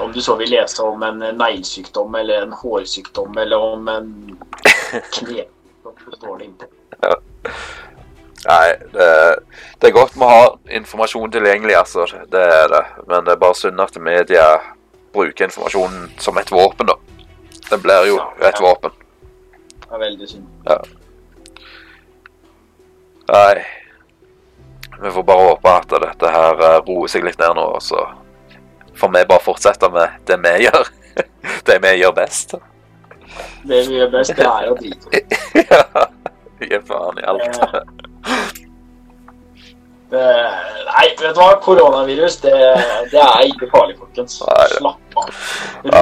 Om 0.01 0.13
du 0.13 0.21
så 0.23 0.37
vil 0.39 0.53
lese 0.55 0.83
om 0.87 1.03
en 1.03 1.19
neglesykdom 1.19 2.15
eller 2.15 2.43
en 2.47 2.53
hårsykdom 2.53 3.39
eller 3.39 3.57
om 3.73 3.89
en 3.89 4.39
kne... 5.17 5.45
Så 5.83 6.17
står 6.17 6.39
det 6.39 6.45
innpå. 6.45 6.67
Nei, 8.47 8.69
det, 8.93 9.07
det 9.81 9.89
er 9.91 9.93
godt 9.93 10.15
vi 10.17 10.25
har 10.25 10.55
informasjon 10.81 11.33
tilgjengelig, 11.35 11.75
altså. 11.77 12.07
Det 12.33 12.41
er 12.41 12.69
det. 12.73 12.85
Men 13.09 13.27
det 13.27 13.35
er 13.35 13.43
bare 13.43 13.59
synd 13.59 13.81
at 13.85 13.99
media 14.01 14.47
bruker 15.13 15.45
informasjonen 15.49 16.09
som 16.23 16.39
et 16.41 16.53
våpen, 16.53 16.89
da. 16.89 16.97
Det 17.71 17.79
blir 17.83 18.09
jo 18.09 18.17
Ja, 18.17 18.31
et 18.49 18.57
ja. 18.57 18.65
våpen. 18.65 18.97
Det 19.85 19.93
er 19.93 20.03
veldig 20.07 20.29
synd. 20.31 20.47
Nei. 23.31 23.61
Vi 25.03 25.11
får 25.11 25.23
bare 25.23 25.45
håpe 25.51 25.71
at 25.77 25.93
dette 26.03 26.31
her 26.35 26.65
eh, 26.67 26.81
roer 26.89 27.09
seg 27.09 27.25
litt 27.25 27.39
ned 27.41 27.55
nå, 27.57 27.67
og 27.77 27.83
så 27.85 28.03
får 29.01 29.13
vi 29.15 29.23
bare 29.31 29.45
fortsette 29.45 29.89
med 29.95 30.17
det 30.29 30.41
vi 30.45 30.57
gjør. 30.67 30.91
Det 31.67 31.77
vi 31.83 31.91
gjør 31.99 32.13
best. 32.17 32.55
Det 33.69 33.81
vi 33.89 33.97
gjør 33.99 34.11
best, 34.13 34.33
det 34.39 34.45
er 34.47 34.69
å 34.71 34.77
drite. 34.79 35.21
ja. 35.71 36.05
Gi 36.61 36.79
faen 36.87 37.19
i 37.21 37.27
alt. 37.29 37.59
Det, 40.11 40.23
nei, 40.89 41.05
vet 41.21 41.37
du 41.37 41.39
hva? 41.39 41.53
Koronavirus, 41.63 42.41
det, 42.43 42.55
det 43.13 43.21
er 43.23 43.45
ikke 43.47 43.69
farlig, 43.71 43.95
folkens. 44.01 44.41
Nei, 44.43 44.65
Slapp 44.73 45.21
av. 45.21 45.29
Ro, 45.87 46.01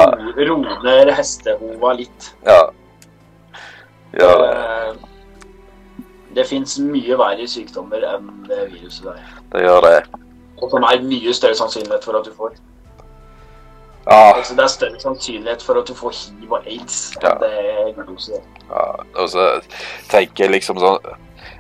ro 0.49 0.57
ned 0.87 1.11
hestehova 1.13 1.93
litt. 1.99 2.31
Ja. 2.49 2.63
Gjør 4.17 4.41
det. 4.47 4.55
Det 6.39 6.47
fins 6.49 6.79
mye 6.81 7.19
verre 7.21 7.45
sykdommer 7.51 8.05
enn 8.15 8.31
det 8.49 8.63
viruset 8.73 9.11
der. 9.11 9.21
Det 9.53 9.67
gjør 9.67 9.85
det. 9.85 9.99
Og 10.63 10.73
som 10.73 10.89
er 10.89 11.05
mye 11.05 11.35
større 11.37 11.59
sannsynlighet 11.61 12.05
for 12.09 12.17
at 12.19 12.25
du 12.25 12.33
får. 12.37 12.57
Ja. 14.09 14.33
Altså, 14.39 14.55
det 14.57 14.65
er 14.65 14.73
større 14.73 15.01
sannsynlighet 15.03 15.63
for 15.63 15.81
at 15.83 15.89
du 15.91 15.93
får 15.99 16.17
hiv 16.17 16.53
og 16.57 16.65
aids 16.65 17.11
Ja. 17.21 17.35
enn 17.35 17.43
det 17.45 17.97
viruset. 17.99 18.41
Ja, 18.71 18.85
og 19.21 19.29
så 19.29 19.51
tenker 20.09 20.47
jeg 20.47 20.55
liksom 20.57 20.81
sånn 20.81 21.13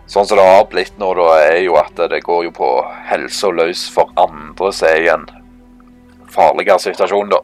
Sånn 0.09 0.24
som 0.26 0.38
det 0.40 0.44
har 0.46 0.64
blitt 0.70 0.94
nå, 1.00 1.11
da, 1.18 1.26
er 1.50 1.59
jo 1.66 1.74
at 1.76 1.98
det 2.09 2.22
går 2.24 2.46
jo 2.46 2.52
på 2.56 2.68
helsa 3.11 3.50
løs 3.52 3.86
for 3.92 4.09
andre 4.16 4.70
som 4.72 4.88
er 4.88 5.02
i 5.04 5.11
en 5.12 5.26
farligere 6.32 6.80
situasjon, 6.80 7.28
da. 7.32 7.42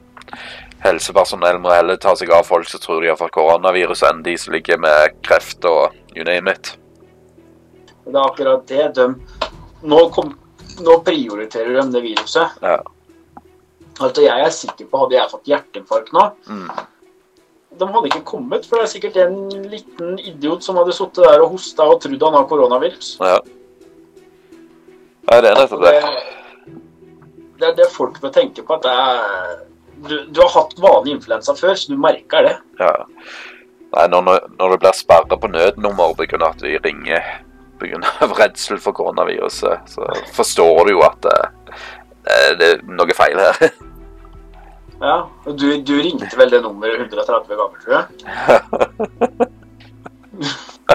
Helsepersonell 0.84 1.58
må 1.60 1.72
heller 1.72 1.96
ta 2.00 2.14
seg 2.16 2.32
av 2.32 2.44
folk 2.48 2.68
som 2.68 2.80
tror 2.80 3.02
de 3.04 3.10
har 3.12 3.20
fått 3.20 3.34
koronavirus, 3.36 4.02
enn 4.08 4.24
de 4.24 4.36
som 4.40 4.52
ligger 4.56 4.80
med 4.80 5.16
kreft 5.24 5.64
og 5.68 5.92
you 6.16 6.24
name 6.24 6.52
it. 6.52 6.74
Det 8.04 8.12
er 8.16 8.24
akkurat 8.24 8.66
det. 8.68 8.88
De, 8.96 9.06
nå, 9.88 10.00
kom, 10.12 10.34
nå 10.84 10.98
prioriterer 11.04 11.78
de 11.80 11.86
det 11.94 12.04
viruset. 12.04 12.58
Ja. 12.64 12.80
Altså, 14.00 14.24
jeg 14.24 14.42
er 14.42 14.50
sikker 14.50 14.88
på 14.90 15.04
Hadde 15.04 15.14
jeg 15.20 15.30
fått 15.30 15.48
hjerteinfarkt 15.52 16.12
nå, 16.16 16.30
Mm. 16.48 16.68
De 17.78 17.88
hadde 17.90 18.10
ikke 18.10 18.24
kommet. 18.28 18.66
For 18.68 18.78
det 18.78 18.86
er 18.86 18.92
sikkert 18.92 19.18
en 19.24 19.66
liten 19.70 20.18
idiot 20.22 20.64
som 20.66 20.78
hadde 20.80 20.94
sittet 20.96 21.24
der 21.26 21.42
og 21.44 21.54
hosta 21.56 21.86
og 21.90 22.00
trodd 22.02 22.26
han 22.26 22.38
har 22.38 22.48
koronavirus. 22.50 23.16
ja. 23.20 23.38
ja, 25.30 25.40
det 25.40 25.50
er 25.50 25.60
nettopp 25.60 25.86
det. 25.86 25.94
Det 27.60 27.70
er 27.70 27.76
det 27.78 27.88
folk 27.94 28.20
bør 28.20 28.34
tenke 28.34 28.64
på. 28.66 28.76
at 28.76 28.84
det 28.84 28.92
er, 28.92 29.56
du, 30.08 30.14
du 30.28 30.42
har 30.42 30.52
hatt 30.58 30.74
vanlig 30.82 31.16
influensa 31.16 31.54
før, 31.56 31.74
så 31.78 31.92
du 31.92 31.98
merker 32.00 32.48
det. 32.48 32.54
Ja. 32.80 32.92
Nei, 33.94 34.06
når, 34.10 34.48
når 34.58 34.74
det 34.74 34.80
blir 34.82 34.96
sperra 34.98 35.38
på 35.38 35.50
nødnummer 35.52 36.16
pga. 36.18 36.40
at 36.48 36.62
vi 36.62 36.76
ringer 36.82 37.22
pga. 37.80 38.02
redsel 38.40 38.80
for 38.82 38.92
koronaviruset, 38.92 39.90
så 39.94 40.10
forstår 40.34 40.88
du 40.88 40.96
jo 40.96 41.04
at 41.06 41.20
det, 41.22 41.40
det 42.58 42.70
er 42.72 42.86
noe 42.90 43.16
feil 43.16 43.38
her. 43.38 43.68
Ja, 45.04 45.16
og 45.44 45.58
du, 45.60 45.66
du 45.84 45.94
ringte 46.00 46.36
vel 46.38 46.52
det 46.54 46.62
nummeret 46.64 47.02
130 47.04 47.58
ganger, 47.58 47.78
tror 47.84 47.94
jeg? 47.98 48.04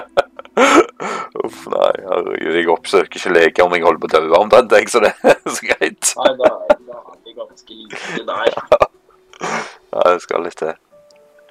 Uff, 1.40 1.60
nei, 1.72 1.92
herregud, 2.04 2.56
jeg 2.58 2.68
oppsøker 2.72 3.16
ikke 3.20 3.32
lege 3.32 3.64
om 3.64 3.74
jeg 3.76 3.84
holder 3.86 4.02
på 4.02 4.08
å 4.10 4.12
dø 4.16 4.34
omtrent, 4.40 4.74
jeg, 4.76 4.90
så 4.92 5.00
det 5.04 5.12
er 5.24 5.38
så 5.46 5.68
greit. 5.70 6.10
Nei, 6.18 6.32
da, 6.40 6.50
da 6.88 6.98
er 6.98 7.20
vi 7.24 7.36
ganske 7.38 7.78
like 7.78 8.24
der. 8.28 8.50
Ja, 9.90 10.02
det 10.06 10.20
skal 10.22 10.44
litt 10.46 10.58
til. 10.60 10.74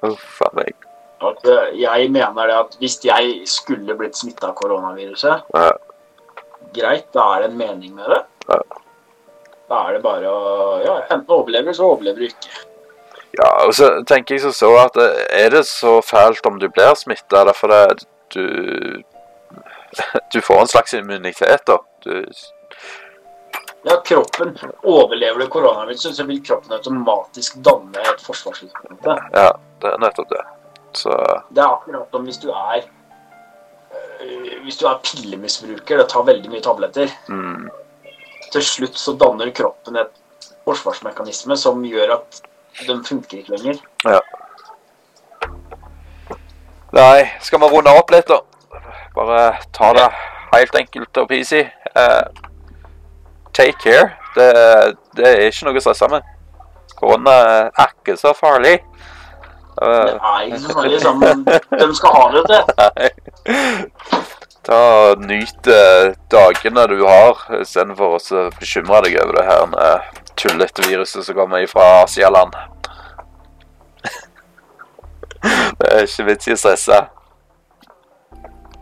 Uff 0.06 0.38
a 0.46 0.48
meg. 0.56 0.76
At, 1.20 1.42
eh, 1.44 1.72
jeg 1.82 2.06
mener 2.14 2.48
det 2.48 2.54
at 2.56 2.76
hvis 2.80 2.94
jeg 3.04 3.42
skulle 3.50 3.96
blitt 3.98 4.16
smitta 4.16 4.48
av 4.48 4.54
koronaviruset, 4.60 5.42
Ja. 5.52 5.66
greit, 6.76 7.10
da 7.12 7.26
er 7.34 7.42
det 7.42 7.50
en 7.50 7.58
mening 7.58 7.92
med 7.98 8.06
det. 8.14 8.20
Ja. 8.48 8.60
Da 9.70 9.84
er 9.86 9.96
det 9.96 10.02
bare 10.02 10.26
å 10.30 10.80
Ja, 10.84 10.96
enten 11.14 11.30
overlever, 11.30 11.72
så 11.76 11.92
overlever 11.92 12.24
du 12.24 12.26
ikke. 12.26 12.66
Ja, 13.38 13.50
og 13.66 13.74
så 13.78 13.90
tenker 14.08 14.34
jeg 14.34 14.42
så 14.42 14.50
så 14.52 14.70
at 14.80 14.96
eh, 14.98 15.20
er 15.44 15.52
det 15.54 15.62
så 15.68 16.00
fælt 16.02 16.46
om 16.46 16.58
du 16.58 16.66
blir 16.68 16.96
smitta, 16.98 17.44
derfor 17.46 17.70
det 17.70 18.06
du 18.34 19.02
Du 20.32 20.40
får 20.40 20.60
en 20.60 20.68
slags 20.70 20.94
immunitet, 20.94 21.66
da. 21.66 21.78
Du, 22.04 22.24
Ja, 23.82 23.96
kroppen 24.04 24.58
Overlever 24.82 25.40
du 25.40 25.46
koronaviruset, 25.48 26.16
så 26.16 26.24
vil 26.28 26.42
kroppen 26.44 26.72
automatisk 26.76 27.56
danne 27.64 28.02
et 28.02 28.20
forsvarsutgangspunkt. 28.22 29.06
ja, 29.34 29.52
det 29.82 29.92
er 29.92 30.02
nettopp 30.02 30.28
det. 30.34 30.42
Så 30.92 31.14
Det 31.54 31.62
er 31.62 31.68
akkurat 31.70 32.10
som 32.10 32.24
hvis 32.26 32.38
du 32.42 32.48
er 32.50 32.82
øh, 32.82 34.62
Hvis 34.64 34.76
du 34.76 34.86
er 34.86 34.98
pillemisbruker 35.06 36.02
og 36.02 36.08
tar 36.08 36.26
veldig 36.26 36.50
mye 36.50 36.60
tabletter, 36.60 37.14
mm, 37.28 37.70
til 38.52 38.64
slutt 38.66 38.98
så 38.98 39.14
danner 39.18 39.52
kroppen 39.54 39.98
et 40.00 40.50
forsvarsmekanisme 40.68 41.56
som 41.58 41.82
gjør 41.84 42.16
at 42.18 42.42
den 42.86 43.02
funker 43.04 43.40
ikke 43.40 43.56
lenger. 43.56 43.80
Ja. 44.04 44.20
Nei, 46.92 47.30
skal 47.40 47.60
vi 47.62 47.70
runde 47.70 47.94
opp 47.94 48.10
litt, 48.10 48.30
da? 48.30 48.40
Bare 49.14 49.42
ta 49.74 49.92
det 49.94 50.08
helt 50.54 50.74
enkelt 50.82 51.22
og 51.22 51.28
peasy. 51.30 51.62
Uh, 51.94 52.26
take 53.54 53.78
care. 53.82 54.10
Det, 54.34 54.50
det 55.18 55.26
er 55.26 55.48
ikke 55.48 55.68
noe 55.68 55.78
å 55.78 55.84
stresse 55.84 56.10
med. 56.10 56.26
Korona 56.98 57.36
er 57.70 57.94
ikke 57.94 58.16
så 58.20 58.34
farlig. 58.36 58.78
Eh, 59.82 59.86
er 59.88 60.40
ikke 60.46 60.58
så 60.60 60.74
farlig 60.76 61.00
sammen. 61.00 61.44
De 61.46 61.94
skal 61.96 62.16
ha 62.16 62.24
det 62.34 62.42
til. 62.50 64.18
Ta 64.66 64.78
og 65.12 65.22
Nyt 65.24 65.66
eh, 65.72 66.10
dagene 66.32 66.82
du 66.90 66.98
har, 67.06 67.38
istedenfor 67.62 68.18
å 68.18 68.42
bekymre 68.58 69.00
deg 69.06 69.16
over 69.22 69.38
det 69.38 69.46
her 69.48 69.62
eh, 69.86 70.10
tullete 70.40 70.84
viruset 70.88 71.24
som 71.24 71.34
kommer 71.38 71.64
fra 71.70 71.86
Asialand. 72.04 72.52
Det 75.80 75.88
er 75.88 76.04
ikke 76.04 76.26
vits 76.28 76.48
i 76.50 76.52
å 76.52 76.58
stresse. 76.60 76.98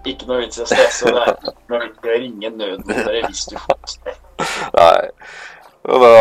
Ikke 0.09 0.27
noe 0.27 0.41
vits 0.43 0.59
i 0.59 0.65
å 0.65 0.67
stresse. 0.67 1.11
Det 1.15 1.21
er 1.23 1.35
ikke 1.37 1.53
noe 1.71 1.81
vits 1.85 2.03
i 2.03 2.11
å 2.11 2.17
ringe 2.25 2.51
nødnummeret 2.57 3.29
hvis 3.29 3.45
du 3.53 3.57
får 3.63 3.79
stress. 3.93 4.19
Nei. 4.75 5.03
Og 5.89 6.03
da, 6.03 6.15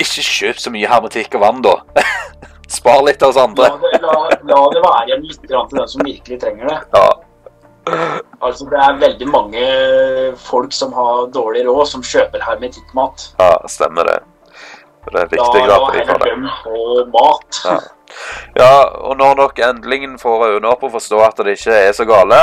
ikke 0.00 0.22
kjøp 0.24 0.60
så 0.62 0.70
mye 0.74 0.90
hermetikk 0.90 1.34
og 1.38 1.42
vann, 1.44 1.62
da. 1.66 1.74
Spar 2.70 3.02
litt 3.02 3.22
av 3.26 3.32
oss 3.32 3.40
La, 3.40 3.48
andre. 3.48 3.66
det- 3.82 3.98
la, 4.04 4.14
la 4.52 4.60
det 4.70 4.82
være 4.84 5.02
igjen 5.08 5.26
litt 5.26 5.42
til 5.42 5.58
den 5.74 5.90
som 5.90 6.06
virkelig 6.06 6.38
trenger 6.44 6.70
det. 6.70 6.78
Ja. 6.94 7.08
Altså, 8.40 8.64
Det 8.70 8.78
er 8.78 8.98
veldig 9.00 9.28
mange 9.28 9.62
folk 10.36 10.72
som 10.72 10.92
har 10.92 11.26
dårlig 11.34 11.66
råd, 11.66 11.86
som 11.86 12.02
kjøper 12.02 12.42
hermetikkmat. 12.44 13.30
ja, 13.38 13.56
stemmer 13.68 14.04
det. 14.04 14.18
Det 15.10 15.20
er 15.20 15.30
viktig 15.32 15.62
da 15.66 15.76
at 15.80 15.94
de 15.94 16.04
får 16.06 16.18
det. 16.24 16.34
på 16.64 17.06
mat. 17.14 17.60
Ja. 17.64 17.78
Ja, 18.58 18.82
og 19.06 19.16
når 19.16 19.34
dere 19.38 19.70
endelig 19.70 20.20
får 20.20 20.46
øynene 20.46 20.68
opp 20.68 20.82
og 20.82 20.92
forstår 20.92 21.24
at 21.28 21.36
det 21.36 21.56
ikke 21.58 21.76
er 21.88 21.92
så 21.96 22.04
gale, 22.04 22.40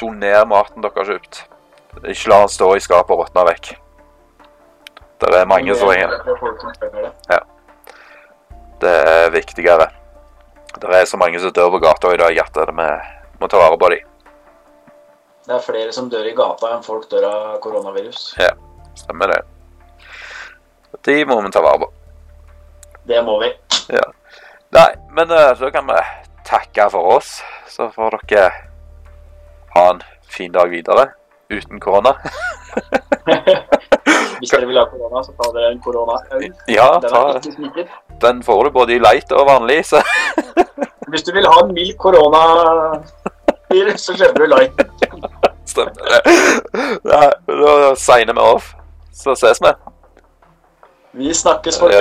doner 0.00 0.44
maten 0.44 0.82
dere 0.82 0.92
har 0.96 1.04
kjøpt. 1.12 1.44
Ikke 2.04 2.30
la 2.30 2.40
den 2.42 2.48
stå 2.52 2.74
i 2.74 2.82
skapet 2.82 3.14
og 3.14 3.22
råtne 3.22 3.44
vekk. 3.48 3.74
Det 5.20 5.34
er 5.38 5.46
mange 5.46 5.74
som 5.78 5.88
ringer. 5.88 6.10
Er 7.30 7.38
det. 7.38 7.42
Det 8.82 8.94
er 9.08 9.30
viktigere. 9.30 9.88
Det 10.74 10.90
er 10.90 11.04
så 11.04 11.16
mange 11.16 11.40
som 11.40 11.52
dør 11.54 11.70
på 11.70 11.78
gata 11.78 12.10
i 12.12 12.18
dag 12.20 12.38
at 12.42 12.58
vi 12.58 12.88
må 13.40 13.48
ta 13.48 13.56
vare 13.62 13.78
på 13.78 13.88
dem. 13.94 14.13
Det 15.44 15.52
er 15.52 15.60
flere 15.60 15.92
som 15.92 16.06
dør 16.08 16.24
i 16.24 16.32
gata 16.36 16.70
enn 16.72 16.84
folk 16.84 17.04
dør 17.10 17.26
av 17.28 17.56
koronavirus. 17.64 18.30
Stemmer 18.96 19.34
det. 19.34 19.40
De 21.04 21.16
må 21.28 21.36
vi 21.44 21.50
ta 21.52 21.60
vare 21.64 21.82
på. 21.82 21.88
Det 23.04 23.20
må 23.26 23.34
vi. 23.42 23.50
Nei, 24.74 24.86
men 25.12 25.30
eh, 25.30 25.50
så 25.58 25.68
kan 25.74 25.84
vi 25.90 25.98
takke 26.48 26.86
for 26.94 27.18
oss. 27.18 27.36
Så 27.68 27.90
får 27.92 28.16
dere 28.30 28.46
ha 29.74 29.84
en 29.90 30.00
fin 30.32 30.52
dag 30.54 30.72
videre. 30.72 31.10
Uten 31.52 31.80
korona. 31.80 32.14
Hvis 34.40 34.50
dere 34.50 34.66
vil 34.66 34.80
ha 34.80 34.86
korona, 34.88 35.20
så 35.26 35.36
tar 35.36 35.52
dere 35.58 35.74
en 35.74 35.82
korona-øl. 35.84 36.48
Ja, 36.72 36.88
Den 37.04 37.12
ta, 37.12 37.84
den 38.24 38.42
får 38.46 38.64
du 38.64 38.70
både 38.78 38.96
i 38.96 39.02
light 39.02 39.32
og 39.36 39.44
vanlig, 39.48 39.82
så 39.92 40.00
Hvis 41.12 41.22
du 41.28 41.32
vil 41.36 41.46
ha 41.46 41.60
en 41.62 41.74
mild 41.76 41.98
koronavirus, 43.74 44.00
så 44.00 44.14
kjøper 44.16 44.38
du 44.38 44.46
light. 44.46 44.72
stemmer 45.66 45.92
det. 45.92 46.20
Da 47.04 47.94
signer 47.96 48.34
vi 48.34 48.40
off. 48.40 48.74
Så 49.12 49.34
ses 49.34 49.60
vi. 49.62 49.72
Vi 51.12 51.34
snakkes 51.34 51.80
Ja. 51.90 52.00